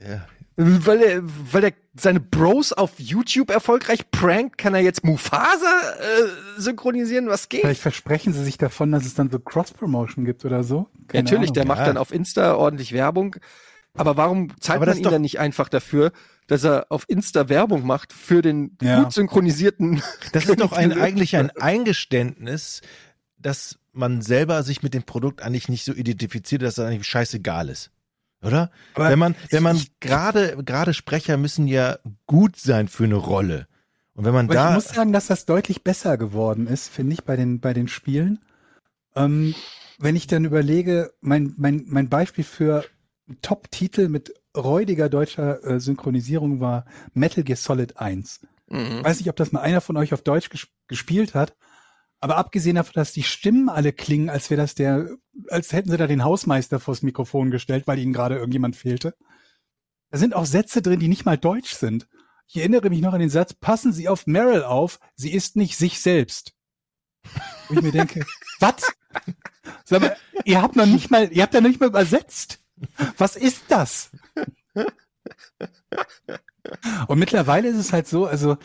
[0.01, 0.27] Ja,
[0.57, 1.21] Weil er,
[1.53, 7.29] weil er seine Bros auf YouTube erfolgreich prankt, kann er jetzt Mufasa äh, synchronisieren?
[7.29, 7.61] Was geht?
[7.63, 10.89] Vielleicht versprechen sie sich davon, dass es dann so Cross-Promotion gibt oder so.
[11.09, 11.69] Keine Natürlich, der Ahnung.
[11.77, 11.87] macht ja.
[11.87, 13.37] dann auf Insta ordentlich Werbung.
[13.99, 16.13] Aber warum zahlt Aber man das ihn dann nicht einfach dafür,
[16.47, 19.03] dass er auf Insta Werbung macht für den Ja.
[19.03, 20.03] gut synchronisierten?
[20.33, 22.81] Das ist doch ein, eigentlich ein Eingeständnis,
[23.39, 27.69] dass man selber sich mit dem Produkt eigentlich nicht so identifiziert, dass das eigentlich scheißegal
[27.69, 27.91] ist.
[28.43, 28.71] Oder?
[28.95, 33.67] Aber wenn man, wenn man gerade, gerade Sprecher müssen ja gut sein für eine Rolle.
[34.15, 37.15] Und wenn man Aber da, ich muss sagen, dass das deutlich besser geworden ist, finde
[37.15, 38.41] ich, bei den, bei den Spielen.
[39.17, 39.55] Ähm,
[39.99, 42.85] wenn ich dann überlege, mein, mein, mein Beispiel für
[43.43, 46.85] Top-Titel mit räudiger deutscher äh, Synchronisierung war
[47.15, 48.41] Metal Gear Solid 1.
[48.69, 48.99] Mhm.
[48.99, 51.55] Ich weiß nicht, ob das mal einer von euch auf Deutsch ges gespielt hat,
[52.21, 55.09] aber abgesehen davon, dass die Stimmen alle klingen, als wäre das der,
[55.49, 59.15] als hätten sie da den Hausmeister vors Mikrofon gestellt, weil ihnen gerade irgendjemand fehlte.
[60.11, 62.09] Da sind auch Sätze drin, die nicht mal deutsch sind.
[62.47, 65.77] Ich erinnere mich noch an den Satz, passen Sie auf Meryl auf, sie ist nicht
[65.77, 66.55] sich selbst.
[67.69, 68.25] Wo ich mir denke,
[68.61, 68.95] was?
[69.85, 72.61] Sag mal, ihr habt noch nicht mal, ihr habt ja noch nicht mal übersetzt.
[73.17, 74.11] Was ist das?
[77.07, 78.57] Und mittlerweile ist es halt so, also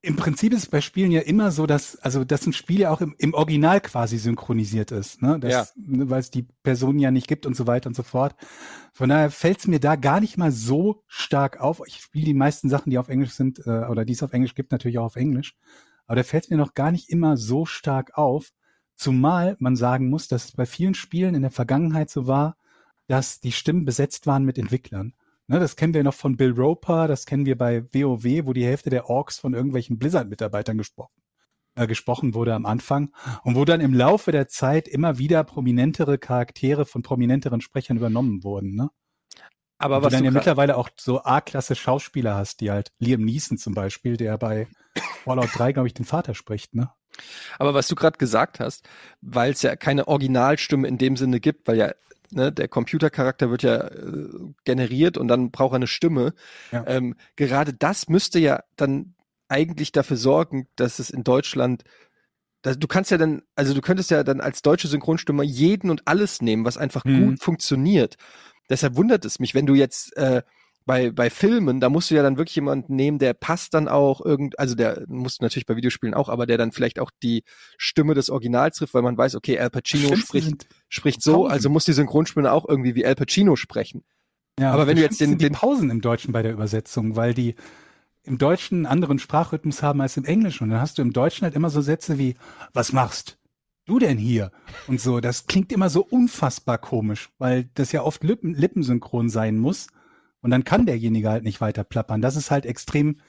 [0.00, 2.90] im Prinzip ist es bei Spielen ja immer so, dass, also, dass ein Spiel ja
[2.90, 5.40] auch im, im Original quasi synchronisiert ist, ne?
[5.40, 5.66] Das, Ja.
[5.74, 8.36] ne, weil es die Person ja nicht gibt und so weiter und so fort.
[8.92, 11.82] Von daher fällt es mir da gar nicht mal so stark auf.
[11.86, 14.54] Ich spiele die meisten Sachen, die auf Englisch sind, äh, oder die es auf Englisch
[14.54, 15.56] gibt, natürlich auch auf Englisch.
[16.06, 18.50] Aber da fällt es mir noch gar nicht immer so stark auf.
[18.94, 22.56] Zumal man sagen muss, dass es bei vielen Spielen in der Vergangenheit so war,
[23.08, 25.14] dass die Stimmen besetzt waren mit Entwicklern.
[25.48, 28.66] Ne, das kennen wir noch von Bill Roper, das kennen wir bei WoW, wo die
[28.66, 31.22] Hälfte der Orks von irgendwelchen Blizzard-Mitarbeitern gesprochen,
[31.74, 33.12] äh, gesprochen wurde am Anfang
[33.44, 38.44] und wo dann im Laufe der Zeit immer wieder prominentere Charaktere von prominenteren Sprechern übernommen
[38.44, 38.74] wurden.
[38.74, 38.90] Ne?
[39.78, 43.24] Aber Und was du dann ja mittlerweile auch so A-Klasse Schauspieler hast, die halt Liam
[43.24, 44.68] Neeson zum Beispiel, der bei
[45.24, 46.90] Fallout 3, glaube ich, den Vater spricht, ne?
[47.58, 48.88] Aber was du gerade gesagt hast,
[49.20, 51.92] weil es ja keine Originalstimme in dem Sinne gibt, weil ja
[52.30, 54.28] ne, der Computercharakter wird ja äh,
[54.64, 56.34] generiert und dann braucht er eine Stimme.
[56.72, 56.84] Ja.
[56.86, 59.14] Ähm, gerade das müsste ja dann
[59.48, 61.84] eigentlich dafür sorgen, dass es in Deutschland
[62.62, 66.06] da- Du kannst ja dann, also du könntest ja dann als deutsche Synchronstimme jeden und
[66.06, 67.26] alles nehmen, was einfach Mhm.
[67.26, 68.16] gut funktioniert.
[68.68, 70.42] Deshalb wundert es mich, wenn du jetzt äh,
[70.88, 74.24] bei, bei Filmen, da musst du ja dann wirklich jemanden nehmen, der passt dann auch
[74.24, 77.44] irgend, also der musst du natürlich bei Videospielen auch, aber der dann vielleicht auch die
[77.76, 81.52] Stimme des Originals trifft, weil man weiß, okay, Al Pacino Stimmt, spricht, spricht so, Pausen.
[81.52, 84.02] also muss die Synchronstimme auch irgendwie wie Al Pacino sprechen.
[84.58, 87.54] Ja, Aber wenn du jetzt den- den- Pausen im Deutschen bei der Übersetzung, weil die
[88.24, 90.64] im Deutschen einen anderen Sprachrhythmus haben als im Englischen.
[90.64, 92.34] Und dann hast du im Deutschen halt immer so Sätze wie,
[92.72, 93.38] was machst
[93.86, 94.52] du denn hier?
[94.86, 99.58] Und so, das klingt immer so unfassbar komisch, weil das ja oft Lippen, lippensynchron sein
[99.58, 99.86] muss.
[100.40, 102.20] Und dann kann derjenige halt nicht weiter plappern.
[102.20, 103.20] Das ist halt extrem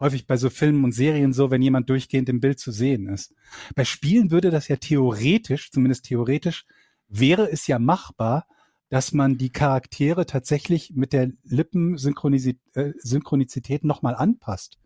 [0.00, 3.34] häufig bei so Filmen und Serien so, wenn jemand durchgehend im Bild zu sehen ist.
[3.74, 6.66] Bei Spielen würde das ja theoretisch, zumindest theoretisch,
[7.08, 8.46] wäre es ja machbar,
[8.88, 14.78] dass man die Charaktere tatsächlich mit der Lippensynchronizität äh, Synchronizität nochmal anpasst.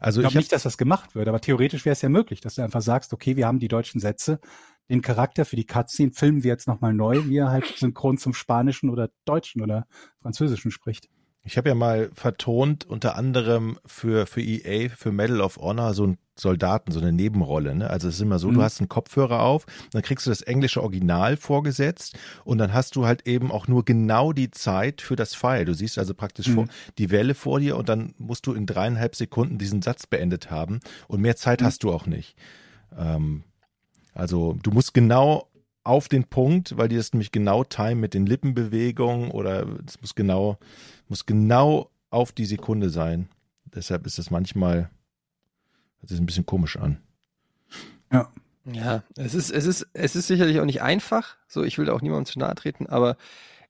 [0.00, 2.56] also Ich glaube nicht, dass das gemacht wird, aber theoretisch wäre es ja möglich, dass
[2.56, 4.40] du einfach sagst, okay, wir haben die deutschen Sätze,
[4.88, 8.34] den Charakter für die Cutscene filmen wir jetzt nochmal neu, wie er halt synchron zum
[8.34, 9.86] Spanischen oder Deutschen oder
[10.20, 11.08] Französischen spricht.
[11.46, 16.02] Ich habe ja mal vertont, unter anderem für, für EA, für Medal of Honor, so
[16.02, 17.74] einen Soldaten, so eine Nebenrolle.
[17.76, 17.88] Ne?
[17.88, 18.62] Also es ist immer so, du Mhm.
[18.64, 23.06] hast einen Kopfhörer auf, dann kriegst du das englische Original vorgesetzt und dann hast du
[23.06, 25.64] halt eben auch nur genau die Zeit für das Pfeil.
[25.64, 26.54] Du siehst also praktisch Mhm.
[26.54, 26.66] vor,
[26.98, 30.80] die Welle vor dir und dann musst du in dreieinhalb Sekunden diesen Satz beendet haben
[31.06, 31.66] und mehr Zeit Mhm.
[31.66, 32.36] hast du auch nicht.
[32.98, 33.44] Ähm,
[34.14, 35.48] also du musst genau
[35.86, 40.14] auf den Punkt, weil die das nämlich genau timen mit den Lippenbewegungen oder es muss
[40.14, 40.58] genau,
[41.08, 43.28] muss genau auf die Sekunde sein.
[43.64, 44.90] Deshalb ist es manchmal,
[46.00, 47.00] hört sich ein bisschen komisch an.
[48.72, 51.36] Ja, es ist, es ist, es ist sicherlich auch nicht einfach.
[51.46, 53.16] So, ich will da auch niemandem zu nahe treten, aber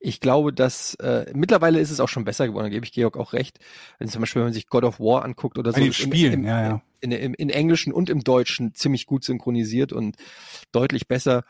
[0.01, 3.17] ich glaube, dass äh, mittlerweile ist es auch schon besser geworden, da gebe ich Georg
[3.17, 3.59] auch recht.
[3.99, 6.33] Wenn zum Beispiel, wenn man sich God of War anguckt oder so, ist im- Spielen,
[6.33, 6.83] im, ja, ja.
[7.01, 10.17] In, im, in Englischen und im Deutschen ziemlich gut synchronisiert und
[10.73, 11.45] deutlich besser.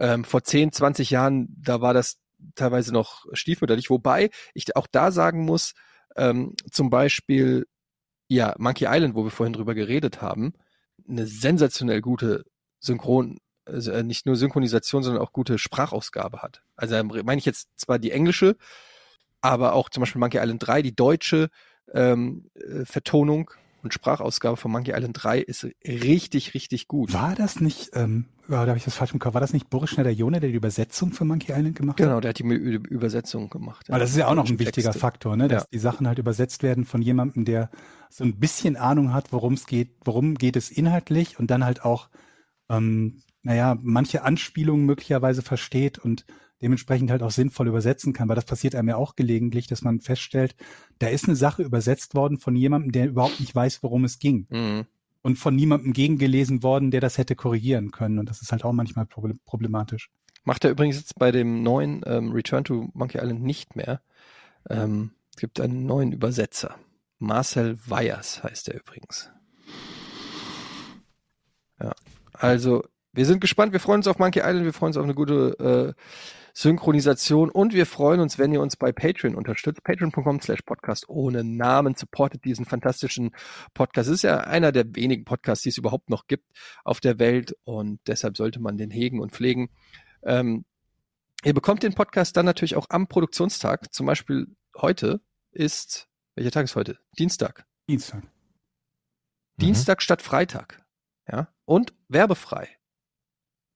[0.00, 2.18] Ähm, vor 10, 20 Jahren, da war das
[2.54, 5.74] teilweise noch stiefmütterlich, wobei ich auch da sagen muss,
[6.16, 7.66] ähm, zum Beispiel,
[8.26, 10.54] ja, Monkey Island, wo wir vorhin drüber geredet haben,
[11.08, 12.44] eine sensationell gute
[12.78, 16.62] Synchron, also äh, nicht nur Synchronisation, sondern auch gute Sprachausgabe hat.
[16.76, 18.56] Also meine ich jetzt zwar die englische,
[19.42, 21.50] aber auch zum Beispiel Monkey Island 3, die deutsche
[21.92, 23.50] ähm, äh, Vertonung
[23.82, 27.12] und Sprachausgabe von Monkey Island 3 ist richtig, richtig gut.
[27.12, 29.70] War das nicht, ähm, ja, da habe ich das falsch im Kopf, war das nicht
[29.70, 32.06] Boris Schneider-Jone, der die Übersetzung für Monkey Island gemacht hat?
[32.06, 33.86] Genau, der hat die Übersetzung gemacht.
[33.88, 34.98] Weil das ist ja auch noch ein wichtiger Texte.
[35.00, 35.48] Faktor, ne?
[35.48, 35.68] dass Ja.
[35.72, 37.70] die Sachen halt übersetzt werden von jemandem, der
[38.08, 41.84] so ein bisschen Ahnung hat, worum es geht, worum geht es inhaltlich und dann halt
[41.84, 42.08] auch,
[42.68, 46.24] ähm, naja, manche Anspielungen möglicherweise versteht und
[46.62, 50.00] dementsprechend halt auch sinnvoll übersetzen kann, weil das passiert einem ja auch gelegentlich, dass man
[50.00, 50.54] feststellt,
[50.98, 54.46] da ist eine Sache übersetzt worden von jemandem, der überhaupt nicht weiß, worum es ging
[54.50, 54.86] Mhm.
[55.22, 58.72] und von niemandem gegengelesen worden, der das hätte korrigieren können und das ist halt auch
[58.72, 60.10] manchmal proble- problematisch.
[60.44, 64.00] Macht er übrigens jetzt bei dem neuen ähm, Return to Monkey Island nicht mehr.
[64.68, 66.76] Ähm, es gibt einen neuen Übersetzer.
[67.18, 69.30] Marcel Weyers heißt er übrigens.
[71.80, 71.92] Ja.
[72.32, 73.72] Also, wir sind gespannt.
[73.72, 74.64] Wir freuen uns auf Monkey Island.
[74.64, 76.02] Wir freuen uns auf eine gute äh,
[76.54, 79.82] Synchronisation und wir freuen uns, wenn ihr uns bei Patreon unterstützt.
[79.84, 81.94] Patreon.com slash Podcast ohne Namen.
[81.94, 83.30] Supportet diesen fantastischen
[83.74, 84.08] Podcast.
[84.08, 86.50] Es ist ja einer der wenigen Podcasts, die es überhaupt noch gibt
[86.84, 89.70] auf der Welt und deshalb sollte man den hegen und pflegen.
[90.22, 90.64] Ähm,
[91.44, 93.92] ihr bekommt den Podcast dann natürlich auch am Produktionstag.
[93.92, 94.46] Zum Beispiel
[94.76, 95.20] heute
[95.52, 96.98] ist, welcher Tag ist heute?
[97.18, 97.64] Dienstag.
[97.88, 98.22] Dienstag.
[99.56, 100.82] Dienstag statt Freitag.
[101.30, 101.48] Ja.
[101.64, 102.68] Und werbefrei.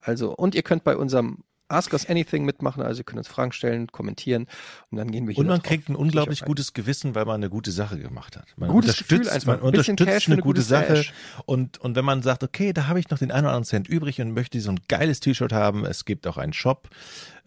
[0.01, 1.44] Also, und ihr könnt bei unserem
[1.74, 4.46] Ask Us Anything mitmachen, also ihr könnt uns Fragen stellen, kommentieren
[4.90, 7.51] und dann gehen wir hier Und man kriegt ein unglaublich gutes Gewissen, weil man eine
[7.51, 8.46] gute Sache gemacht hat.
[8.56, 9.46] Man Gutes Gefühl unterstützt, einfach.
[9.46, 11.05] man Ein unterstützt Cash eine eine gute Sache.
[11.46, 13.88] Und, und wenn man sagt, okay, da habe ich noch den einen oder anderen Cent
[13.88, 16.88] übrig und möchte so ein geiles T-Shirt haben, es gibt auch einen Shop,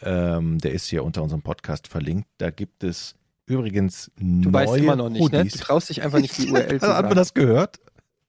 [0.02, 2.28] ähm, der ist hier unter unserem Podcast verlinkt.
[2.38, 5.46] Da gibt es übrigens Du weißt neue immer noch nicht, ne?
[5.46, 7.16] Du traust dich einfach nicht, die URL zu Hat man sagen.
[7.16, 7.80] das gehört?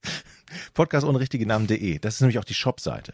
[0.73, 1.99] Podcast ohne richtige Namen.de.
[1.99, 3.13] Das ist nämlich auch die Shop-Seite.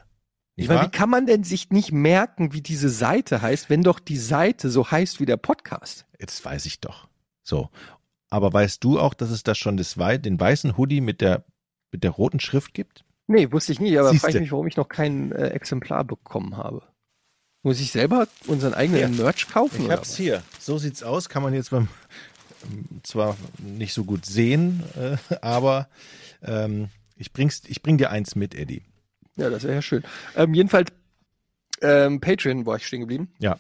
[0.56, 0.88] Nicht Ich meine, wahr?
[0.88, 4.69] wie kann man denn sich nicht merken, wie diese Seite heißt, wenn doch die Seite
[4.69, 6.06] so heißt wie der Podcast?
[6.19, 7.07] Jetzt weiß ich doch.
[7.44, 7.69] So.
[8.30, 11.45] Aber weißt du auch, dass es da schon das den weißen Hoodie mit der,
[11.91, 13.06] mit der roten Schrift gibt?
[13.27, 14.27] Nee, wusste ich nicht, aber Siehste.
[14.27, 16.84] frage ich mich, warum ich noch kein äh, Exemplar bekommen habe.
[17.64, 19.23] Muss ich selber unseren eigenen Hier.
[19.23, 19.86] Merch kaufen?
[19.86, 20.18] Ich hab's was?
[20.18, 20.44] hier.
[20.60, 21.30] So sieht's aus.
[21.30, 21.88] Kann man jetzt beim
[23.03, 25.88] zwar nicht so gut sehen, äh, aber
[26.44, 28.84] ähm, ich bring's, ich bring dir eins mit, Eddie.
[29.35, 30.03] Ja, das wäre ja schön.
[30.35, 30.91] Ähm, jedenfalls,
[31.81, 33.33] ähm, Patreon war ich stehen geblieben.
[33.39, 33.59] Ja.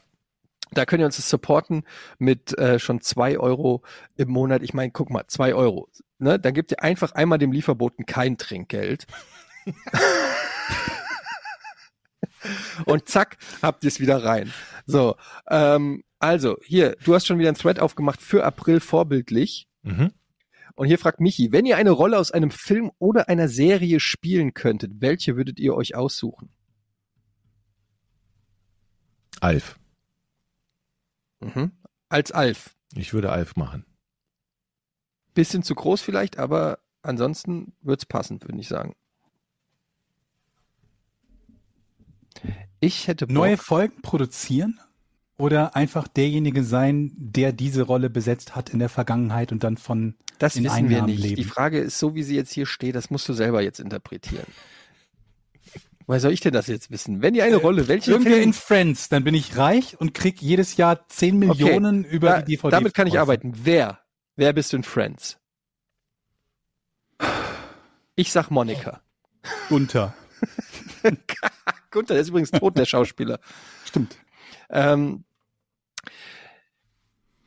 [0.71, 1.83] Da könnt ihr uns das supporten
[2.17, 3.83] mit äh, schon zwei Euro
[4.15, 4.63] im Monat.
[4.63, 5.89] Ich meine, guck mal, zwei Euro.
[6.17, 6.39] Ne?
[6.39, 9.05] Dann gebt ihr einfach einmal dem Lieferboten kein Trinkgeld.
[12.85, 14.53] Und zack, habt ihr es wieder rein.
[14.85, 15.15] So,
[15.49, 19.67] ähm, also hier, du hast schon wieder ein Thread aufgemacht für April vorbildlich.
[19.83, 20.11] Mhm.
[20.75, 24.53] Und hier fragt Michi, wenn ihr eine Rolle aus einem Film oder einer Serie spielen
[24.53, 26.49] könntet, welche würdet ihr euch aussuchen?
[29.39, 29.79] Alf.
[31.39, 31.71] Mhm.
[32.09, 32.75] Als Alf.
[32.93, 33.85] Ich würde Alf machen.
[35.33, 38.95] Bisschen zu groß vielleicht, aber ansonsten wird's passen, würde ich sagen.
[42.79, 44.79] Ich hätte Bock, Neue Folgen produzieren
[45.37, 50.15] oder einfach derjenige sein, der diese Rolle besetzt hat in der Vergangenheit und dann von
[50.39, 51.21] das wissen wir Einnahmen nicht.
[51.23, 51.35] leben.
[51.35, 54.45] Die Frage ist, so wie sie jetzt hier steht, das musst du selber jetzt interpretieren.
[56.07, 57.21] Woher soll ich denn das jetzt wissen?
[57.21, 60.41] Wenn ihr eine Rolle, welche Irgendwer Film, in Friends, dann bin ich reich und krieg
[60.41, 62.69] jedes Jahr 10 Millionen über da, die DVD.
[62.69, 63.53] damit kann ich arbeiten.
[63.63, 63.99] Wer?
[64.35, 65.39] Wer bist du in Friends?
[68.15, 69.01] Ich sag Monika.
[69.69, 70.13] Unter.
[71.91, 73.39] Gunther, der ist übrigens tot, der Schauspieler.
[73.85, 74.17] Stimmt.
[74.69, 75.23] Ähm,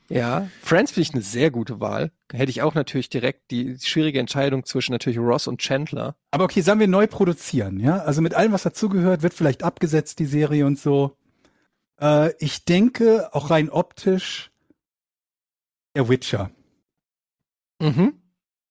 [0.09, 2.11] ja, Friends finde ich eine sehr gute Wahl.
[2.31, 6.15] Hätte ich auch natürlich direkt die schwierige Entscheidung zwischen natürlich Ross und Chandler.
[6.31, 7.99] Aber okay, sagen wir neu produzieren, ja?
[7.99, 11.15] Also mit allem, was dazugehört, wird vielleicht abgesetzt, die Serie und so.
[12.01, 14.51] Äh, ich denke, auch rein optisch,
[15.95, 16.51] der Witcher.
[17.79, 18.13] Mhm.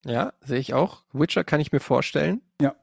[0.05, 1.03] Ja, sehe ich auch.
[1.13, 2.41] Witcher kann ich mir vorstellen.
[2.61, 2.75] Ja.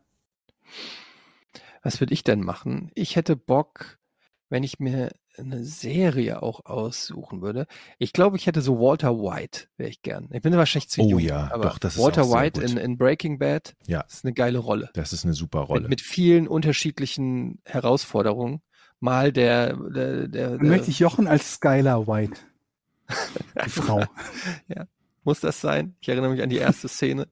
[1.82, 2.90] Was würde ich denn machen?
[2.94, 3.98] Ich hätte Bock,
[4.48, 7.66] wenn ich mir eine Serie auch aussuchen würde.
[7.98, 10.28] Ich glaube, ich hätte so Walter White, wäre ich gern.
[10.32, 11.20] Ich bin wahrscheinlich zu Oh jung.
[11.20, 12.70] ja, aber doch, das ist Walter auch sehr White gut.
[12.70, 14.00] in, in Breaking Bad Ja.
[14.02, 14.90] ist eine geile Rolle.
[14.94, 15.82] Das ist eine super Rolle.
[15.82, 18.62] Mit, mit vielen unterschiedlichen Herausforderungen.
[19.00, 22.40] Mal der, der, der, der möchte ich Jochen als Skylar White.
[23.64, 24.02] Die Frau.
[25.24, 25.96] muss das sein?
[26.00, 27.28] Ich erinnere mich an die erste Szene,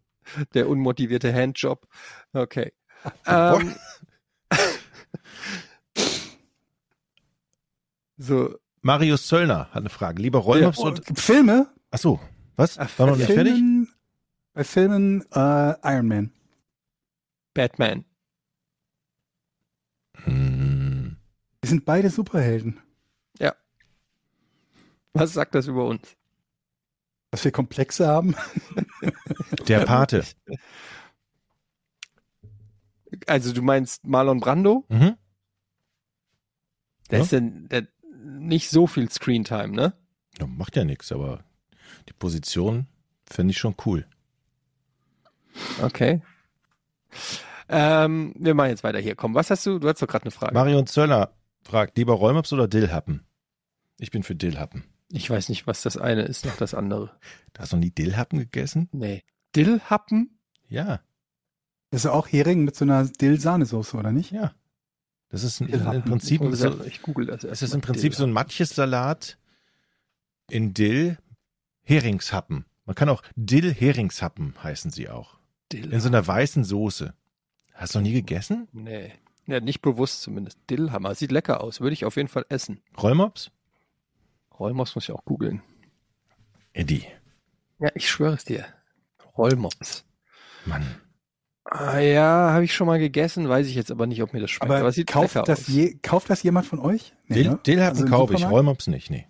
[0.52, 1.86] der unmotivierte Handjob.
[2.32, 2.72] Okay.
[3.26, 3.74] Ähm,
[8.16, 10.20] so, Marius Zöllner hat eine Frage.
[10.22, 11.18] Lieber Rollmops Oh, und.
[11.18, 11.72] Filme?
[11.90, 12.20] Ach so,
[12.56, 12.78] was?
[12.78, 13.60] Ach, War noch nicht fertig?
[14.52, 16.32] Bei Filmen äh, Iron Man.
[17.54, 18.04] Batman.
[20.24, 21.16] Hm.
[21.62, 22.80] Wir sind beide Superhelden.
[25.16, 26.16] Was sagt das über uns?
[27.30, 28.34] Dass wir Komplexe haben.
[29.68, 30.24] Der Pate.
[33.28, 34.84] Also du meinst Marlon Brando?
[34.88, 35.16] Mhm.
[37.12, 37.22] Der Ja.
[37.24, 37.86] ist denn der
[38.24, 39.92] nicht so viel Screentime, ne?
[40.38, 41.44] Ja, macht ja nichts, aber
[42.08, 42.86] die Position
[43.30, 44.06] fände ich schon cool.
[45.82, 46.22] Okay.
[47.68, 49.14] Ähm, wir machen jetzt weiter hier.
[49.14, 49.78] Komm, was hast du?
[49.78, 50.54] Du hast doch gerade eine Frage.
[50.54, 51.30] Marion Zöllner
[51.62, 53.24] fragt, lieber Rollmops oder Dillhappen?
[53.98, 54.84] Ich bin für Dillhappen.
[55.10, 57.12] Ich weiß nicht, was das eine ist, noch das andere.
[57.52, 58.88] Du hast noch nie Dillhappen gegessen?
[58.92, 59.22] Nee.
[59.54, 60.38] Dillhappen?
[60.68, 61.00] Ja,
[61.90, 64.32] Das ist auch Hering mit so einer Dill-Sahnesoße, oder nicht?
[64.32, 64.52] ja.
[65.34, 67.42] Das ist ein, im Prinzip, so, ich google das.
[67.42, 69.36] es ist im Prinzip so ein Matjessalat
[70.48, 71.18] in Dill,
[71.82, 72.66] Heringshappen.
[72.84, 75.40] Man kann auch Dill-Heringshappen heißen sie auch.
[75.72, 75.92] Dill.
[75.92, 77.14] In so einer weißen Soße.
[77.72, 78.68] Hast du noch nie gegessen?
[78.70, 79.12] Nee.
[79.48, 80.56] Ja, nicht bewusst zumindest.
[80.70, 81.16] Dillhammer.
[81.16, 81.80] Sieht lecker aus.
[81.80, 82.80] Würde ich auf jeden Fall essen.
[83.02, 83.50] Rollmops?
[84.60, 85.62] Rollmops muss ich auch googeln.
[86.74, 87.08] Eddie.
[87.80, 88.66] Ja, ich schwöre es dir.
[89.36, 90.04] Rollmops.
[90.64, 90.86] Mann.
[91.64, 94.50] Ah, ja, habe ich schon mal gegessen, weiß ich jetzt aber nicht, ob mir das
[94.50, 94.70] schmeckt.
[94.70, 95.68] Aber, Aber, sieht kauft, das aus.
[95.68, 97.14] je, kauft das jemand von euch?
[97.26, 97.58] Nee, Dill, ne?
[97.66, 98.44] Dillhappen Also kaufe ich?
[98.46, 99.26] Rollmops nicht, nee.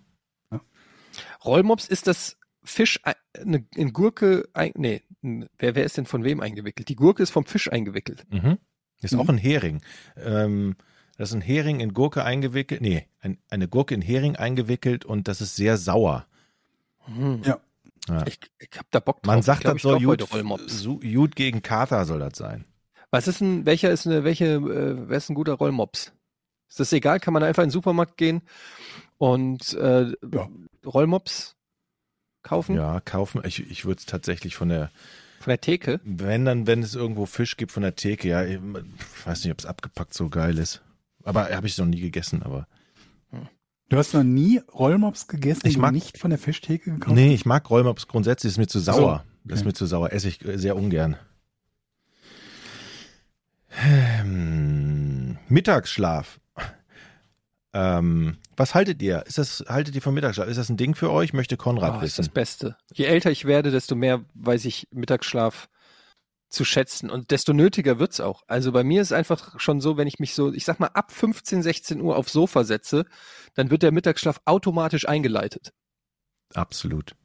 [1.43, 6.23] Rollmops ist das Fisch ein- eine, in Gurke, ein, nee, wer, wer ist denn von
[6.23, 6.89] wem eingewickelt?
[6.89, 8.25] Die Gurke ist vom Fisch eingewickelt.
[8.31, 8.57] Mhm.
[9.01, 9.19] Ist Mhm.
[9.19, 9.81] auch ein Hering.
[10.17, 10.75] Ähm,
[11.17, 12.81] das ist ein Hering in Gurke eingewickelt.
[12.81, 16.25] Nee, ein, eine Gurke in Hering eingewickelt und das ist sehr sauer.
[17.05, 17.41] Hm.
[17.45, 17.59] Ja.
[18.07, 18.25] Ja.
[18.27, 19.27] Ich, ich hab da Bock drauf.
[19.27, 19.99] Man Ich sagt, glaub, das ich soll
[20.67, 22.65] so, gut gegen Kater soll das sein.
[23.11, 26.11] Was ist ein, welcher ist eine, welche, äh, wer ist ein guter Rollmops?
[26.69, 27.19] Ist das egal?
[27.19, 28.41] Kann man einfach in den Supermarkt gehen
[29.17, 30.49] und äh, Ja.
[30.85, 31.55] Rollmops
[32.43, 32.75] kaufen?
[32.75, 33.41] Ja, kaufen.
[33.45, 34.91] Ich, ich würde es tatsächlich von der,
[35.39, 35.99] Von der Theke?
[36.03, 38.59] wenn dann, wenn es irgendwo Fisch gibt von der Theke, ja, ich
[39.25, 40.81] weiß nicht, ob es abgepackt so geil ist.
[41.23, 42.67] Aber habe ich noch nie gegessen, aber.
[43.89, 47.45] Du hast noch nie Rollmops gegessen, Ich mag- nicht von der Fischtheke gekauft Nee, ich
[47.45, 49.23] mag Rollmops grundsätzlich, ist mir zu sauer.
[49.43, 49.67] Das ist okay.
[49.69, 51.17] mir zu sauer, esse ich äh, sehr ungern.
[53.83, 56.39] Ähm, Mittagsschlaf.
[57.73, 59.23] Ähm, was haltet ihr?
[59.27, 60.47] Ist das, haltet ihr vom Mittagsschlaf?
[60.47, 61.33] Ist das ein Ding für euch?
[61.33, 62.33] Möchte Konrad Oh, ist das wissen.
[62.33, 62.77] Beste.
[62.93, 65.67] Je älter ich werde, desto mehr weiß ich Mittagsschlaf
[66.55, 68.43] zu schätzen und desto nötiger wird's auch.
[68.47, 71.11] Also bei mir ist einfach schon so, wenn ich mich so, ich sag mal, ab
[71.11, 73.05] 15, 16 Uhr aufs Sofa setze,
[73.53, 75.73] dann wird der Mittagsschlaf automatisch eingeleitet.
[76.53, 77.15] Absolut.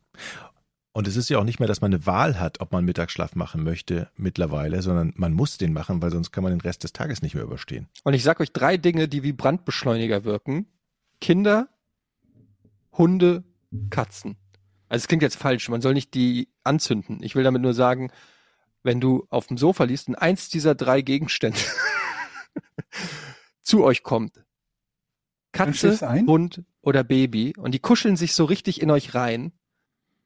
[0.93, 3.37] Und es ist ja auch nicht mehr, dass man eine Wahl hat, ob man Mittagsschlaf
[3.37, 6.93] machen möchte mittlerweile, sondern man muss den machen, weil sonst kann man den Rest des
[6.93, 7.89] Tages nicht mehr überstehen.
[8.03, 10.67] Und ich sag euch drei Dinge, die wie Brandbeschleuniger wirken.
[11.21, 11.69] Kinder,
[12.93, 13.45] Hunde,
[13.91, 14.37] Katzen.
[14.89, 17.23] Also es klingt jetzt falsch, man soll nicht die anzünden.
[17.23, 18.11] Ich will damit nur sagen,
[18.83, 21.59] wenn du auf dem Sofa liest und eins dieser drei Gegenstände
[23.63, 24.43] zu euch kommt,
[25.53, 25.99] Katze?
[26.27, 29.53] Hund oder Baby und die kuscheln sich so richtig in euch rein,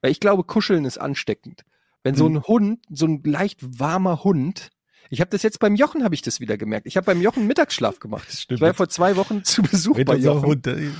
[0.00, 1.64] weil ich glaube, kuscheln ist ansteckend.
[2.02, 2.36] Wenn so Mhm.
[2.36, 4.70] ein Hund, so ein leicht warmer Hund,
[5.10, 6.86] ich habe das jetzt beim Jochen habe ich das wieder gemerkt.
[6.86, 8.28] Ich habe beim Jochen Mittagsschlaf gemacht.
[8.50, 10.46] Ich war vor zwei Wochen zu Besuch Mit bei Jochen.
[10.46, 10.90] Hund, äh,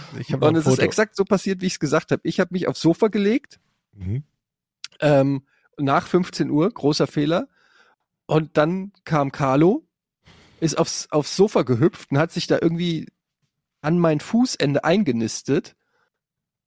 [0.41, 2.21] Und es ist exakt so passiert, wie ich es gesagt habe.
[2.25, 3.61] Ich habe mich aufs Sofa gelegt,
[3.97, 4.25] Mhm.
[5.01, 5.47] ähm,
[5.79, 7.49] nach 15 Uhr, großer Fehler.
[8.27, 9.87] Und dann kam Carlo,
[10.61, 13.09] ist aufs, aufs Sofa gehüpft und hat sich da irgendwie
[13.83, 15.77] an mein Fußende eingenistet.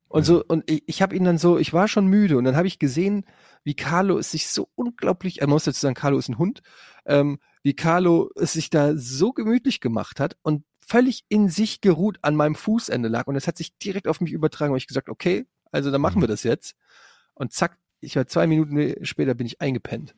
[0.08, 2.56] Und so, und ich, ich habe ihn dann so, ich war schon müde und dann
[2.56, 3.26] habe ich gesehen,
[3.64, 6.62] wie Carlo es sich so unglaublich, er muss dazu sagen, Carlo ist ein Hund,
[7.06, 12.20] ähm, wie Carlo es sich da so gemütlich gemacht hat und völlig in sich geruht
[12.22, 13.28] an meinem Fußende lag.
[13.28, 16.22] Und es hat sich direkt auf mich übertragen und ich gesagt, okay, also dann machen
[16.22, 16.76] wir das jetzt.
[17.34, 20.16] Und zack, ich war zwei Minuten später bin ich eingepennt.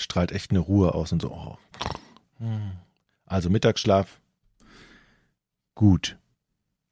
[0.00, 1.32] Strahlt echt eine Ruhe aus und so.
[1.32, 1.56] Oh.
[3.26, 4.20] Also Mittagsschlaf.
[5.74, 6.16] Gut.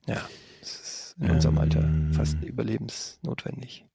[0.08, 0.28] Ja,
[0.58, 2.12] das ist in unserem Alter Ähm.
[2.12, 3.86] fast überlebensnotwendig.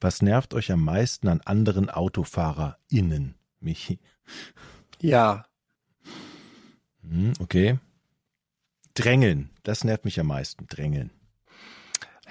[0.00, 3.98] Was nervt euch am meisten an anderen AutofahrerInnen, Michi?
[5.02, 5.44] Ja,
[7.02, 7.78] Hm, okay.
[8.94, 9.50] Drängeln.
[9.64, 10.66] Das nervt mich am meisten.
[10.66, 11.10] Drängeln.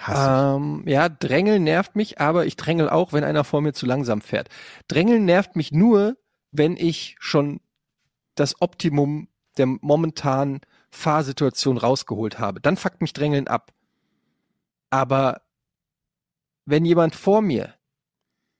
[0.07, 4.21] Ähm, ja, Drängeln nervt mich, aber ich drängel auch, wenn einer vor mir zu langsam
[4.21, 4.49] fährt.
[4.87, 6.17] Drängeln nervt mich nur,
[6.51, 7.61] wenn ich schon
[8.35, 10.61] das Optimum der momentanen
[10.91, 12.59] Fahrsituation rausgeholt habe.
[12.61, 13.73] Dann fuckt mich Drängeln ab.
[14.89, 15.41] Aber
[16.65, 17.73] wenn jemand vor mir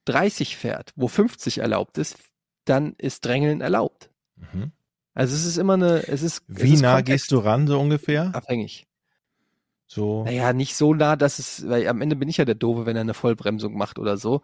[0.06, 2.18] 30 fährt, wo 50 erlaubt ist,
[2.66, 4.10] dann ist Drängeln erlaubt.
[4.36, 4.72] Mhm.
[5.14, 7.80] Also es ist immer eine, es ist es Wie ist nah gehst du ran, so
[7.80, 8.34] ungefähr?
[8.34, 8.88] abhängig.
[9.94, 10.24] So.
[10.24, 12.96] Naja, nicht so nah, dass es, weil am Ende bin ich ja der Doofe, wenn
[12.96, 14.42] er eine Vollbremsung macht oder so.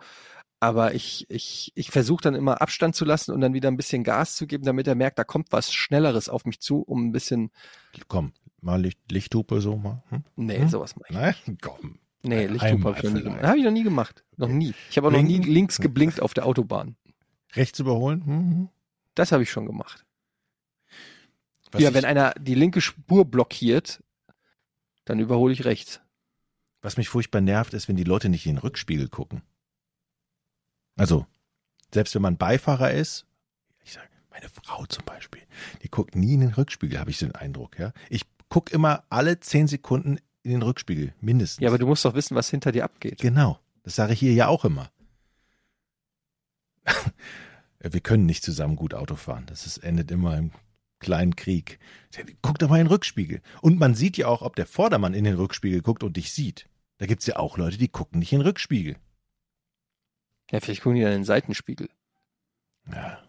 [0.59, 4.03] Aber ich, ich, ich versuche dann immer Abstand zu lassen und dann wieder ein bisschen
[4.03, 7.11] Gas zu geben, damit er merkt, da kommt was Schnelleres auf mich zu, um ein
[7.11, 7.49] bisschen,
[8.07, 10.03] Komm, mal Licht, Lichthupe so mal.
[10.09, 10.23] Hm?
[10.35, 10.69] nee, Hm?
[10.69, 11.15] sowas mache ich.
[11.15, 11.97] Nein, komm.
[12.21, 13.23] Nee, Lichthupe habe ich noch nie vielleicht.
[13.25, 13.43] gemacht.
[13.43, 14.23] Habe ich noch nie gemacht.
[14.37, 14.73] Noch nie.
[14.91, 16.95] Ich habe auch noch nie links geblinkt auf der Autobahn.
[17.53, 18.21] Rechts überholen?
[18.25, 18.69] Mhm.
[19.15, 20.05] Das habe ich schon gemacht.
[21.71, 24.03] Was, ja, wenn einer die linke Spur blockiert,
[25.09, 26.01] dann überhole ich rechts.
[26.81, 29.41] was mich furchtbar nervt, ist, wenn die Leute nicht in den Rückspiegel gucken.
[30.95, 31.25] Also,
[31.93, 33.25] selbst wenn man Beifahrer ist,
[33.83, 35.41] ich sage, meine Frau zum Beispiel,
[35.81, 37.91] die guckt nie in den Rückspiegel, habe ich so den Eindruck, ja.
[38.09, 41.63] Ich gucke immer alle zehn Sekunden in den Rückspiegel, mindestens.
[41.63, 43.19] Ja, aber du musst doch wissen, was hinter dir abgeht.
[43.19, 44.91] Genau, das sage ich hier ja auch immer.
[47.79, 49.47] Wir können nicht zusammen gut Auto fahren.
[49.47, 50.51] Das ist, endet immer im
[50.99, 51.79] kleinen Krieg.
[52.41, 53.41] Guck doch mal in den Rückspiegel.
[53.61, 56.67] Und man sieht ja auch, ob der Vordermann in den Rückspiegel guckt und dich sieht.
[56.97, 58.97] Da gibt's ja auch Leute, die gucken nicht in den Rückspiegel.
[60.51, 61.89] Ja, vielleicht gucken die dann in den Seitenspiegel.
[62.93, 63.19] Ja.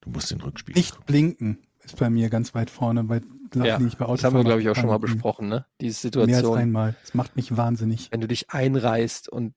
[0.00, 1.06] Du musst den Rückspiegel Nicht gucken.
[1.06, 3.22] blinken ist bei mir ganz weit vorne, bei
[3.54, 5.66] Ja, die ich bei das haben wir, glaube ich, auch schon mal besprochen, ne?
[5.80, 6.96] Diese Mehr als Situation, einmal.
[7.02, 8.08] Das macht mich wahnsinnig.
[8.10, 9.54] wenn du dich einreißt und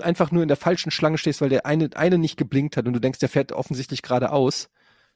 [0.00, 2.94] einfach nur in der falschen Schlange stehst, weil der eine, eine nicht geblinkt hat und
[2.94, 4.70] du denkst, der fährt offensichtlich geradeaus,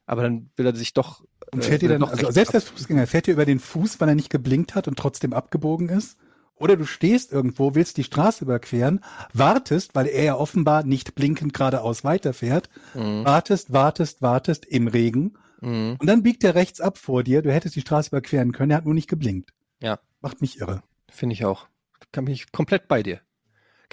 [0.06, 1.24] aber dann will er sich doch.
[1.52, 4.01] Und äh, fährt ihr will dann, also selbst als Fußgänger, fährt ihr über den Fuß,
[4.01, 6.16] weil er nicht geblinkt hat und trotzdem abgebogen ist?
[6.56, 9.01] Oder du stehst irgendwo, willst die Straße überqueren,
[9.32, 13.24] wartest, weil er ja offenbar nicht blinkend geradeaus weiterfährt, Mhm.
[13.24, 15.97] wartest, wartest, wartest im Regen Mhm.
[15.98, 18.76] und dann biegt er rechts ab vor dir, du hättest die Straße überqueren können, er
[18.78, 19.51] hat nur nicht geblinkt.
[19.82, 19.98] Ja.
[20.20, 20.82] Macht mich irre.
[21.10, 21.66] Finde ich auch.
[22.12, 23.20] Kann mich komplett bei dir.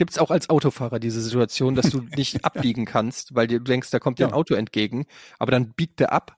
[0.02, 3.91] Gibt es auch als Autofahrer diese Situation, dass du nicht abbiegen kannst, weil du denkst,
[3.91, 4.36] da kommt dir ein Ja.
[4.36, 5.06] Auto entgegen,
[5.38, 6.38] aber dann biegt er ab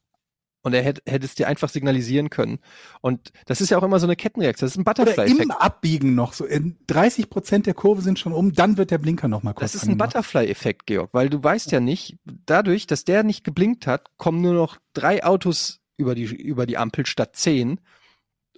[0.63, 2.59] und er hätte, hätte es dir einfach signalisieren können.
[2.99, 4.65] Und das ist ja auch immer so eine Kettenreaktion.
[4.67, 5.43] Das ist ein Oder Butterfly-Effekt.
[5.43, 8.97] im Abbiegen noch, so in 30 Prozent der Kurve sind schon um, dann wird der
[8.97, 9.97] Blinker noch mal kurz Das ist ein.
[9.97, 14.55] Butterfly-Effekt, Georg, weil du weißt ja nicht, dadurch, dass der nicht geblinkt hat, kommen nur
[14.55, 17.79] noch drei Autos über die, über die Ampel statt zehn.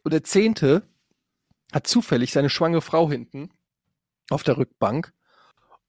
[0.03, 0.82] Und der zehnte
[1.72, 3.52] hat zufällig seine schwangere Frau hinten
[4.30, 5.14] auf der Rückbank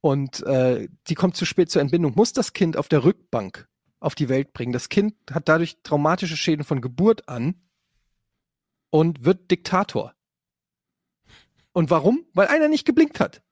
[0.01, 3.69] und äh, die kommt zu spät zur Entbindung, muss das Kind auf der Rückbank
[3.99, 4.73] auf die Welt bringen.
[4.73, 7.61] Das Kind hat dadurch traumatische Schäden von Geburt an
[8.91, 10.15] und wird Diktator.
[11.73, 12.25] Und warum?
[12.33, 13.43] Weil einer nicht geblinkt hat.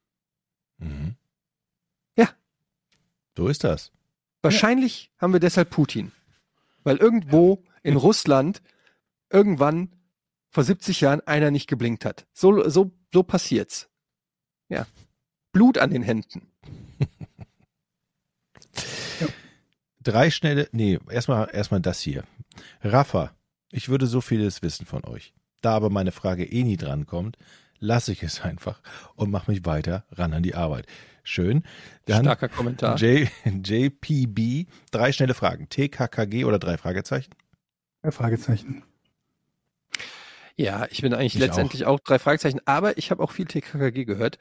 [0.78, 1.16] Mhm.
[2.16, 2.28] Ja.
[3.36, 3.90] So ist das.
[4.42, 6.12] Wahrscheinlich haben wir deshalb Putin.
[6.84, 8.62] Weil irgendwo in Russland
[9.30, 9.90] irgendwann
[10.50, 12.26] vor 70 Jahren einer nicht geblinkt hat.
[12.32, 13.90] So, so, so passiert's.
[14.68, 14.86] Ja.
[15.52, 16.42] Blut an den Händen.
[20.02, 22.24] Drei schnelle, nee, erstmal erstmal das hier.
[22.82, 23.32] Rafa,
[23.70, 25.32] ich würde so vieles wissen von euch.
[25.62, 27.38] Da aber meine Frage eh nie drankommt,
[27.78, 28.82] lasse ich es einfach
[29.14, 30.86] und mache mich weiter ran an die Arbeit.
[31.22, 31.64] Schön.
[32.04, 32.98] Dann Starker Kommentar.
[32.98, 35.70] J, JPB, drei schnelle Fragen.
[35.70, 37.34] TKKG oder drei Fragezeichen?
[38.02, 38.82] Ja, Fragezeichen.
[40.56, 41.98] Ja, ich bin eigentlich Ich letztendlich auch.
[42.00, 44.38] drei Fragezeichen, aber ich habe auch viel TKKG gehört.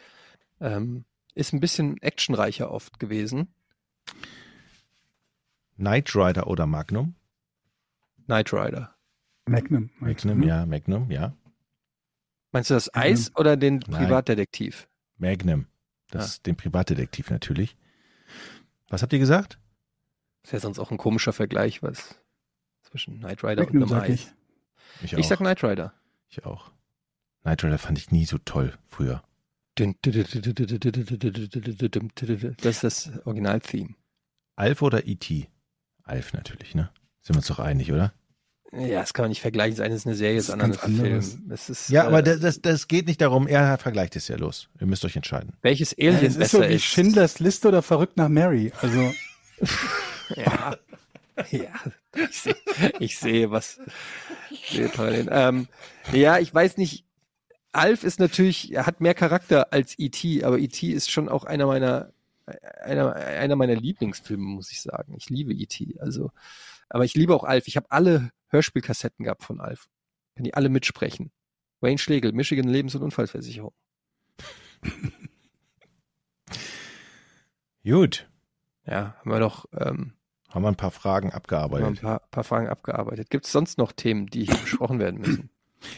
[0.62, 3.54] Ähm, ist ein bisschen actionreicher oft gewesen.
[5.78, 7.16] Knight Rider oder Magnum?
[8.26, 8.94] Knight Rider.
[9.46, 9.90] Magnum.
[10.00, 10.48] du, Magnum, ne?
[10.48, 11.34] ja, Magnum, ja.
[12.52, 13.02] Meinst du das Mhm.
[13.02, 14.04] Eis oder den Nein.
[14.04, 14.88] Privatdetektiv?
[15.18, 15.66] Magnum.
[16.12, 17.76] Das ist den Privatdetektiv natürlich.
[18.90, 19.58] Was habt ihr gesagt?
[20.44, 22.16] Das ist ja sonst auch ein komischer Vergleich, was
[22.84, 24.10] zwischen Knight Rider Magnum und einem Eis.
[25.02, 25.04] ich.
[25.06, 25.94] Ich Ich sag Knight Rider.
[26.36, 26.72] Ich auch.
[27.44, 29.22] Night Rider fand ich nie so toll früher.
[29.76, 29.86] Das
[32.76, 33.94] ist das Original-Theme.
[34.56, 35.48] Alf oder E.T.?
[36.04, 36.90] Alf natürlich, ne?
[37.22, 38.14] Sind wir uns doch einig, oder?
[38.72, 39.78] Ja, das kann man nicht vergleichen.
[39.78, 41.20] Das eine ist eine Serie, das, das andere ist ein Film.
[41.52, 43.46] Ist, ja, äh, aber das, das, das, geht nicht darum.
[43.46, 44.70] Er vergleicht es ja los.
[44.80, 45.54] Ihr müsst euch entscheiden.
[45.62, 46.84] Welches Alien ja, das ist besser so wie ist.
[46.84, 48.74] Schindlers Liste oder Verrückt nach Mary.
[48.82, 49.14] Also.
[50.36, 50.78] ja
[51.52, 51.74] ja.
[52.16, 52.56] Ich, seh,
[53.00, 53.80] ich sehe was.
[54.70, 55.30] Sehe Parallelen.
[55.32, 55.68] Ähm,
[56.12, 57.06] ja, ich weiß nicht.
[57.72, 60.92] Alf ist natürlich, er hat mehr Charakter als E.T., aber E.T.
[60.92, 62.14] ist schon auch einer meiner,
[62.82, 65.16] einer, einer meiner Lieblingsfilme, muss ich sagen.
[65.18, 65.96] Ich liebe E.T.
[66.00, 66.30] Also,
[66.90, 67.68] aber ich liebe auch Alf.
[67.68, 69.88] Ich habe alle Hörspielkassetten gehabt von Alf.
[70.36, 71.32] Kann die alle mitsprechen.
[71.82, 73.74] Wayne Schlegel, Michigan Lebens- und Unfallversicherung.
[77.84, 78.30] Gut.
[78.86, 80.14] Ja, haben wir doch ähm,
[80.54, 82.02] Haben wir ein paar Fragen haben wir ein abgearbeitet.
[82.02, 83.30] paar, paar Fragen abgearbeitet.
[83.30, 85.50] Gibt es sonst noch Themen, die hier besprochen werden müssen?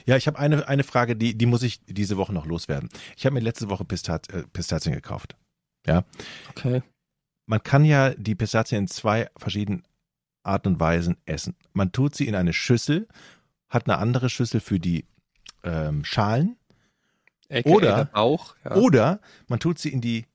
[0.06, 2.90] Ja, ich habe eine, eine Frage, die, die muss ich diese Woche noch loswerden.
[3.18, 5.36] Ich habe mir letzte Woche Pistat, äh, Pistazien gekauft.
[6.50, 6.82] Okay.
[7.46, 9.84] Man kann ja die Pistazien in zwei verschiedenen
[10.42, 11.56] Arten und Weisen essen.
[11.74, 13.08] Man tut sie in eine Schüssel,
[13.70, 15.06] hat eine andere Schüssel für die
[15.64, 16.58] ähm, Schalen
[17.50, 18.56] AKA Oder- der Bauch.
[18.64, 18.76] Ja.
[18.76, 20.26] Oder man tut sie in die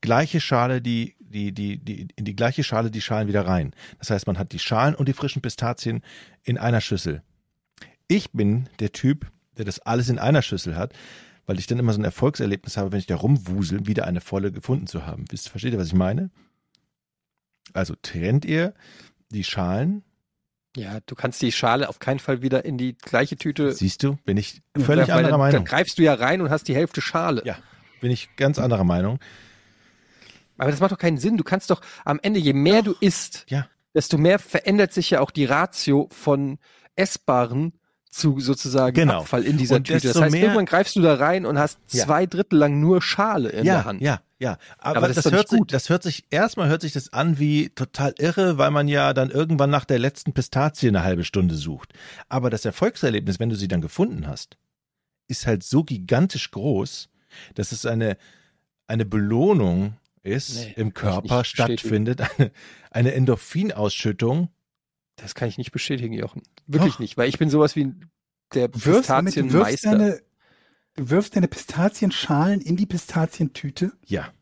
[0.00, 3.74] gleiche Schale, die, die, die, die, in die gleiche Schale die Schalen wieder rein.
[3.98, 6.02] Das heißt, man hat die Schalen und die frischen Pistazien
[6.44, 7.22] in einer Schüssel.
[8.08, 10.92] Ich bin der Typ, der das alles in einer Schüssel hat,
[11.46, 14.52] weil ich dann immer so ein Erfolgserlebnis habe, wenn ich da rumwusel, wieder eine volle
[14.52, 15.24] gefunden zu haben.
[15.30, 16.30] Wisst, versteht ihr, was ich meine?
[17.72, 18.74] Also trennt ihr
[19.30, 20.04] die Schalen,
[20.76, 23.72] ja, du kannst die Schale auf keinen Fall wieder in die gleiche Tüte.
[23.72, 25.52] siehst du, bin ich völlig weil anderer dann, Meinung.
[25.52, 27.42] Dann greifst du ja rein und hast die Hälfte Schale.
[27.44, 27.58] Ja.
[28.00, 29.18] Bin ich ganz anderer Meinung.
[30.62, 31.36] Aber das macht doch keinen Sinn.
[31.36, 33.66] Du kannst doch am Ende, je mehr du isst, Ja.
[33.94, 36.58] desto mehr verändert sich ja auch die Ratio von
[36.96, 37.72] Essbaren
[38.10, 39.20] zu sozusagen Genau.
[39.20, 40.08] Abfall in dieser Und Tüte.
[40.08, 42.04] Das heißt, irgendwann greifst du da rein und hast Ja.
[42.04, 44.02] zwei Drittel lang nur Schale in ja, der Hand.
[44.02, 44.58] Ja, ja.
[44.78, 45.72] Aber, Aber das das, doch hört sich, gut.
[45.72, 49.30] das hört sich, erstmal hört sich das an wie total irre, weil man ja dann
[49.30, 51.94] irgendwann nach der letzten Pistazie eine halbe Stunde sucht.
[52.28, 54.58] Aber das Erfolgserlebnis, wenn du sie dann gefunden hast,
[55.26, 57.08] ist halt so gigantisch groß,
[57.54, 58.18] dass es eine,
[58.88, 62.52] eine Belohnung ist, Nee, im ich Körper stattfindet eine,
[62.90, 64.48] eine Endorphinausschüttung.
[65.16, 66.42] Das kann ich nicht bestätigen, Jochen.
[66.66, 67.00] Wirklich Doch.
[67.00, 67.92] nicht, weil ich bin sowas wie
[68.54, 69.90] der damit, du wirfst, Pistazienmeister.
[69.90, 70.20] deine,
[70.94, 73.92] du wirfst deine Pistazienschalen in die Pistazientüte.
[74.06, 74.32] Ja,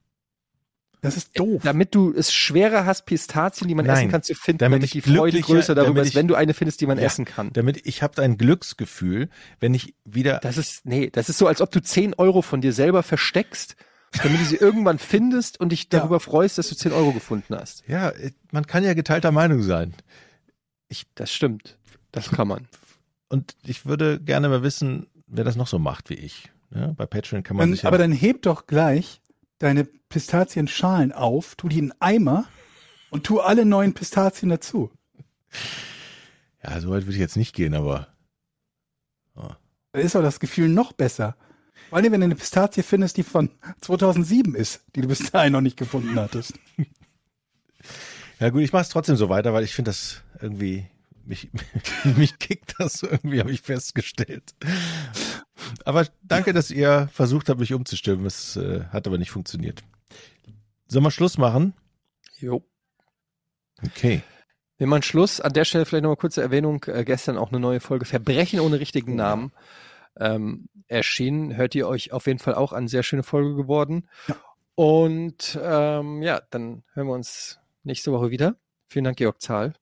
[1.03, 1.63] Das ist doof.
[1.65, 4.85] Damit du es schwerer hast, Pistazien, die man Nein, essen kann, zu finden, damit damit,
[4.85, 6.99] ich die Freude glücklicher- größer darüber damit ist, ich- wenn du eine findest, die man
[6.99, 7.05] Ja.
[7.05, 7.53] essen kann.
[7.55, 9.29] damit ich habe ein Glücksgefühl,
[9.61, 12.61] wenn ich wieder Das ist, nee, das ist so, als ob du 10 Euro von
[12.61, 13.77] dir selber versteckst,
[14.23, 16.01] damit du sie irgendwann findest und dich Ja.
[16.01, 17.85] darüber freust, dass du 10 Euro gefunden hast.
[17.87, 18.13] ja,
[18.53, 19.95] man kann ja geteilter Meinung sein.
[21.15, 21.79] Das stimmt.
[22.11, 22.67] Das kann man.
[23.29, 26.51] Und ich würde gerne mal wissen, wer das noch so macht wie ich.
[26.75, 29.21] Ja, bei Patreon kann man Dann, sich ja, aber dann heb doch gleich
[29.59, 32.45] deine Pistazienschalen auf, tu die in einen Eimer
[33.11, 34.91] und tu alle neuen Pistazien dazu.
[36.65, 38.09] ja, so weit würde ich jetzt nicht gehen, aber
[39.93, 41.37] Da ist doch das Gefühl noch besser.
[41.89, 43.51] Vor allem, wenn du eine Pistazie findest, die von
[43.81, 46.55] 2007 ist, die du bis dahin noch nicht gefunden hattest.
[48.39, 50.87] ja gut, ich mache es trotzdem so weiter, weil ich finde das irgendwie
[51.25, 51.49] mich
[52.17, 54.55] mich kickt das so irgendwie, habe ich festgestellt.
[55.85, 58.27] Aber danke, dass ihr versucht habt, mich umzustimmen.
[58.27, 59.83] Es äh, hat aber nicht funktioniert.
[60.89, 61.75] Sollen wir Schluss machen?
[62.39, 62.65] Jo.
[63.83, 64.23] Okay.
[64.79, 65.41] Wir machen Schluss.
[65.41, 66.85] An der Stelle vielleicht noch eine kurze Erwähnung.
[66.85, 69.53] Äh, gestern auch eine neue Folge Verbrechen ohne richtigen Namen
[70.21, 71.57] ähm, erschienen.
[71.57, 72.87] Hört ihr euch auf jeden Fall auch an.
[72.87, 74.07] Sehr schöne Folge geworden.
[74.29, 74.37] Ja.
[74.77, 78.57] Und ähm, ja, dann hören wir uns nächste Woche wieder.
[78.89, 79.75] Vielen Dank, Georg Zahl.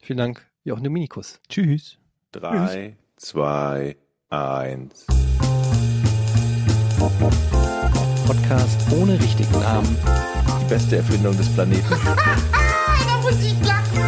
[0.00, 1.40] Vielen Dank, Jochen Dominikus.
[1.48, 1.98] Tschüss.
[2.32, 3.96] Drei, zwei,
[4.28, 5.06] eins.
[8.26, 9.96] Podcast ohne richtigen Namen.
[10.62, 11.84] Die beste Erfindung des Planeten.
[13.06, 14.02] Da muss ich lachen.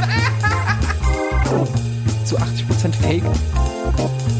[2.25, 4.40] Zu 80% Fake.